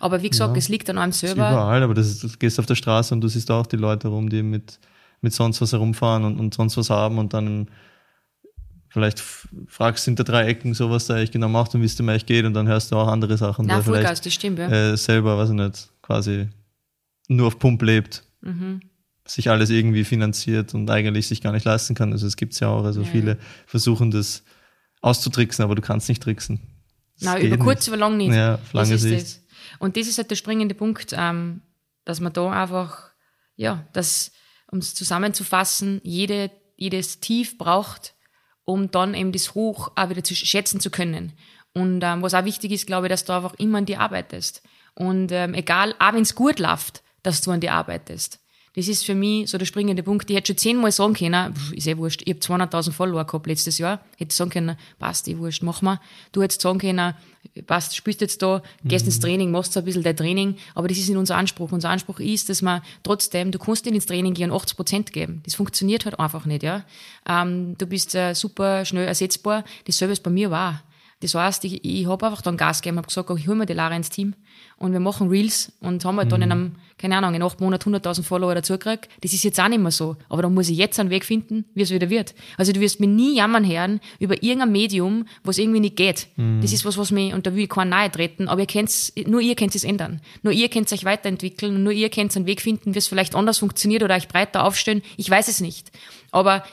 Aber 0.00 0.22
wie 0.22 0.30
gesagt, 0.30 0.52
Ja. 0.54 0.58
es 0.58 0.68
liegt 0.68 0.88
an 0.88 0.96
einem 0.98 1.12
selber. 1.12 1.48
überall, 1.50 1.82
aber 1.82 1.92
das 1.94 2.06
ist, 2.08 2.22
du 2.24 2.28
gehst 2.38 2.58
auf 2.58 2.66
der 2.66 2.76
Straße 2.76 3.12
und 3.14 3.20
du 3.20 3.28
siehst 3.28 3.50
auch 3.50 3.66
die 3.66 3.76
Leute 3.76 4.08
rum, 4.08 4.30
die 4.30 4.42
mit, 4.42 4.78
mit 5.20 5.34
sonst 5.34 5.60
was 5.60 5.72
herumfahren 5.72 6.24
und, 6.24 6.38
und 6.40 6.54
sonst 6.54 6.76
was 6.78 6.88
haben 6.88 7.18
und 7.18 7.34
dann 7.34 7.68
vielleicht 8.88 9.22
fragst 9.66 10.04
hinter 10.04 10.24
drei 10.24 10.46
Ecken 10.46 10.74
so, 10.74 10.90
was 10.90 11.06
der 11.06 11.16
eigentlich 11.16 11.30
genau 11.30 11.48
macht 11.48 11.74
und 11.74 11.80
wie 11.82 11.86
es 11.86 11.96
dem 11.96 12.08
eigentlich 12.08 12.26
geht 12.26 12.44
und 12.44 12.54
dann 12.54 12.68
hörst 12.68 12.92
du 12.92 12.96
auch 12.96 13.08
andere 13.08 13.36
Sachen, 13.36 13.66
Na, 13.66 13.80
Vollgas, 13.82 14.20
das 14.20 14.32
stimmt, 14.34 14.58
ja. 14.58 14.68
äh, 14.68 14.96
selber, 14.96 15.38
weiß 15.38 15.50
ich 15.50 15.54
nicht, 15.56 15.90
quasi 16.02 16.48
nur 17.28 17.46
auf 17.48 17.58
Pump 17.58 17.82
lebt, 17.82 18.24
Mhm. 18.40 18.80
sich 19.26 19.48
alles 19.50 19.70
irgendwie 19.70 20.04
finanziert 20.04 20.74
und 20.74 20.90
eigentlich 20.90 21.28
sich 21.28 21.40
gar 21.40 21.52
nicht 21.52 21.64
leisten 21.64 21.94
kann. 21.94 22.12
Also 22.12 22.26
es 22.26 22.36
gibt's 22.36 22.60
ja 22.60 22.68
auch, 22.68 22.84
also 22.84 23.02
Ja. 23.02 23.06
viele 23.06 23.38
versuchen 23.66 24.10
das 24.10 24.42
auszutricksen, 25.02 25.62
aber 25.62 25.74
du 25.74 25.82
kannst 25.82 26.08
nicht 26.08 26.22
tricksen. 26.22 26.60
Das 27.20 27.36
geht 27.36 27.52
über 27.52 27.58
kurz, 27.58 27.80
nicht. 27.80 27.88
über 27.88 27.96
lang 27.98 28.16
nicht. 28.16 28.32
Ja, 28.32 28.54
auf 28.54 28.72
lange 28.72 28.96
Sicht. 28.96 29.22
Das. 29.22 29.42
Und 29.78 29.96
das 29.96 30.06
ist 30.06 30.18
halt 30.18 30.30
der 30.30 30.36
springende 30.36 30.74
Punkt, 30.74 31.14
ähm, 31.16 31.60
dass 32.04 32.20
man 32.20 32.32
da 32.32 32.50
einfach, 32.50 33.10
ja, 33.56 33.86
das, 33.92 34.32
um 34.70 34.78
es 34.78 34.94
zusammenzufassen, 34.94 36.00
jede, 36.02 36.50
jedes 36.76 37.20
Tief 37.20 37.58
braucht, 37.58 38.14
um 38.64 38.90
dann 38.90 39.14
eben 39.14 39.32
das 39.32 39.54
Hoch 39.54 39.92
auch 39.94 40.08
wieder 40.08 40.24
zu 40.24 40.34
schätzen 40.34 40.80
zu 40.80 40.90
können. 40.90 41.32
Und 41.74 42.02
ähm, 42.02 42.22
was 42.22 42.34
auch 42.34 42.44
wichtig 42.44 42.72
ist, 42.72 42.86
glaube 42.86 43.06
ich, 43.06 43.10
dass 43.10 43.24
du 43.24 43.32
einfach 43.32 43.54
immer 43.54 43.78
an 43.78 43.86
dir 43.86 44.00
arbeitest. 44.00 44.62
Und 44.94 45.32
ähm, 45.32 45.54
egal, 45.54 45.94
auch 45.98 46.12
wenn 46.12 46.22
es 46.22 46.34
gut 46.34 46.58
läuft, 46.58 47.02
dass 47.22 47.40
du 47.40 47.50
an 47.50 47.60
dir 47.60 47.72
arbeitest. 47.72 48.40
Das 48.74 48.88
ist 48.88 49.04
für 49.04 49.14
mich 49.14 49.50
so 49.50 49.58
der 49.58 49.66
springende 49.66 50.02
Punkt. 50.02 50.30
Ich 50.30 50.36
hätte 50.36 50.48
schon 50.48 50.56
zehnmal 50.56 50.92
sagen 50.92 51.12
können, 51.12 51.54
pff, 51.54 51.72
ist 51.72 51.86
eh 51.86 51.96
wurscht, 51.98 52.22
ich 52.24 52.30
habe 52.30 52.64
200.000 52.64 52.92
Follower 52.92 53.24
gehabt 53.24 53.46
letztes 53.46 53.76
Jahr, 53.76 54.00
hätte 54.16 54.34
sagen 54.34 54.50
können, 54.50 54.76
passt, 54.98 55.28
eh 55.28 55.36
wurscht, 55.36 55.62
mach 55.62 55.82
mal. 55.82 56.00
Du 56.32 56.42
hättest 56.42 56.62
sagen 56.62 56.78
können, 56.78 57.14
passt, 57.66 57.94
spielst 57.94 58.22
jetzt 58.22 58.40
da, 58.40 58.62
gehst 58.82 59.04
ins 59.04 59.20
Training, 59.20 59.50
machst 59.50 59.76
ein 59.76 59.84
bisschen 59.84 60.02
dein 60.02 60.16
Training, 60.16 60.56
aber 60.74 60.88
das 60.88 60.96
ist 60.96 61.08
nicht 61.08 61.18
unser 61.18 61.36
Anspruch. 61.36 61.70
Unser 61.70 61.90
Anspruch 61.90 62.18
ist, 62.18 62.48
dass 62.48 62.62
man 62.62 62.80
trotzdem, 63.02 63.50
du 63.50 63.58
kannst 63.58 63.84
nicht 63.84 63.94
ins 63.94 64.06
Training 64.06 64.32
gehen 64.32 64.50
und 64.50 64.56
80 64.56 64.76
Prozent 64.76 65.12
geben. 65.12 65.42
Das 65.44 65.54
funktioniert 65.54 66.06
halt 66.06 66.18
einfach 66.18 66.46
nicht, 66.46 66.62
ja. 66.62 66.84
Ähm, 67.28 67.76
du 67.76 67.86
bist 67.86 68.14
äh, 68.14 68.32
super 68.34 68.86
schnell 68.86 69.06
ersetzbar. 69.06 69.64
Dasselbe 69.86 70.12
ist 70.12 70.22
bei 70.22 70.30
mir 70.30 70.50
war. 70.50 70.82
Das 71.20 71.34
heißt, 71.34 71.64
ich, 71.66 71.84
ich 71.84 72.06
habe 72.06 72.26
einfach 72.26 72.42
dann 72.42 72.56
Gas 72.56 72.80
gegeben, 72.80 72.96
habe 72.96 73.06
gesagt, 73.06 73.30
oh, 73.30 73.36
ich 73.36 73.46
hol 73.46 73.54
mir 73.54 73.66
die 73.66 73.74
Lara 73.74 73.94
ins 73.94 74.08
Team 74.10 74.34
und 74.76 74.92
wir 74.92 75.00
machen 75.00 75.28
Reels 75.28 75.72
und 75.80 76.04
haben 76.04 76.16
halt 76.16 76.32
dann 76.32 76.42
in 76.42 76.52
einem, 76.52 76.72
keine 76.98 77.16
Ahnung, 77.16 77.34
in 77.34 77.42
acht 77.42 77.60
Monaten 77.60 77.94
100.000 77.94 78.22
Follower 78.22 78.54
dazu 78.54 78.74
gekriegt. 78.74 79.08
Das 79.20 79.32
ist 79.32 79.44
jetzt 79.44 79.60
auch 79.60 79.68
nicht 79.68 79.80
mehr 79.80 79.90
so. 79.90 80.16
Aber 80.28 80.42
dann 80.42 80.54
muss 80.54 80.68
ich 80.68 80.76
jetzt 80.76 80.98
einen 80.98 81.10
Weg 81.10 81.24
finden, 81.24 81.64
wie 81.74 81.82
es 81.82 81.90
wieder 81.90 82.10
wird. 82.10 82.34
Also 82.56 82.72
du 82.72 82.80
wirst 82.80 83.00
mir 83.00 83.06
nie 83.06 83.36
jammern 83.36 83.66
hören 83.66 84.00
über 84.18 84.42
irgendein 84.42 84.72
Medium, 84.72 85.26
was 85.44 85.58
irgendwie 85.58 85.80
nicht 85.80 85.96
geht. 85.96 86.28
Das 86.60 86.72
ist 86.72 86.84
was, 86.84 86.98
was 86.98 87.10
mich, 87.10 87.32
und 87.32 87.46
da 87.46 87.54
will 87.54 87.64
ich 87.64 87.68
keinen 87.68 87.90
nahe 87.90 88.10
treten, 88.10 88.48
aber 88.48 88.60
ihr 88.60 88.66
kennt's, 88.66 89.12
nur 89.26 89.40
ihr 89.40 89.54
könnt 89.54 89.74
es 89.74 89.84
ändern. 89.84 90.20
Nur 90.42 90.52
ihr 90.52 90.68
könnt 90.68 90.92
euch 90.92 91.04
weiterentwickeln 91.04 91.76
und 91.76 91.82
nur 91.84 91.92
ihr 91.92 92.10
könnt 92.10 92.34
einen 92.36 92.46
Weg 92.46 92.60
finden, 92.60 92.94
wie 92.94 92.98
es 92.98 93.08
vielleicht 93.08 93.34
anders 93.34 93.58
funktioniert 93.58 94.02
oder 94.02 94.16
euch 94.16 94.28
breiter 94.28 94.64
aufstellen. 94.64 95.02
Ich 95.16 95.30
weiß 95.30 95.48
es 95.48 95.60
nicht. 95.60 95.90
Aber 96.30 96.64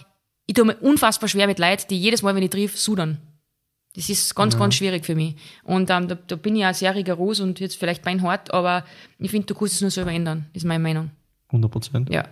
ich 0.47 0.55
tue 0.55 0.65
mir 0.65 0.77
unfassbar 0.77 1.29
schwer 1.29 1.45
mit 1.45 1.59
Leid, 1.59 1.91
die 1.91 1.99
jedes 1.99 2.23
Mal, 2.23 2.33
wenn 2.33 2.43
ich 2.43 2.49
triff, 2.49 2.79
sudern. 2.79 3.19
Das 3.95 4.09
ist 4.09 4.35
ganz, 4.35 4.57
ganz 4.57 4.75
schwierig 4.75 5.05
für 5.05 5.15
mich. 5.15 5.35
Und 5.63 5.89
ähm, 5.89 6.07
da, 6.07 6.15
da 6.15 6.35
bin 6.35 6.55
ich 6.55 6.65
auch 6.65 6.73
sehr 6.73 6.93
rigoros 6.93 7.39
und 7.39 7.59
jetzt 7.59 7.75
vielleicht 7.75 8.03
beinhart, 8.03 8.53
aber 8.53 8.85
ich 9.17 9.31
finde, 9.31 9.47
du 9.47 9.55
kannst 9.55 9.75
es 9.75 9.81
nur 9.81 9.89
selber 9.89 10.11
ändern. 10.11 10.45
Ist 10.53 10.65
meine 10.65 10.81
Meinung. 10.81 11.11
100 11.47 11.71
Prozent. 11.71 12.09
Ja. 12.09 12.25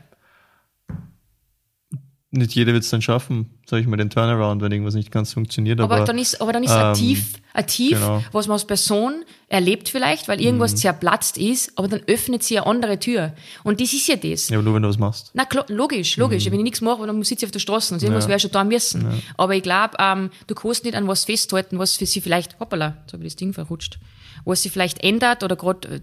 Nicht 2.38 2.54
jeder 2.56 2.74
wird 2.74 2.84
es 2.84 2.90
dann 2.90 3.02
schaffen, 3.02 3.50
sage 3.66 3.82
ich 3.82 3.88
mal, 3.88 3.98
den 3.98 4.10
Turnaround, 4.10 4.62
wenn 4.62 4.72
irgendwas 4.72 4.94
nicht 4.94 5.12
ganz 5.12 5.34
funktioniert. 5.34 5.80
Aber, 5.80 5.96
Aber, 5.96 6.06
dann 6.06 6.18
ist, 6.18 6.40
aber 6.42 6.54
dann 6.54 6.64
ist 6.64 6.72
ein 6.72 6.88
ähm, 6.88 6.94
Tief, 6.94 7.34
ein 7.54 7.68
Tief, 7.68 8.00
genau. 8.00 8.24
was 8.32 8.48
man 8.48 8.54
als 8.54 8.66
Person 8.66 9.24
erlebt 9.48 9.90
vielleicht, 9.90 10.28
weil 10.28 10.42
irgendwas 10.42 10.76
zerplatzt 10.76 11.38
ist, 11.38 11.78
aber 11.78 11.88
dann 11.88 12.02
öffnet 12.08 12.44
sie 12.44 12.58
eine 12.58 12.68
andere 12.68 13.00
Tür. 13.00 13.34
Und 13.64 13.82
das 13.82 13.94
ist 13.94 14.08
ja 14.08 14.16
das. 14.16 14.50
ja, 14.50 14.58
aber 14.58 14.64
nur 14.64 14.76
wenn 14.76 14.84
du 14.84 14.90
was 14.90 14.98
machst. 14.98 15.32
Na 15.34 15.46
klar, 15.46 15.66
logisch, 15.68 16.18
logisch. 16.18 16.46
Wenn 16.46 16.60
ich 16.60 16.64
nichts 16.64 16.82
mache, 16.82 17.06
dann 17.06 17.22
sitze 17.24 17.46
ich 17.46 17.48
auf 17.48 17.52
der 17.52 17.60
Straße 17.60 17.94
und 17.94 18.02
irgendwas 18.02 18.26
Ja. 18.26 18.30
wäre 18.30 18.40
schon 18.40 18.52
da 18.52 18.64
müssen. 18.64 19.22
Aber 19.38 19.56
ich 19.56 19.64
glaube, 19.64 19.96
ähm, 20.00 20.30
du 20.48 20.56
kannst 20.56 20.84
nicht 20.84 20.96
an 20.96 21.08
was 21.08 21.26
festhalten, 21.26 21.80
was 21.80 21.96
für 21.96 22.06
sie 22.06 22.22
vielleicht, 22.22 22.60
hoppala, 22.60 22.98
jetzt 23.02 23.14
habe 23.14 23.24
ich 23.24 23.34
das 23.34 23.36
Ding 23.38 23.54
verrutscht, 23.54 24.00
was 24.46 24.62
sie 24.62 24.70
vielleicht 24.70 25.04
ändert 25.04 25.44
oder 25.44 25.56
gerade 25.56 26.02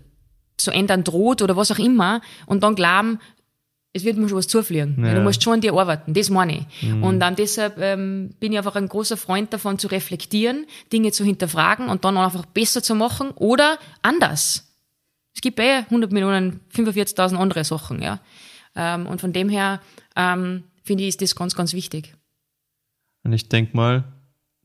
so 0.60 0.70
ändern 0.70 1.04
droht 1.04 1.42
oder 1.42 1.56
was 1.56 1.70
auch 1.72 1.78
immer 1.78 2.20
und 2.46 2.62
dann 2.62 2.74
glauben, 2.74 3.18
es 3.96 4.04
wird 4.04 4.16
mir 4.16 4.28
schon 4.28 4.38
was 4.38 4.48
zufliegen. 4.48 5.02
Ja. 5.02 5.14
Du 5.14 5.20
musst 5.20 5.42
schon 5.42 5.54
an 5.54 5.60
dir 5.60 5.72
arbeiten, 5.72 6.12
das 6.14 6.28
meine 6.28 6.58
ich. 6.58 6.92
Und 7.00 7.20
dann 7.20 7.36
deshalb 7.36 7.78
ähm, 7.78 8.34
bin 8.40 8.52
ich 8.52 8.58
einfach 8.58 8.74
ein 8.74 8.88
großer 8.88 9.16
Freund 9.16 9.52
davon 9.52 9.78
zu 9.78 9.86
reflektieren, 9.86 10.66
Dinge 10.92 11.12
zu 11.12 11.24
hinterfragen 11.24 11.88
und 11.88 12.04
dann 12.04 12.16
einfach 12.16 12.44
besser 12.44 12.82
zu 12.82 12.96
machen 12.96 13.30
oder 13.36 13.78
anders. 14.02 14.68
Es 15.32 15.40
gibt 15.40 15.60
eh 15.60 15.78
100 15.78 16.10
Millionen, 16.10 16.60
45.000 16.74 17.36
andere 17.36 17.64
Sachen, 17.64 18.02
ja. 18.02 18.20
Ähm, 18.74 19.06
und 19.06 19.20
von 19.20 19.32
dem 19.32 19.48
her 19.48 19.80
ähm, 20.16 20.64
finde 20.82 21.04
ich, 21.04 21.10
ist 21.10 21.22
das 21.22 21.36
ganz, 21.36 21.54
ganz 21.54 21.72
wichtig. 21.72 22.14
Und 23.22 23.32
ich 23.32 23.48
denke 23.48 23.76
mal, 23.76 24.04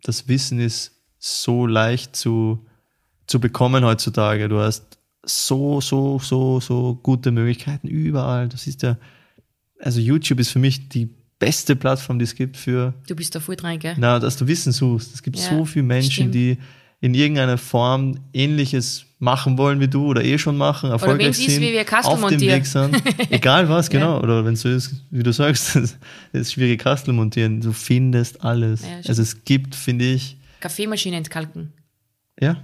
das 0.01 0.27
Wissen 0.27 0.59
ist 0.59 0.91
so 1.19 1.67
leicht 1.67 2.15
zu, 2.15 2.65
zu 3.27 3.39
bekommen 3.39 3.85
heutzutage. 3.85 4.49
Du 4.49 4.59
hast 4.59 4.97
so, 5.23 5.81
so, 5.81 6.17
so, 6.17 6.59
so 6.59 6.95
gute 6.95 7.29
Möglichkeiten 7.31 7.87
überall. 7.87 8.49
Das 8.49 8.65
ist 8.65 8.81
ja, 8.81 8.97
also 9.79 9.99
YouTube 9.99 10.39
ist 10.39 10.49
für 10.51 10.59
mich 10.59 10.89
die 10.89 11.09
beste 11.39 11.75
Plattform, 11.75 12.19
die 12.19 12.23
es 12.23 12.35
gibt 12.35 12.57
für, 12.57 12.93
Du 13.07 13.15
bist 13.15 13.33
da 13.33 13.39
voll 13.39 13.55
dran, 13.55 13.79
gell? 13.79 13.95
na, 13.97 14.19
dass 14.19 14.35
du 14.37 14.45
Wissen 14.47 14.71
suchst. 14.73 15.13
Es 15.13 15.23
gibt 15.23 15.37
Ja, 15.37 15.49
so 15.49 15.65
viele 15.65 15.83
Menschen, 15.83 16.11
stimmt. 16.11 16.35
die 16.35 16.57
in 17.01 17.13
irgendeiner 17.13 17.57
Form 17.57 18.19
Ähnliches 18.33 19.05
machen 19.19 19.57
wollen 19.57 19.79
wie 19.79 19.87
du 19.87 20.05
oder 20.05 20.23
eh 20.23 20.37
schon 20.37 20.57
machen, 20.57 20.89
erfolgreich 20.91 21.27
wenn's 21.27 21.39
ist, 21.39 21.45
sind, 21.51 21.61
wie 21.61 21.71
wir 21.71 21.83
Kastel 21.85 22.11
auf 22.13 22.19
dem 22.19 22.29
montieren. 22.29 22.55
Weg 22.57 22.65
sind. 22.65 23.03
Egal 23.31 23.67
was, 23.69 23.89
genau. 23.89 24.19
Oder 24.21 24.43
wenn 24.45 24.53
es 24.53 24.61
so 24.61 24.69
ist, 24.69 24.95
wie 25.11 25.23
du 25.23 25.31
sagst, 25.31 25.75
das 25.75 25.95
ist 26.33 26.53
schwierig 26.53 26.79
Kastel 26.81 27.13
montieren. 27.13 27.61
Du 27.61 27.71
findest 27.71 28.43
alles. 28.43 28.81
Ja, 28.81 28.87
also 29.07 29.21
es 29.21 29.43
gibt, 29.45 29.75
finde 29.75 30.05
ich, 30.05 30.37
Kaffeemaschine 30.59 31.15
entkalken. 31.17 31.71
ja, 32.41 32.57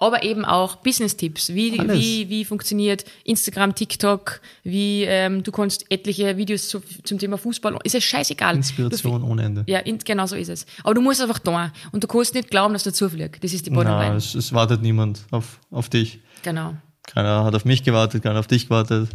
Aber 0.00 0.22
eben 0.22 0.44
auch 0.44 0.76
Business-Tipps. 0.76 1.54
Wie, 1.54 1.78
Alles. 1.78 1.98
wie, 1.98 2.28
wie 2.28 2.44
funktioniert 2.44 3.04
Instagram, 3.24 3.74
TikTok, 3.74 4.40
wie 4.62 5.02
ähm, 5.02 5.42
du 5.42 5.50
kannst 5.50 5.90
etliche 5.90 6.36
Videos 6.36 6.68
zu, 6.68 6.80
zum 7.02 7.18
Thema 7.18 7.36
Fußball. 7.36 7.76
Ist 7.82 7.96
es 7.96 8.04
scheißegal. 8.04 8.54
Inspiration 8.54 9.24
ohne 9.24 9.42
Ende. 9.42 9.64
Du, 9.64 9.72
ja, 9.72 9.80
in, 9.80 9.98
genau 9.98 10.26
so 10.26 10.36
ist 10.36 10.50
es. 10.50 10.66
Aber 10.84 10.94
du 10.94 11.00
musst 11.00 11.20
einfach 11.20 11.40
da. 11.40 11.72
Und 11.90 12.04
du 12.04 12.06
kannst 12.06 12.34
nicht 12.34 12.48
glauben, 12.48 12.74
dass 12.74 12.84
du 12.84 12.92
zufliegt. 12.92 13.42
Das 13.42 13.52
ist 13.52 13.66
die 13.66 13.70
Bottomline. 13.70 14.14
es, 14.14 14.36
es 14.36 14.52
wartet 14.52 14.82
niemand 14.82 15.24
auf, 15.32 15.58
auf 15.72 15.88
dich. 15.88 16.20
Genau. 16.44 16.74
Keiner 17.02 17.42
hat 17.42 17.56
auf 17.56 17.64
mich 17.64 17.82
gewartet, 17.82 18.22
keiner 18.22 18.38
auf 18.38 18.46
dich 18.46 18.68
gewartet. 18.68 19.08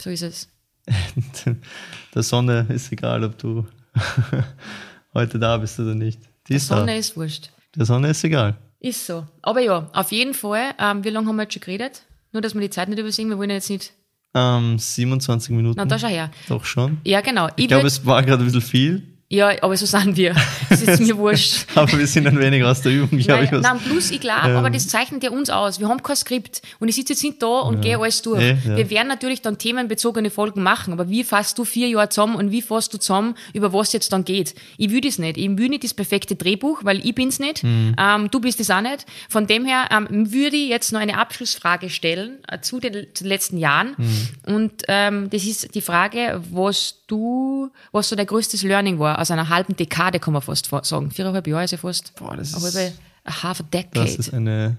So 0.00 0.08
ist 0.08 0.22
es. 0.22 0.48
Der 2.14 2.22
Sonne 2.22 2.66
ist 2.70 2.90
egal, 2.90 3.22
ob 3.22 3.36
du 3.36 3.66
heute 5.14 5.38
da 5.38 5.58
bist 5.58 5.78
oder 5.78 5.94
nicht. 5.94 6.20
Die 6.48 6.54
ist 6.54 6.68
Sonne 6.68 6.86
da. 6.86 6.92
ist 6.94 7.16
wurscht. 7.18 7.50
Der 7.74 7.84
Sonne 7.84 8.08
ist 8.08 8.24
egal. 8.24 8.56
Ist 8.80 9.06
so. 9.06 9.26
Aber 9.42 9.60
ja, 9.60 9.88
auf 9.92 10.12
jeden 10.12 10.34
Fall. 10.34 10.74
Ähm, 10.78 11.02
wie 11.04 11.10
lange 11.10 11.26
haben 11.28 11.36
wir 11.36 11.42
jetzt 11.44 11.54
schon 11.54 11.62
geredet? 11.62 12.02
Nur, 12.32 12.42
dass 12.42 12.54
wir 12.54 12.60
die 12.60 12.70
Zeit 12.70 12.88
nicht 12.88 12.98
übersehen. 12.98 13.28
Wir 13.28 13.38
wollen 13.38 13.50
ja 13.50 13.56
jetzt 13.56 13.70
nicht. 13.70 13.92
Ähm, 14.34 14.78
27 14.78 15.50
Minuten. 15.50 15.76
Na, 15.78 15.86
da 15.86 15.98
schau 15.98 16.08
her. 16.08 16.30
Doch 16.48 16.64
schon. 16.64 16.98
Ja, 17.04 17.20
genau. 17.22 17.48
Ich 17.56 17.68
glaube, 17.68 17.84
würd- 17.84 17.86
es 17.86 18.04
war 18.06 18.22
gerade 18.22 18.42
ein 18.42 18.46
bisschen 18.46 18.60
viel, 18.60 19.15
ja, 19.28 19.50
aber 19.60 19.76
so 19.76 19.86
sind 19.86 20.16
wir. 20.16 20.36
Das 20.70 20.82
ist 20.82 21.00
mir 21.00 21.16
wurscht. 21.16 21.66
aber 21.74 21.98
wir 21.98 22.06
sind 22.06 22.28
ein 22.28 22.38
wenig 22.38 22.62
aus 22.62 22.82
der 22.82 22.92
Übung, 22.92 23.18
glaube 23.18 23.44
ich. 23.44 23.50
Nein, 23.50 23.60
Was. 23.60 23.72
nein, 23.72 23.80
plus 23.84 24.10
ich 24.12 24.20
glaube, 24.20 24.50
Ähm. 24.50 24.56
aber 24.56 24.70
das 24.70 24.86
zeichnet 24.86 25.24
ja 25.24 25.30
uns 25.30 25.50
aus. 25.50 25.80
Wir 25.80 25.88
haben 25.88 26.00
kein 26.00 26.14
Skript 26.14 26.62
und 26.78 26.88
ich 26.88 26.94
sitze 26.94 27.14
jetzt 27.14 27.24
nicht 27.24 27.42
da 27.42 27.60
und 27.60 27.80
gehe 27.80 27.98
alles 27.98 28.22
durch. 28.22 28.40
Eh, 28.40 28.56
ja. 28.64 28.76
Wir 28.76 28.88
werden 28.90 29.08
natürlich 29.08 29.42
dann 29.42 29.58
themenbezogene 29.58 30.30
Folgen 30.30 30.62
machen, 30.62 30.92
aber 30.92 31.08
wie 31.08 31.24
fasst 31.24 31.58
du 31.58 31.64
vier 31.64 31.88
Jahre 31.88 32.08
zusammen 32.08 32.36
und 32.36 32.52
wie 32.52 32.62
fasst 32.62 32.94
du 32.94 32.98
zusammen, 32.98 33.34
über 33.52 33.72
was 33.72 33.92
jetzt 33.92 34.12
dann 34.12 34.24
geht? 34.24 34.54
Ich 34.78 34.90
will 34.90 35.00
das 35.00 35.18
nicht. 35.18 35.38
Ich 35.38 35.58
will 35.58 35.70
nicht 35.70 35.82
das 35.82 35.94
perfekte 35.94 36.36
Drehbuch, 36.36 36.84
weil 36.84 37.04
ich 37.04 37.14
bin's 37.14 37.40
nicht. 37.40 37.64
Mhm. 37.64 37.96
Ähm, 37.98 38.30
du 38.30 38.40
bist 38.40 38.60
es 38.60 38.70
auch 38.70 38.80
nicht. 38.80 39.06
Von 39.28 39.48
dem 39.48 39.64
her 39.64 39.88
ähm, 39.90 40.32
würde 40.32 40.56
ich 40.56 40.68
jetzt 40.68 40.92
noch 40.92 41.00
eine 41.00 41.18
Abschlussfrage 41.18 41.90
stellen 41.90 42.38
äh, 42.46 42.60
zu, 42.60 42.78
den, 42.78 43.08
zu 43.12 43.24
den 43.24 43.28
letzten 43.28 43.58
Jahren. 43.58 43.94
Mhm. 43.96 44.54
Und 44.54 44.72
ähm, 44.86 45.30
das 45.30 45.44
ist 45.44 45.74
die 45.74 45.80
Frage, 45.80 46.40
was 46.50 47.02
du, 47.08 47.70
was 47.90 48.08
so 48.08 48.14
dein 48.14 48.26
größtes 48.26 48.62
Learning 48.62 48.98
war 49.00 49.15
aus 49.18 49.30
einer 49.30 49.48
halben 49.48 49.76
Dekade, 49.76 50.20
kann 50.20 50.32
man 50.32 50.42
fast 50.42 50.66
fa- 50.68 50.84
sagen. 50.84 51.10
Viereinhalb 51.10 51.46
Jahre 51.46 51.64
ist 51.64 51.70
ja 51.72 51.78
fast. 51.78 52.14
Boah, 52.16 52.36
das 52.36 52.52
ist, 52.52 52.62
halbe, 52.76 52.92
a 53.24 53.42
half 53.42 53.60
a 53.60 53.62
decade. 53.64 54.04
das 54.06 54.16
ist 54.16 54.32
eine, 54.34 54.76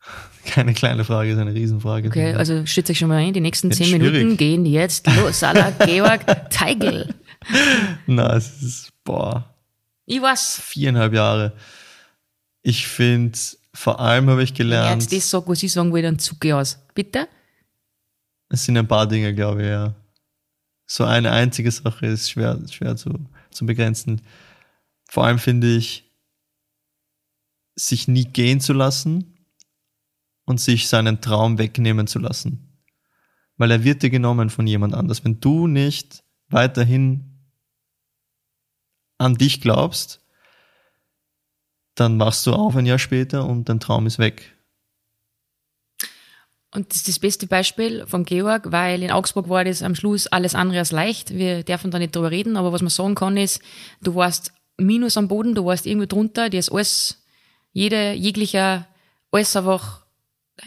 keine 0.46 0.74
kleine 0.74 1.04
Frage, 1.04 1.30
das 1.30 1.36
ist 1.38 1.42
eine 1.42 1.54
Riesenfrage. 1.54 2.08
Okay, 2.08 2.34
also 2.34 2.64
stützt 2.66 2.90
euch 2.90 2.98
schon 2.98 3.08
mal 3.08 3.16
ein, 3.18 3.32
die 3.32 3.40
nächsten 3.40 3.70
zehn 3.72 3.86
schwierig. 3.86 4.12
Minuten 4.12 4.36
gehen 4.36 4.66
jetzt 4.66 5.06
los. 5.16 5.40
Salah, 5.40 5.70
Georg, 5.86 6.50
Teigl. 6.50 7.14
Na, 8.06 8.34
es 8.36 8.62
ist, 8.62 8.92
boah, 9.04 9.54
Ich 10.06 10.20
weiß, 10.20 10.60
viereinhalb 10.62 11.12
Jahre. 11.14 11.52
Ich 12.62 12.86
finde, 12.88 13.38
vor 13.72 14.00
allem 14.00 14.28
habe 14.28 14.42
ich 14.42 14.50
wenn 14.50 14.54
ich 14.54 14.58
gelernt, 14.58 15.02
jetzt 15.02 15.12
das 15.12 15.30
sage, 15.30 15.46
was 15.48 15.62
ich 15.62 15.72
sagen 15.72 15.92
will, 15.94 16.02
dann 16.02 16.18
zucke 16.18 16.48
ich 16.48 16.54
aus. 16.54 16.78
Bitte? 16.94 17.28
es 18.50 18.64
sind 18.64 18.76
ein 18.78 18.88
paar 18.88 19.06
Dinge, 19.06 19.34
glaube 19.34 19.62
ich, 19.62 19.68
ja. 19.68 19.94
So 20.86 21.04
eine 21.04 21.30
einzige 21.30 21.70
Sache 21.70 22.06
ist 22.06 22.30
schwer, 22.30 22.58
schwer 22.70 22.96
zu, 22.96 23.10
zu 23.50 23.66
begrenzen. 23.66 24.22
Vor 25.08 25.24
allem 25.24 25.38
finde 25.38 25.74
ich, 25.74 26.04
sich 27.74 28.08
nie 28.08 28.24
gehen 28.24 28.60
zu 28.60 28.72
lassen 28.72 29.38
und 30.44 30.60
sich 30.60 30.88
seinen 30.88 31.20
Traum 31.20 31.58
wegnehmen 31.58 32.06
zu 32.06 32.18
lassen. 32.18 32.82
Weil 33.56 33.70
er 33.70 33.84
wird 33.84 34.02
dir 34.02 34.10
genommen 34.10 34.50
von 34.50 34.66
jemand 34.66 34.94
anders. 34.94 35.24
Wenn 35.24 35.40
du 35.40 35.66
nicht 35.66 36.24
weiterhin 36.48 37.38
an 39.18 39.34
dich 39.34 39.60
glaubst, 39.60 40.24
dann 41.94 42.18
wachst 42.18 42.46
du 42.46 42.52
auf 42.52 42.76
ein 42.76 42.86
Jahr 42.86 42.98
später 42.98 43.46
und 43.46 43.68
dein 43.68 43.80
Traum 43.80 44.06
ist 44.06 44.18
weg. 44.18 44.57
Und 46.74 46.90
das 46.90 46.98
ist 46.98 47.08
das 47.08 47.18
beste 47.18 47.46
Beispiel 47.46 48.04
vom 48.06 48.24
Georg, 48.24 48.70
weil 48.70 49.02
in 49.02 49.10
Augsburg 49.10 49.48
war 49.48 49.64
das 49.64 49.82
am 49.82 49.94
Schluss 49.94 50.26
alles 50.26 50.54
andere 50.54 50.80
als 50.80 50.92
leicht. 50.92 51.34
Wir 51.34 51.62
dürfen 51.62 51.90
da 51.90 51.98
nicht 51.98 52.14
drüber 52.14 52.30
reden, 52.30 52.56
aber 52.58 52.72
was 52.72 52.82
man 52.82 52.90
sagen 52.90 53.14
kann 53.14 53.38
ist, 53.38 53.62
du 54.02 54.14
warst 54.14 54.52
minus 54.76 55.16
am 55.16 55.28
Boden, 55.28 55.54
du 55.54 55.64
warst 55.64 55.86
irgendwo 55.86 56.06
drunter, 56.06 56.50
dir 56.50 56.60
ist 56.60 56.70
alles, 56.70 57.22
jede, 57.72 58.12
jeglicher, 58.12 58.86
alles 59.30 59.56
einfach 59.56 60.02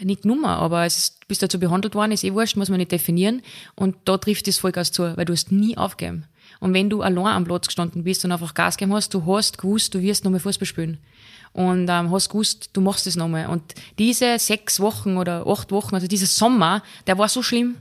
nicht 0.00 0.24
Nummer, 0.24 0.58
aber 0.58 0.84
es 0.84 0.98
ist, 0.98 1.28
bist 1.28 1.42
dazu 1.42 1.60
behandelt 1.60 1.94
worden, 1.94 2.12
ist 2.12 2.24
eh 2.24 2.32
wurscht, 2.32 2.56
muss 2.56 2.68
man 2.68 2.78
nicht 2.78 2.92
definieren. 2.92 3.42
Und 3.74 3.96
da 4.04 4.18
trifft 4.18 4.48
das 4.48 4.58
Vollgas 4.58 4.90
zu, 4.90 5.16
weil 5.16 5.24
du 5.24 5.32
hast 5.32 5.52
nie 5.52 5.76
aufgegeben. 5.76 6.26
Und 6.60 6.74
wenn 6.74 6.90
du 6.90 7.02
allein 7.02 7.26
am 7.26 7.44
Platz 7.44 7.66
gestanden 7.66 8.04
bist 8.04 8.24
und 8.24 8.32
einfach 8.32 8.54
Gas 8.54 8.76
gegeben 8.76 8.94
hast, 8.94 9.14
du 9.14 9.24
hast 9.26 9.58
gewusst, 9.58 9.94
du 9.94 10.00
wirst 10.00 10.24
nochmal 10.24 10.40
Fußball 10.40 10.66
spielen. 10.66 10.98
Und 11.52 11.88
ähm, 11.90 12.10
hast 12.10 12.30
gewusst, 12.30 12.70
du 12.72 12.80
machst 12.80 13.06
das 13.06 13.16
nochmal. 13.16 13.46
Und 13.46 13.74
diese 13.98 14.38
sechs 14.38 14.80
Wochen 14.80 15.16
oder 15.16 15.46
acht 15.46 15.70
Wochen, 15.70 15.94
also 15.94 16.06
dieser 16.06 16.26
Sommer, 16.26 16.82
der 17.06 17.18
war 17.18 17.28
so 17.28 17.42
schlimm. 17.42 17.76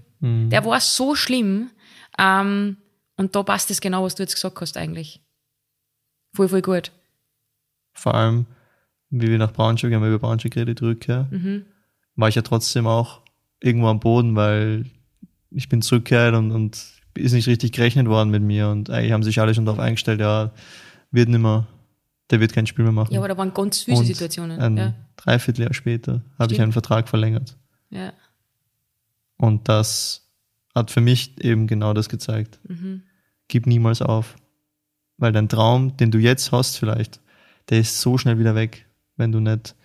Der 0.49 0.63
war 0.65 0.79
so 0.79 1.15
schlimm. 1.15 1.71
Ähm, 2.19 2.77
und 3.17 3.35
da 3.35 3.43
passt 3.43 3.71
es 3.71 3.81
genau, 3.81 4.03
was 4.03 4.15
du 4.15 4.23
jetzt 4.23 4.35
gesagt 4.35 4.59
hast 4.61 4.77
eigentlich. 4.77 5.21
Voll, 6.33 6.47
voll 6.49 6.61
gut. 6.61 6.91
vor 7.93 8.13
allem, 8.15 8.45
wie 9.09 9.27
wir 9.29 9.37
nach 9.37 9.51
Braunschweig, 9.51 9.93
haben 9.93 10.01
wir 10.01 10.09
über 10.09 10.19
Braunschweig 10.19 10.53
geredet, 10.53 10.81
Rückkehr, 10.81 11.27
war 12.15 12.29
ich 12.29 12.35
ja 12.35 12.41
trotzdem 12.41 12.87
auch 12.87 13.21
irgendwo 13.59 13.87
am 13.87 13.99
Boden, 13.99 14.35
weil 14.35 14.85
ich 15.49 15.69
bin 15.69 15.81
zurückgekehrt 15.81 16.35
und, 16.35 16.51
und 16.51 16.77
ist 17.15 17.33
nicht 17.33 17.47
richtig 17.47 17.73
gerechnet 17.73 18.07
worden 18.07 18.29
mit 18.29 18.41
mir 18.43 18.69
und 18.69 18.89
eigentlich 18.89 19.11
haben 19.11 19.23
sich 19.23 19.39
alle 19.41 19.53
schon 19.53 19.65
darauf 19.65 19.79
eingestellt, 19.79 20.21
ja, 20.21 20.51
wird 21.11 21.29
nimmer, 21.29 21.67
der 22.31 22.39
wird 22.39 22.53
kein 22.53 22.65
Spiel 22.65 22.83
mehr 22.83 22.93
machen. 22.93 23.13
Ja, 23.13 23.19
aber 23.19 23.27
da 23.27 23.37
waren 23.37 23.53
ganz 23.53 23.81
viele 23.81 23.97
und 23.97 24.05
Situationen. 24.05 24.59
Ein 24.59 24.77
Ja, 24.77 24.93
Dreivierteljahr 25.17 25.73
später 25.73 26.21
habe 26.39 26.53
ich 26.53 26.61
einen 26.61 26.71
Vertrag 26.71 27.07
verlängert. 27.09 27.57
ja. 27.89 28.13
Und 29.37 29.67
das 29.69 30.29
hat 30.75 30.91
für 30.91 31.01
mich 31.01 31.43
eben 31.43 31.65
genau 31.65 31.93
das 31.93 32.09
gezeigt. 32.09 32.59
Mhm. 32.67 33.01
Gib 33.47 33.65
niemals 33.65 34.03
auf. 34.03 34.35
Weil 35.17 35.31
dein 35.31 35.49
Traum, 35.49 35.97
den 35.97 36.11
du 36.11 36.19
jetzt 36.19 36.51
hast 36.51 36.77
vielleicht, 36.77 37.19
der 37.69 37.79
ist 37.79 38.01
so 38.01 38.19
schnell 38.19 38.37
wieder 38.37 38.53
weg, 38.53 38.85
wenn 39.17 39.31
du 39.31 39.39
nicht 39.39 39.75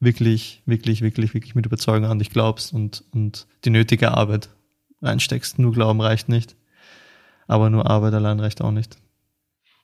wirklich, 0.00 0.62
wirklich, 0.64 1.02
wirklich, 1.02 1.34
wirklich 1.34 1.54
mit 1.54 1.66
Überzeugung 1.66 2.08
an 2.08 2.18
dich 2.18 2.30
glaubst 2.30 2.72
und, 2.72 3.04
und 3.12 3.46
die 3.66 3.70
nötige 3.70 4.12
Arbeit 4.12 4.48
reinsteckst. 5.02 5.58
Nur 5.58 5.72
Glauben 5.72 6.00
reicht 6.00 6.30
nicht. 6.30 6.56
Aber 7.46 7.68
nur 7.68 7.90
Arbeit 7.90 8.14
allein 8.14 8.40
reicht 8.40 8.62
auch 8.62 8.70
nicht. 8.70 8.96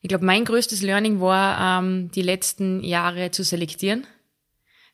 Ich 0.03 0.09
glaube, 0.09 0.25
mein 0.25 0.45
größtes 0.45 0.83
Learning 0.83 1.21
war, 1.21 1.81
ähm, 1.81 2.11
die 2.13 2.23
letzten 2.23 2.83
Jahre 2.83 3.31
zu 3.31 3.45
selektieren. 3.45 4.07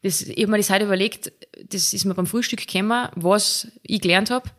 Das, 0.03 0.23
ich 0.23 0.43
habe 0.43 0.53
mir 0.53 0.59
das 0.59 0.71
heute 0.71 0.85
überlegt, 0.85 1.33
das 1.69 1.93
ist 1.93 2.05
mir 2.05 2.15
beim 2.15 2.27
Frühstück 2.27 2.67
gekommen, 2.67 3.09
was 3.15 3.69
ich 3.83 4.01
gelernt 4.01 4.31
habe. 4.31 4.51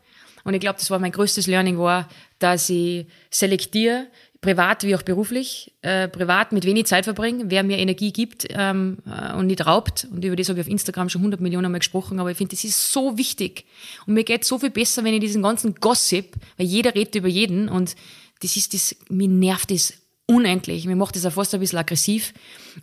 Und 0.44 0.54
ich 0.54 0.60
glaube, 0.60 0.78
das 0.78 0.90
war 0.90 0.98
mein 0.98 1.12
größtes 1.12 1.46
Learning 1.46 1.78
war, 1.78 2.08
dass 2.38 2.70
ich 2.70 3.06
selektiere, 3.30 4.06
privat 4.40 4.84
wie 4.84 4.94
auch 4.94 5.02
beruflich, 5.02 5.74
äh, 5.82 6.08
privat 6.08 6.52
mit 6.52 6.64
wenig 6.64 6.86
Zeit 6.86 7.04
verbringen, 7.04 7.50
wer 7.50 7.64
mir 7.64 7.78
Energie 7.78 8.12
gibt 8.12 8.46
ähm, 8.50 8.98
äh, 9.04 9.34
und 9.34 9.48
nicht 9.48 9.66
raubt. 9.66 10.06
Und 10.10 10.24
über 10.24 10.36
das 10.36 10.48
habe 10.48 10.60
ich 10.60 10.66
auf 10.66 10.70
Instagram 10.70 11.08
schon 11.08 11.20
100 11.22 11.40
Millionen 11.40 11.70
Mal 11.72 11.78
gesprochen, 11.78 12.20
aber 12.20 12.30
ich 12.30 12.36
finde, 12.38 12.54
das 12.54 12.64
ist 12.64 12.92
so 12.92 13.18
wichtig. 13.18 13.64
Und 14.06 14.14
mir 14.14 14.24
geht 14.24 14.44
so 14.44 14.58
viel 14.58 14.70
besser, 14.70 15.04
wenn 15.04 15.14
ich 15.14 15.20
diesen 15.20 15.42
ganzen 15.42 15.74
Gossip, 15.74 16.36
weil 16.56 16.66
jeder 16.66 16.94
redet 16.94 17.16
über 17.16 17.28
jeden 17.28 17.68
und 17.68 17.96
das 18.40 18.56
ist 18.56 18.72
das, 18.72 18.96
mir 19.08 19.28
nervt 19.28 19.72
das 19.72 19.92
unendlich. 20.28 20.86
Mir 20.86 20.94
macht 20.94 21.16
das 21.16 21.26
auch 21.26 21.32
fast 21.32 21.54
ein 21.54 21.60
bisschen 21.60 21.78
aggressiv. 21.78 22.34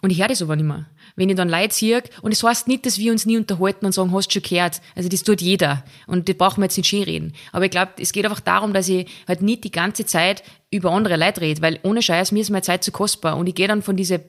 Und 0.01 0.09
ich 0.09 0.19
höre 0.19 0.27
das 0.27 0.41
aber 0.41 0.55
nicht 0.55 0.65
mehr. 0.65 0.87
Wenn 1.15 1.29
ich 1.29 1.35
dann 1.35 1.47
Leute 1.47 1.73
sehe, 1.73 2.03
und 2.21 2.31
es 2.31 2.39
das 2.39 2.49
heißt 2.49 2.67
nicht, 2.67 2.85
dass 2.85 2.97
wir 2.97 3.11
uns 3.11 3.25
nie 3.25 3.37
unterhalten 3.37 3.85
und 3.85 3.93
sagen, 3.93 4.11
hast 4.11 4.27
du 4.27 4.33
schon 4.33 4.49
gehört. 4.49 4.81
Also 4.95 5.07
das 5.07 5.23
tut 5.23 5.41
jeder. 5.41 5.85
Und 6.07 6.27
das 6.27 6.35
brauchen 6.35 6.61
wir 6.61 6.65
jetzt 6.65 6.75
nicht 6.75 6.89
schön 6.89 7.03
reden. 7.03 7.33
Aber 7.51 7.65
ich 7.65 7.71
glaube, 7.71 7.93
es 7.99 8.11
geht 8.11 8.25
einfach 8.25 8.41
darum, 8.41 8.73
dass 8.73 8.89
ich 8.89 9.07
halt 9.27 9.41
nicht 9.41 9.63
die 9.63 9.71
ganze 9.71 10.05
Zeit 10.05 10.43
über 10.71 10.91
andere 10.91 11.17
Leute 11.17 11.41
rede, 11.41 11.61
weil 11.61 11.79
ohne 11.83 12.01
Scheiß, 12.01 12.31
mir 12.31 12.41
ist 12.41 12.49
meine 12.49 12.63
Zeit 12.63 12.83
zu 12.83 12.91
kostbar. 12.91 13.37
Und 13.37 13.47
ich 13.47 13.55
gehe 13.55 13.67
dann 13.67 13.83
von 13.83 13.95
diesen 13.95 14.21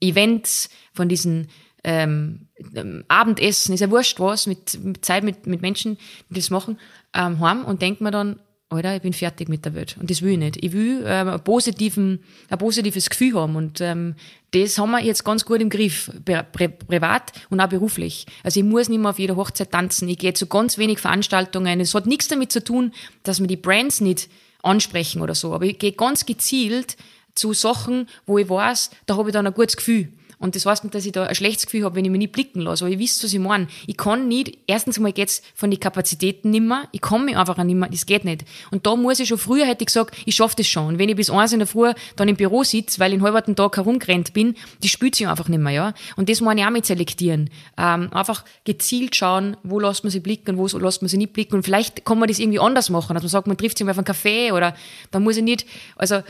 Events, 0.00 0.68
von 0.92 1.08
diesen 1.08 1.48
ähm, 1.84 2.48
ähm, 2.74 3.04
Abendessen, 3.06 3.72
ist 3.72 3.80
ja 3.80 3.90
wurscht 3.90 4.18
was, 4.18 4.48
mit, 4.48 4.82
mit 4.82 5.04
Zeit 5.04 5.22
mit, 5.22 5.46
mit 5.46 5.62
Menschen, 5.62 5.96
die 6.28 6.34
das 6.34 6.50
machen, 6.50 6.78
ähm, 7.14 7.38
heim 7.40 7.64
und 7.64 7.80
denke 7.80 8.02
mir 8.02 8.10
dann, 8.10 8.40
Alter, 8.68 8.96
ich 8.96 9.02
bin 9.02 9.12
fertig 9.12 9.48
mit 9.48 9.64
der 9.64 9.74
Welt. 9.74 9.96
Und 10.00 10.10
das 10.10 10.22
will 10.22 10.32
ich 10.32 10.38
nicht. 10.38 10.56
Ich 10.64 10.72
will 10.72 11.04
ähm, 11.06 11.28
ein, 11.28 11.44
positiven, 11.44 12.24
ein 12.48 12.58
positives 12.58 13.08
Gefühl 13.08 13.34
haben. 13.34 13.54
Und 13.54 13.80
ähm, 13.80 14.16
das 14.50 14.76
haben 14.78 14.90
wir 14.90 15.00
jetzt 15.00 15.24
ganz 15.24 15.44
gut 15.44 15.60
im 15.60 15.70
Griff, 15.70 16.10
pri 16.24 16.68
privat 16.68 17.32
und 17.48 17.60
auch 17.60 17.68
beruflich. 17.68 18.26
Also 18.42 18.58
ich 18.58 18.66
muss 18.66 18.88
nicht 18.88 18.98
mehr 18.98 19.10
auf 19.10 19.20
jeder 19.20 19.36
Hochzeit 19.36 19.70
tanzen. 19.70 20.08
Ich 20.08 20.18
gehe 20.18 20.34
zu 20.34 20.46
ganz 20.46 20.78
wenig 20.78 20.98
Veranstaltungen. 20.98 21.78
Es 21.78 21.94
hat 21.94 22.06
nichts 22.06 22.26
damit 22.26 22.50
zu 22.50 22.62
tun, 22.62 22.92
dass 23.22 23.38
wir 23.38 23.46
die 23.46 23.56
Brands 23.56 24.00
nicht 24.00 24.28
ansprechen 24.64 25.22
oder 25.22 25.36
so. 25.36 25.54
Aber 25.54 25.64
ich 25.64 25.78
gehe 25.78 25.92
ganz 25.92 26.26
gezielt 26.26 26.96
zu 27.36 27.52
Sachen, 27.52 28.08
wo 28.26 28.38
ich 28.38 28.48
weiß, 28.48 28.90
da 29.06 29.16
habe 29.16 29.28
ich 29.28 29.32
dann 29.32 29.46
ein 29.46 29.54
gutes 29.54 29.76
Gefühl. 29.76 30.08
Und 30.38 30.54
das 30.54 30.66
heißt 30.66 30.84
nicht, 30.84 30.94
dass 30.94 31.06
ich 31.06 31.12
da 31.12 31.24
ein 31.24 31.34
schlechtes 31.34 31.64
Gefühl 31.64 31.84
habe, 31.84 31.96
wenn 31.96 32.04
ich 32.04 32.10
mich 32.10 32.18
nicht 32.18 32.32
blicken 32.32 32.60
lasse. 32.60 32.84
Aber 32.84 32.92
ihr 32.92 32.98
wisst, 32.98 33.24
was 33.24 33.32
ich 33.32 33.38
meine. 33.38 33.68
Ich 33.86 33.96
kann 33.96 34.28
nicht, 34.28 34.58
erstens 34.66 34.98
mal 34.98 35.12
geht's 35.12 35.42
von 35.54 35.70
den 35.70 35.80
Kapazitäten 35.80 36.50
nimmer. 36.50 36.88
Ich 36.92 37.00
kann 37.00 37.24
mich 37.24 37.36
einfach 37.38 37.56
nimmer, 37.56 37.88
das 37.88 38.04
geht 38.04 38.26
nicht. 38.26 38.44
Und 38.70 38.86
da 38.86 38.96
muss 38.96 39.18
ich 39.18 39.28
schon, 39.28 39.38
früher 39.38 39.64
hätte 39.64 39.82
ich 39.82 39.86
gesagt, 39.86 40.14
ich 40.26 40.34
schaffe 40.34 40.56
das 40.58 40.66
schon. 40.66 40.88
Und 40.88 40.98
wenn 40.98 41.08
ich 41.08 41.16
bis 41.16 41.30
eins 41.30 41.52
in 41.52 41.60
der 41.60 41.66
Früh 41.66 41.90
dann 42.16 42.28
im 42.28 42.36
Büro 42.36 42.64
sitze, 42.64 43.00
weil 43.00 43.12
ich 43.12 43.22
einen 43.22 43.34
halben 43.34 43.56
Tag 43.56 43.78
herumgerannt 43.78 44.34
bin, 44.34 44.56
die 44.82 44.88
spürt 44.88 45.14
sich 45.14 45.26
einfach 45.26 45.48
nicht 45.48 45.58
mehr, 45.58 45.72
ja. 45.72 45.94
Und 46.16 46.28
das 46.28 46.42
muss 46.42 46.54
ich 46.54 46.64
auch 46.64 46.70
mit 46.70 46.84
selektieren. 46.84 47.48
Ähm, 47.78 48.12
einfach 48.12 48.44
gezielt 48.64 49.16
schauen, 49.16 49.56
wo 49.62 49.80
lässt 49.80 50.04
man 50.04 50.10
sie 50.10 50.20
blicken 50.20 50.58
und 50.58 50.58
wo 50.58 50.78
lässt 50.78 51.00
man 51.00 51.08
sie 51.08 51.16
nicht 51.16 51.32
blicken. 51.32 51.54
Und 51.54 51.62
vielleicht 51.62 52.04
kann 52.04 52.18
man 52.18 52.28
das 52.28 52.38
irgendwie 52.38 52.60
anders 52.60 52.90
machen, 52.90 53.14
dass 53.14 53.22
man 53.22 53.30
sagt, 53.30 53.46
man 53.46 53.56
trifft 53.56 53.78
sich 53.78 53.86
mal 53.86 53.92
auf 53.92 53.98
einen 53.98 54.04
Kaffee 54.04 54.52
oder 54.52 54.74
dann 55.10 55.22
muss 55.22 55.38
ich 55.38 55.42
nicht, 55.42 55.66
also, 55.96 56.22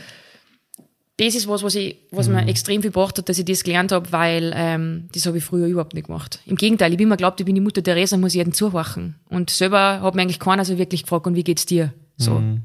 das 1.17 1.33
ist 1.33 1.47
was, 1.47 1.63
was, 1.63 1.73
ich, 1.73 1.97
was 2.11 2.27
mhm. 2.27 2.35
mir 2.35 2.47
extrem 2.47 2.81
viel 2.81 2.91
gebracht 2.91 3.17
hat, 3.17 3.27
dass 3.27 3.39
ich 3.39 3.45
das 3.45 3.63
gelernt 3.63 3.91
habe, 3.91 4.11
weil 4.11 4.53
ähm, 4.55 5.09
das 5.13 5.25
habe 5.25 5.39
ich 5.39 5.43
früher 5.43 5.65
überhaupt 5.65 5.95
nicht 5.95 6.07
gemacht. 6.07 6.39
Im 6.45 6.55
Gegenteil, 6.55 6.91
ich 6.91 6.97
bin 6.97 7.07
immer 7.07 7.17
glaubt, 7.17 7.39
ich 7.39 7.45
bin 7.45 7.55
die 7.55 7.61
Mutter 7.61 7.81
Teresa, 7.81 8.17
muss 8.17 8.35
jeden 8.35 8.53
zuhorchen. 8.53 9.15
Und 9.27 9.49
selber 9.49 10.01
hat 10.01 10.13
mir 10.13 10.21
eigentlich 10.21 10.39
keiner 10.39 10.63
so 10.63 10.77
wirklich 10.77 11.03
gefragt, 11.03 11.25
und 11.25 11.35
wie 11.35 11.43
geht's 11.43 11.65
dir? 11.65 11.91
So. 12.17 12.35
Mhm. 12.35 12.61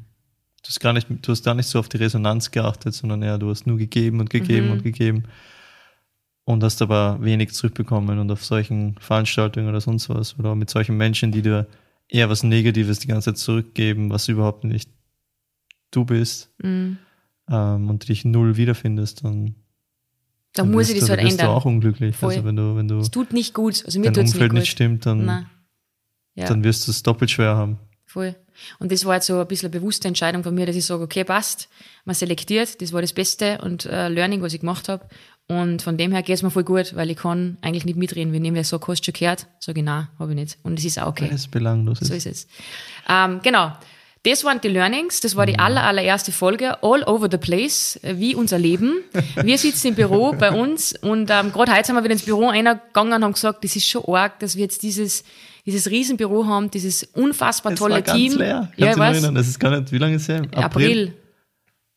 Du 0.63 0.69
hast, 0.69 0.81
gar 0.81 0.93
nicht, 0.93 1.09
du 1.11 1.33
hast 1.33 1.45
gar 1.45 1.55
nicht 1.55 1.67
so 1.67 1.79
auf 1.79 1.89
die 1.89 1.97
Resonanz 1.97 2.51
geachtet, 2.51 2.95
sondern 2.95 3.23
eher, 3.23 3.39
du 3.39 3.49
hast 3.49 3.67
nur 3.67 3.79
gegeben 3.79 4.21
und 4.21 4.29
gegeben 4.29 4.67
mhm. 4.67 4.73
und 4.73 4.83
gegeben 4.85 5.25
und 6.45 6.63
hast 6.63 6.83
aber 6.83 7.19
wenig 7.23 7.53
zurückbekommen. 7.53 8.19
Und 8.19 8.31
auf 8.31 8.45
solchen 8.45 8.97
Veranstaltungen 9.01 9.69
oder 9.69 9.81
sonst 9.81 10.11
was 10.11 10.39
oder 10.39 10.55
mit 10.55 10.69
solchen 10.69 10.99
Menschen, 10.99 11.33
die 11.33 11.41
dir 11.41 11.67
eher 12.07 12.29
was 12.29 12.43
Negatives 12.43 12.99
die 12.99 13.09
ganze 13.09 13.33
Zeit 13.33 13.39
zurückgeben, 13.39 14.11
was 14.11 14.29
überhaupt 14.29 14.65
nicht 14.65 14.91
du 15.91 16.05
bist. 16.05 16.51
Mhm 16.63 16.99
ähm, 17.53 17.91
und 17.91 18.09
dich 18.09 18.25
null 18.25 18.57
wiederfindest, 18.57 19.25
dann 19.25 19.55
da 20.55 20.65
muss 20.65 20.91
ich 20.91 21.01
das 21.01 21.09
halt 21.09 21.21
ändern. 21.21 21.47
du 21.47 21.53
auch 21.53 21.65
unglücklich. 21.65 22.17
Voll. 22.17 22.31
Also 22.31 22.45
wenn 22.45 22.57
du, 22.57 22.77
wenn 22.77 22.89
du 22.89 22.99
es 22.99 23.11
tut 23.11 23.33
nicht 23.33 23.55
gut. 23.55 23.85
Also 23.87 24.01
mir 24.01 24.11
dein 24.11 24.27
Umfeld 24.27 24.53
nicht, 24.53 24.63
nicht 24.63 24.71
stimmt, 24.71 25.07
dann, 25.07 25.47
ja. 26.35 26.47
dann 26.47 26.65
wirst 26.65 26.87
du 26.87 26.91
es 26.91 27.03
doppelt 27.03 27.31
schwer 27.31 27.57
haben. 27.57 27.79
Voll. 28.05 28.35
Und 28.79 28.93
das 28.93 29.05
war 29.07 29.15
jetzt 29.15 29.27
so 29.27 29.41
ein 29.41 29.47
bisschen 29.47 29.73
eine 29.73 29.81
bewusste 29.81 30.09
Entscheidung 30.09 30.43
von 30.43 30.55
mir, 30.55 30.67
dass 30.67 30.77
ich 30.77 30.85
sage, 30.85 31.03
okay, 31.03 31.25
passt, 31.25 31.71
man 32.05 32.15
selektiert, 32.15 32.83
das 32.83 32.93
war 32.93 33.01
das 33.01 33.15
Beste 33.15 33.59
und 33.63 33.87
äh, 33.87 34.09
Learning, 34.09 34.43
was 34.43 34.53
ich 34.53 34.61
gemacht 34.61 34.91
habe. 34.91 35.07
Und 35.49 35.83
von 35.83 35.97
dem 35.97 36.13
her 36.13 36.23
geht 36.23 36.37
es 36.37 36.43
mir 36.43 36.51
voll 36.51 36.65
gut, 36.65 36.95
weil 36.95 37.11
ich 37.11 37.17
kann 37.17 37.57
eigentlich 37.63 37.85
nicht 37.87 37.97
mitreden. 37.97 38.33
Wenn 38.33 38.45
jemand 38.45 38.67
sagt, 38.67 38.87
hast 38.87 39.01
du 39.01 39.05
schon 39.07 39.15
gehört? 39.15 39.47
Sage 39.59 39.81
ich, 39.81 39.85
nein, 39.85 40.09
habe 40.19 40.33
ich 40.33 40.37
nicht. 40.37 40.59
Und 40.63 40.79
es 40.79 40.85
ist 40.85 41.01
auch 41.01 41.09
okay. 41.09 41.25
Weil 41.25 41.35
es 41.35 41.49
belanglos 41.49 42.03
ist. 42.03 42.09
So 42.09 42.15
ist 42.15 42.27
es. 42.27 42.47
Ähm, 43.09 43.41
genau. 43.43 43.73
Das 44.25 44.45
waren 44.45 44.61
die 44.61 44.69
Learnings, 44.69 45.21
das 45.21 45.35
war 45.35 45.47
die 45.47 45.59
aller, 45.59 45.83
allererste 45.83 46.31
Folge, 46.31 46.81
all 46.83 47.03
over 47.05 47.29
the 47.29 47.39
place, 47.39 47.99
wie 48.05 48.37
unser 48.37 48.57
Leben. 48.57 49.03
Wir 49.43 49.59
sitzen 49.59 49.89
im 49.89 49.95
Büro 49.97 50.33
bei 50.33 50.53
uns 50.53 50.95
und 51.03 51.29
ähm, 51.31 51.53
gerade 51.53 51.73
heute 51.73 51.87
sind 51.87 51.97
wir 51.97 52.05
wieder 52.05 52.13
ins 52.13 52.25
Büro 52.25 52.49
eingegangen 52.49 53.15
und 53.15 53.25
haben 53.25 53.33
gesagt, 53.33 53.65
das 53.65 53.75
ist 53.75 53.89
schon 53.89 54.05
arg, 54.07 54.39
dass 54.39 54.55
wir 54.55 54.63
jetzt 54.63 54.85
dieses, 54.85 55.25
dieses 55.67 55.91
Riesenbüro 55.91 56.47
haben, 56.47 56.71
dieses 56.71 57.03
unfassbar 57.15 57.75
tolle 57.75 57.97
war 57.97 58.15
Team. 58.15 58.29
Ganz 58.29 58.39
leer. 58.39 58.73
ja, 58.77 58.91
ich 58.93 58.97
weiß. 58.97 59.33
Das 59.35 59.49
ist 59.49 59.59
gar 59.59 59.77
nicht, 59.77 59.91
wie 59.91 59.99
lange 59.99 60.15
ist 60.15 60.23
es 60.23 60.29
her? 60.29 60.43
April. 60.55 60.63
April. 60.63 61.15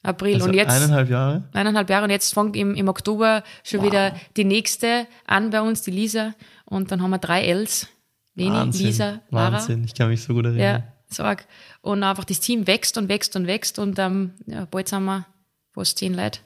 April. 0.02 0.34
Also 0.36 0.48
und 0.48 0.54
jetzt. 0.56 0.72
Eineinhalb 0.72 1.10
Jahre? 1.10 1.44
Eineinhalb 1.54 1.90
Jahre. 1.90 2.06
Und 2.06 2.12
jetzt 2.12 2.34
fängt 2.34 2.56
im, 2.56 2.74
im 2.76 2.88
Oktober 2.88 3.44
schon 3.64 3.82
wow. 3.82 3.88
wieder 3.88 4.16
die 4.36 4.46
nächste 4.46 5.08
an 5.26 5.52
bei 5.52 5.62
uns, 5.62 5.82
die 5.82 5.92
Lisa. 5.92 6.34
Und 6.66 6.92
dann 6.92 7.02
haben 7.02 7.12
wir 7.12 7.20
drei 7.20 7.44
Ls. 7.44 7.88
Leni, 8.36 8.52
Wahnsinn, 8.52 8.86
Lisa, 8.88 9.22
Lara. 9.30 9.54
Wahnsinn. 9.54 9.84
Ich 9.86 9.94
kann 9.94 10.10
mich 10.10 10.22
so 10.22 10.34
gut 10.34 10.46
erinnern. 10.46 10.84
Ja, 10.84 10.95
Sorg. 11.10 11.46
Und 11.82 12.04
einfach 12.04 12.26
das 12.26 12.40
Team 12.40 12.68
wächst 12.68 12.98
und 12.98 13.10
wächst 13.10 13.36
und 13.36 13.48
wächst 13.48 13.80
und 13.80 14.00
ähm, 14.00 14.32
ja, 14.48 14.66
bald 14.66 14.88
sind 14.88 15.06
wir 15.06 15.26
fast 15.74 15.98
zehn 15.98 16.14
Leute 16.14 16.40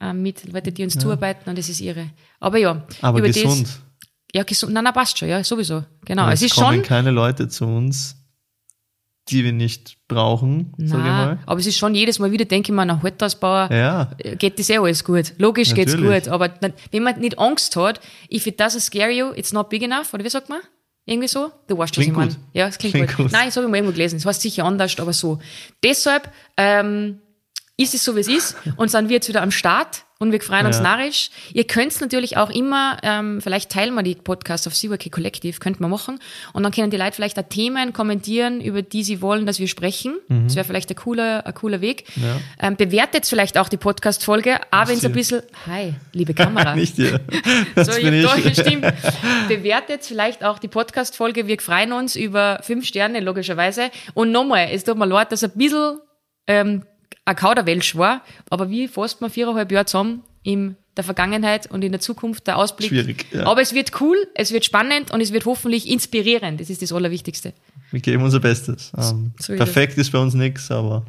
ähm, 0.00 0.22
mit 0.22 0.50
Leute, 0.52 0.72
die 0.72 0.84
uns 0.84 0.94
ja. 0.94 1.00
zuarbeiten 1.00 1.48
und 1.48 1.58
das 1.58 1.68
ist 1.68 1.80
irre. 1.80 2.10
Aber 2.40 2.58
ja, 2.58 2.84
aber 3.02 3.20
gesund. 3.20 3.66
Das, 3.66 3.80
ja, 4.34 4.42
gesund. 4.42 4.72
Nein, 4.72 4.84
nein, 4.84 4.92
passt 4.92 5.18
schon, 5.18 5.28
ja, 5.28 5.42
sowieso. 5.42 5.84
Genau. 6.04 6.22
Aber 6.22 6.32
es, 6.32 6.42
es 6.42 6.50
ist 6.50 6.56
kommen 6.56 6.76
schon. 6.76 6.82
keine 6.82 7.10
Leute 7.10 7.48
zu 7.48 7.64
uns, 7.64 8.16
die 9.28 9.42
wir 9.42 9.52
nicht 9.52 9.96
brauchen, 10.06 10.72
sage 10.78 11.02
ich 11.02 11.08
mal. 11.08 11.38
Aber 11.46 11.58
es 11.58 11.66
ist 11.66 11.78
schon 11.78 11.94
jedes 11.94 12.18
Mal 12.18 12.30
wieder, 12.30 12.44
denke 12.44 12.70
ich 12.70 12.76
mir, 12.76 12.86
nach 12.86 13.02
Holtausbauer 13.02 13.72
ja. 13.72 14.12
geht 14.38 14.58
das 14.58 14.70
eh 14.70 14.78
alles 14.78 15.04
gut. 15.04 15.32
Logisch 15.38 15.70
Natürlich. 15.70 15.96
geht's 15.96 16.26
gut. 16.26 16.32
Aber 16.32 16.50
wenn 16.90 17.02
man 17.02 17.18
nicht 17.18 17.38
Angst 17.38 17.74
hat, 17.76 18.00
if 18.30 18.46
it 18.46 18.60
doesn't 18.60 18.80
scare 18.80 19.10
you, 19.10 19.32
it's 19.34 19.52
not 19.52 19.68
big 19.68 19.82
enough, 19.82 20.14
oder 20.14 20.24
wie 20.24 20.28
sagt 20.28 20.48
man? 20.48 20.60
Irgendwie 21.06 21.28
so? 21.28 21.52
Du 21.68 21.78
weißt, 21.78 21.96
was 21.96 22.04
ich 22.04 22.12
meine. 22.12 22.34
Ja, 22.52 22.66
es 22.66 22.78
klingt, 22.78 22.94
klingt 22.94 23.16
gut. 23.16 23.26
gut. 23.26 23.32
Nein, 23.32 23.46
das 23.46 23.56
habe 23.56 23.66
ich 23.66 23.70
mal 23.70 23.76
irgendwo 23.78 23.92
gelesen. 23.92 24.18
Das 24.18 24.26
heißt 24.26 24.42
sicher 24.42 24.64
anders, 24.64 24.98
aber 24.98 25.12
so. 25.12 25.38
Deshalb 25.82 26.32
ähm, 26.56 27.20
ist 27.76 27.94
es 27.94 28.04
so, 28.04 28.16
wie 28.16 28.20
es 28.20 28.28
ist. 28.28 28.56
Und 28.76 28.90
sind 28.90 29.08
wir 29.08 29.14
jetzt 29.14 29.28
wieder 29.28 29.42
am 29.42 29.52
Start 29.52 30.04
und 30.18 30.32
wir 30.32 30.40
freuen 30.40 30.64
uns 30.64 30.78
ja. 30.78 30.82
narrisch. 30.82 31.30
Ihr 31.52 31.64
könnt 31.64 32.00
natürlich 32.00 32.38
auch 32.38 32.48
immer, 32.48 32.96
ähm, 33.02 33.42
vielleicht 33.42 33.70
teilen 33.70 33.94
wir 33.94 34.02
die 34.02 34.14
Podcasts 34.14 34.66
auf 34.66 34.74
Seawake 34.74 35.10
Collective, 35.10 35.58
könnte 35.58 35.82
man 35.82 35.90
machen. 35.90 36.18
Und 36.54 36.62
dann 36.62 36.72
können 36.72 36.90
die 36.90 36.96
Leute 36.96 37.12
vielleicht 37.12 37.38
auch 37.38 37.44
Themen 37.48 37.92
kommentieren, 37.92 38.62
über 38.62 38.80
die 38.80 39.04
sie 39.04 39.20
wollen, 39.20 39.44
dass 39.44 39.58
wir 39.58 39.68
sprechen. 39.68 40.14
Mhm. 40.28 40.44
Das 40.44 40.56
wäre 40.56 40.64
vielleicht 40.64 40.88
ein 40.88 40.96
cooler, 40.96 41.44
ein 41.44 41.52
cooler 41.52 41.82
Weg. 41.82 42.04
Ja. 42.16 42.40
Ähm, 42.66 42.76
bewertet 42.76 43.26
vielleicht 43.26 43.58
auch 43.58 43.68
die 43.68 43.76
Podcast-Folge, 43.76 44.58
aber 44.70 44.88
wenn 44.88 44.96
es 44.96 45.04
ein 45.04 45.12
bisschen, 45.12 45.42
hi, 45.66 45.92
liebe 46.14 46.32
Kamera. 46.32 46.74
Nicht 46.74 46.96
dir. 46.96 47.20
so, 47.76 47.92
ich 47.92 48.02
bin 48.02 48.14
ich. 48.14 48.58
Stimmt. 48.58 48.86
Bewertet 49.48 50.02
vielleicht 50.04 50.42
auch 50.42 50.58
die 50.58 50.68
Podcast-Folge. 50.68 51.46
Wir 51.46 51.60
freuen 51.60 51.92
uns 51.92 52.16
über 52.16 52.60
fünf 52.62 52.86
Sterne, 52.86 53.20
logischerweise. 53.20 53.90
Und 54.14 54.32
nochmal, 54.32 54.68
es 54.72 54.84
tut 54.84 54.96
mir 54.96 55.06
leid, 55.06 55.30
dass 55.30 55.44
ein 55.44 55.50
bisschen, 55.54 55.98
ähm, 56.46 56.84
ein 57.26 57.36
Kauderwelsch 57.36 57.96
war, 57.96 58.22
aber 58.48 58.70
wie 58.70 58.88
fasst 58.88 59.20
man 59.20 59.30
viereinhalb 59.30 59.70
Jahre 59.70 59.84
zusammen 59.84 60.22
in 60.42 60.76
der 60.96 61.04
Vergangenheit 61.04 61.70
und 61.70 61.84
in 61.84 61.92
der 61.92 62.00
Zukunft, 62.00 62.46
der 62.46 62.56
Ausblick. 62.56 62.88
Schwierig, 62.88 63.26
ja. 63.32 63.44
Aber 63.46 63.60
es 63.60 63.74
wird 63.74 64.00
cool, 64.00 64.16
es 64.34 64.52
wird 64.52 64.64
spannend 64.64 65.10
und 65.10 65.20
es 65.20 65.32
wird 65.32 65.44
hoffentlich 65.44 65.90
inspirierend. 65.90 66.60
Das 66.60 66.70
ist 66.70 66.80
das 66.80 66.92
Allerwichtigste. 66.92 67.52
Wir 67.90 68.00
geben 68.00 68.22
unser 68.22 68.40
Bestes. 68.40 68.92
Ähm, 68.96 69.32
so 69.38 69.54
perfekt 69.54 69.98
ist 69.98 70.10
bei 70.12 70.18
uns 70.18 70.34
nichts, 70.34 70.70
aber 70.70 71.04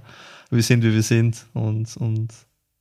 wir 0.49 0.62
sind, 0.62 0.84
wie 0.84 0.93
wir 0.93 1.03
sind 1.03 1.45
und, 1.53 1.95
und 1.97 2.30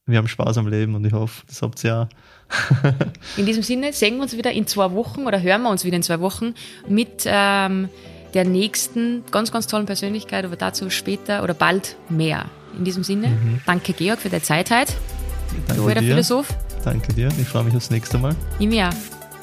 wir 0.06 0.18
haben 0.18 0.28
Spaß 0.28 0.58
am 0.58 0.68
Leben 0.68 0.94
und 0.94 1.04
ich 1.04 1.12
hoffe, 1.12 1.44
das 1.46 1.62
habt 1.62 1.82
ihr 1.84 2.08
auch. 2.08 2.92
in 3.36 3.46
diesem 3.46 3.62
Sinne 3.62 3.92
sehen 3.92 4.16
wir 4.16 4.22
uns 4.22 4.36
wieder 4.36 4.52
in 4.52 4.66
zwei 4.66 4.90
Wochen 4.92 5.26
oder 5.26 5.40
hören 5.42 5.62
wir 5.62 5.70
uns 5.70 5.84
wieder 5.84 5.96
in 5.96 6.02
zwei 6.02 6.20
Wochen 6.20 6.54
mit 6.88 7.24
ähm, 7.26 7.88
der 8.34 8.44
nächsten 8.44 9.24
ganz, 9.30 9.52
ganz 9.52 9.66
tollen 9.66 9.86
Persönlichkeit, 9.86 10.44
aber 10.44 10.56
dazu 10.56 10.90
später 10.90 11.42
oder 11.42 11.54
bald 11.54 11.96
mehr. 12.08 12.46
In 12.76 12.84
diesem 12.84 13.02
Sinne, 13.02 13.28
mhm. 13.28 13.60
danke 13.64 13.92
Georg 13.92 14.20
für 14.20 14.28
deine 14.28 14.42
Zeit 14.42 14.70
heute. 14.70 14.92
Danke 15.66 15.82
du 15.82 15.88
alter 15.88 16.00
dir. 16.00 16.10
Philosoph. 16.10 16.48
Danke 16.84 17.12
dir. 17.14 17.28
Ich 17.40 17.48
freue 17.48 17.64
mich 17.64 17.74
aufs 17.74 17.90
nächste 17.90 18.18
Mal. 18.18 18.36
Ich 18.58 18.68
mir 18.68 18.88
auch. 18.88 18.94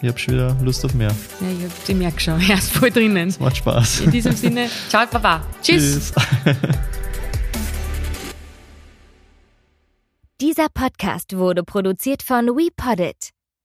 Ich 0.01 0.09
habe 0.09 0.19
schon 0.19 0.34
wieder 0.34 0.55
Lust 0.61 0.84
auf 0.86 0.93
mehr. 0.93 1.15
Ja, 1.39 1.47
ich, 1.47 1.63
hab, 1.63 1.71
ich 1.89 1.95
merke 1.95 2.19
schon. 2.19 2.39
Er 2.49 2.57
ist 2.57 2.71
voll 2.73 2.91
drinnen. 2.91 3.29
Es 3.29 3.39
macht 3.39 3.57
Spaß. 3.57 4.01
In 4.01 4.11
diesem 4.11 4.36
Sinne, 4.36 4.69
ciao, 4.89 5.07
Baba. 5.09 5.41
Tschüss. 5.61 6.13
Tschüss. 6.13 6.13
Dieser 10.41 10.67
Podcast 10.73 11.38
wurde 11.38 11.63
produziert 11.63 12.21
von 12.21 12.47
WePoddit. 12.47 13.29